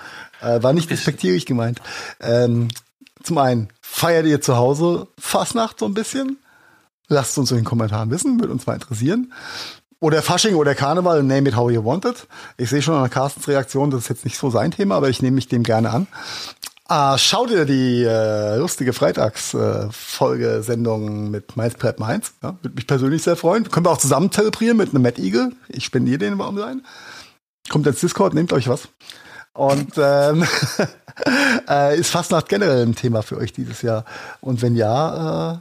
[0.42, 1.80] Äh, war nicht respektierlich gemeint.
[2.20, 2.68] Ähm,
[3.24, 6.38] zum einen, feiert ihr zu Hause Fastnacht so ein bisschen?
[7.08, 9.32] Lasst uns in den Kommentaren wissen, würde uns mal interessieren.
[10.02, 12.28] Oder Fasching oder Karneval, name it how you want it.
[12.58, 15.22] Ich sehe schon an Carstens Reaktion, das ist jetzt nicht so sein Thema, aber ich
[15.22, 16.06] nehme mich dem gerne an.
[16.88, 22.34] Ah, schau dir die äh, lustige Freitags-Folge-Sendung mit Mainz Prep Mainz.
[22.44, 23.72] Ja, würde mich persönlich sehr freuen.
[23.72, 25.52] Können wir auch zusammen zelebrieren mit einem Matt Eagle.
[25.68, 26.84] Ich spendiere den mal online.
[27.70, 28.88] Kommt ins Discord, nehmt euch was.
[29.54, 30.46] Und ähm,
[31.68, 34.06] äh, ist Fastnacht generell ein Thema für euch dieses Jahr?
[34.40, 35.58] Und wenn ja, äh,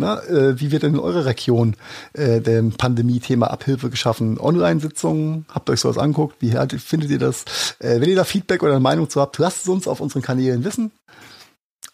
[0.00, 1.76] na, äh, wie wird denn in eurer Region
[2.14, 4.38] äh, dem Pandemie-Thema Abhilfe geschaffen?
[4.40, 6.36] Online-Sitzungen, habt ihr euch sowas anguckt?
[6.40, 7.44] Wie findet ihr das?
[7.78, 10.22] Äh, wenn ihr da Feedback oder eine Meinung zu habt, lasst es uns auf unseren
[10.22, 10.90] Kanälen wissen.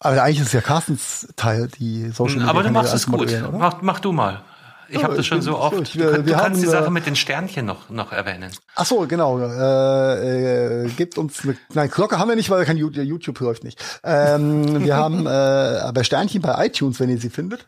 [0.00, 3.32] Aber eigentlich ist es ja Carstens Teil, die Social Media aber du machst es gut.
[3.52, 4.42] Mach, mach du mal.
[4.88, 5.80] Ich Ja, habe das schon so oft.
[5.80, 8.52] ich- du, wir- du wir kannst die Sache mit den Sternchen noch, noch erwähnen.
[8.76, 9.40] Ach so, genau.
[9.40, 13.64] Äh, äh, gebt uns eine, nein, Glocke haben wir nicht, weil kein YouTube, YouTube läuft
[13.64, 13.82] nicht.
[14.04, 17.66] Ähm, wir haben äh, aber Sternchen bei iTunes, wenn ihr sie findet.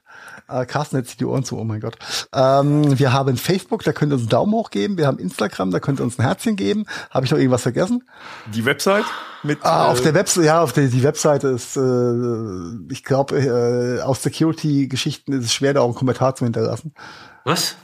[0.49, 1.97] Äh, Carsten hat sich die Ohren zu, oh mein Gott.
[2.35, 4.97] Ähm, wir haben Facebook, da könnt ihr uns einen Daumen hoch geben.
[4.99, 6.85] Wir haben Instagram, da könnt ihr uns ein Herzchen geben.
[7.11, 8.05] Habe ich noch irgendwas vergessen?
[8.53, 9.05] Die Website
[9.43, 13.39] mit Ah, auf äh, der Webseite, ja, auf der die Webseite ist, äh, ich glaube,
[13.39, 16.93] äh, aus Security-Geschichten ist es schwer, da auch einen Kommentar zu hinterlassen.
[17.45, 17.77] Was?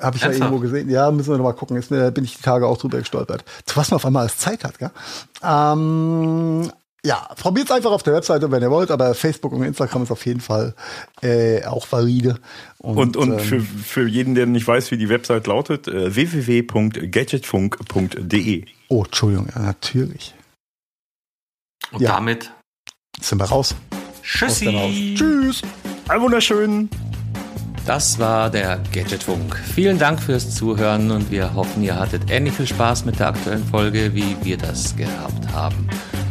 [0.00, 0.52] Habe ich ja Ernsthaft?
[0.52, 0.88] irgendwo gesehen.
[0.90, 1.76] Ja, müssen wir noch mal gucken.
[1.76, 3.44] Ist mir, bin ich die Tage auch drüber gestolpert.
[3.66, 4.90] Zu was man auf einmal als Zeit hat, gell?
[5.42, 6.70] Ähm,
[7.04, 10.26] ja, probiert's einfach auf der Webseite, wenn ihr wollt, aber Facebook und Instagram ist auf
[10.26, 10.74] jeden Fall
[11.22, 12.38] äh, auch valide.
[12.78, 18.64] und, und ähm, für, für jeden, der nicht weiß, wie die Website lautet, äh, www.gadgetfunk.de.
[18.88, 20.34] Oh, Entschuldigung, ja, natürlich.
[21.92, 22.14] Und Ja.
[22.16, 22.52] damit
[23.20, 23.74] sind wir raus.
[24.22, 25.14] Tschüssi.
[25.16, 25.62] Tschüss.
[26.08, 26.90] Ein wunderschönen.
[27.86, 29.56] Das war der Gadgetfunk.
[29.74, 33.64] Vielen Dank fürs Zuhören und wir hoffen, ihr hattet ähnlich viel Spaß mit der aktuellen
[33.64, 35.88] Folge, wie wir das gehabt haben.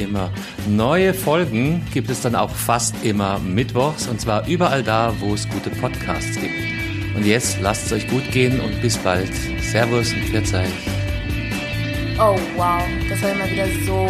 [0.00, 0.30] immer.
[0.68, 5.48] Neue Folgen gibt es dann auch fast immer mittwochs und zwar überall da, wo es
[5.48, 6.54] gute Podcasts gibt.
[7.16, 9.32] Und jetzt lasst es euch gut gehen und bis bald.
[9.60, 10.70] Servus und Pfiat euch.
[12.18, 14.08] Oh wow, das war immer wieder so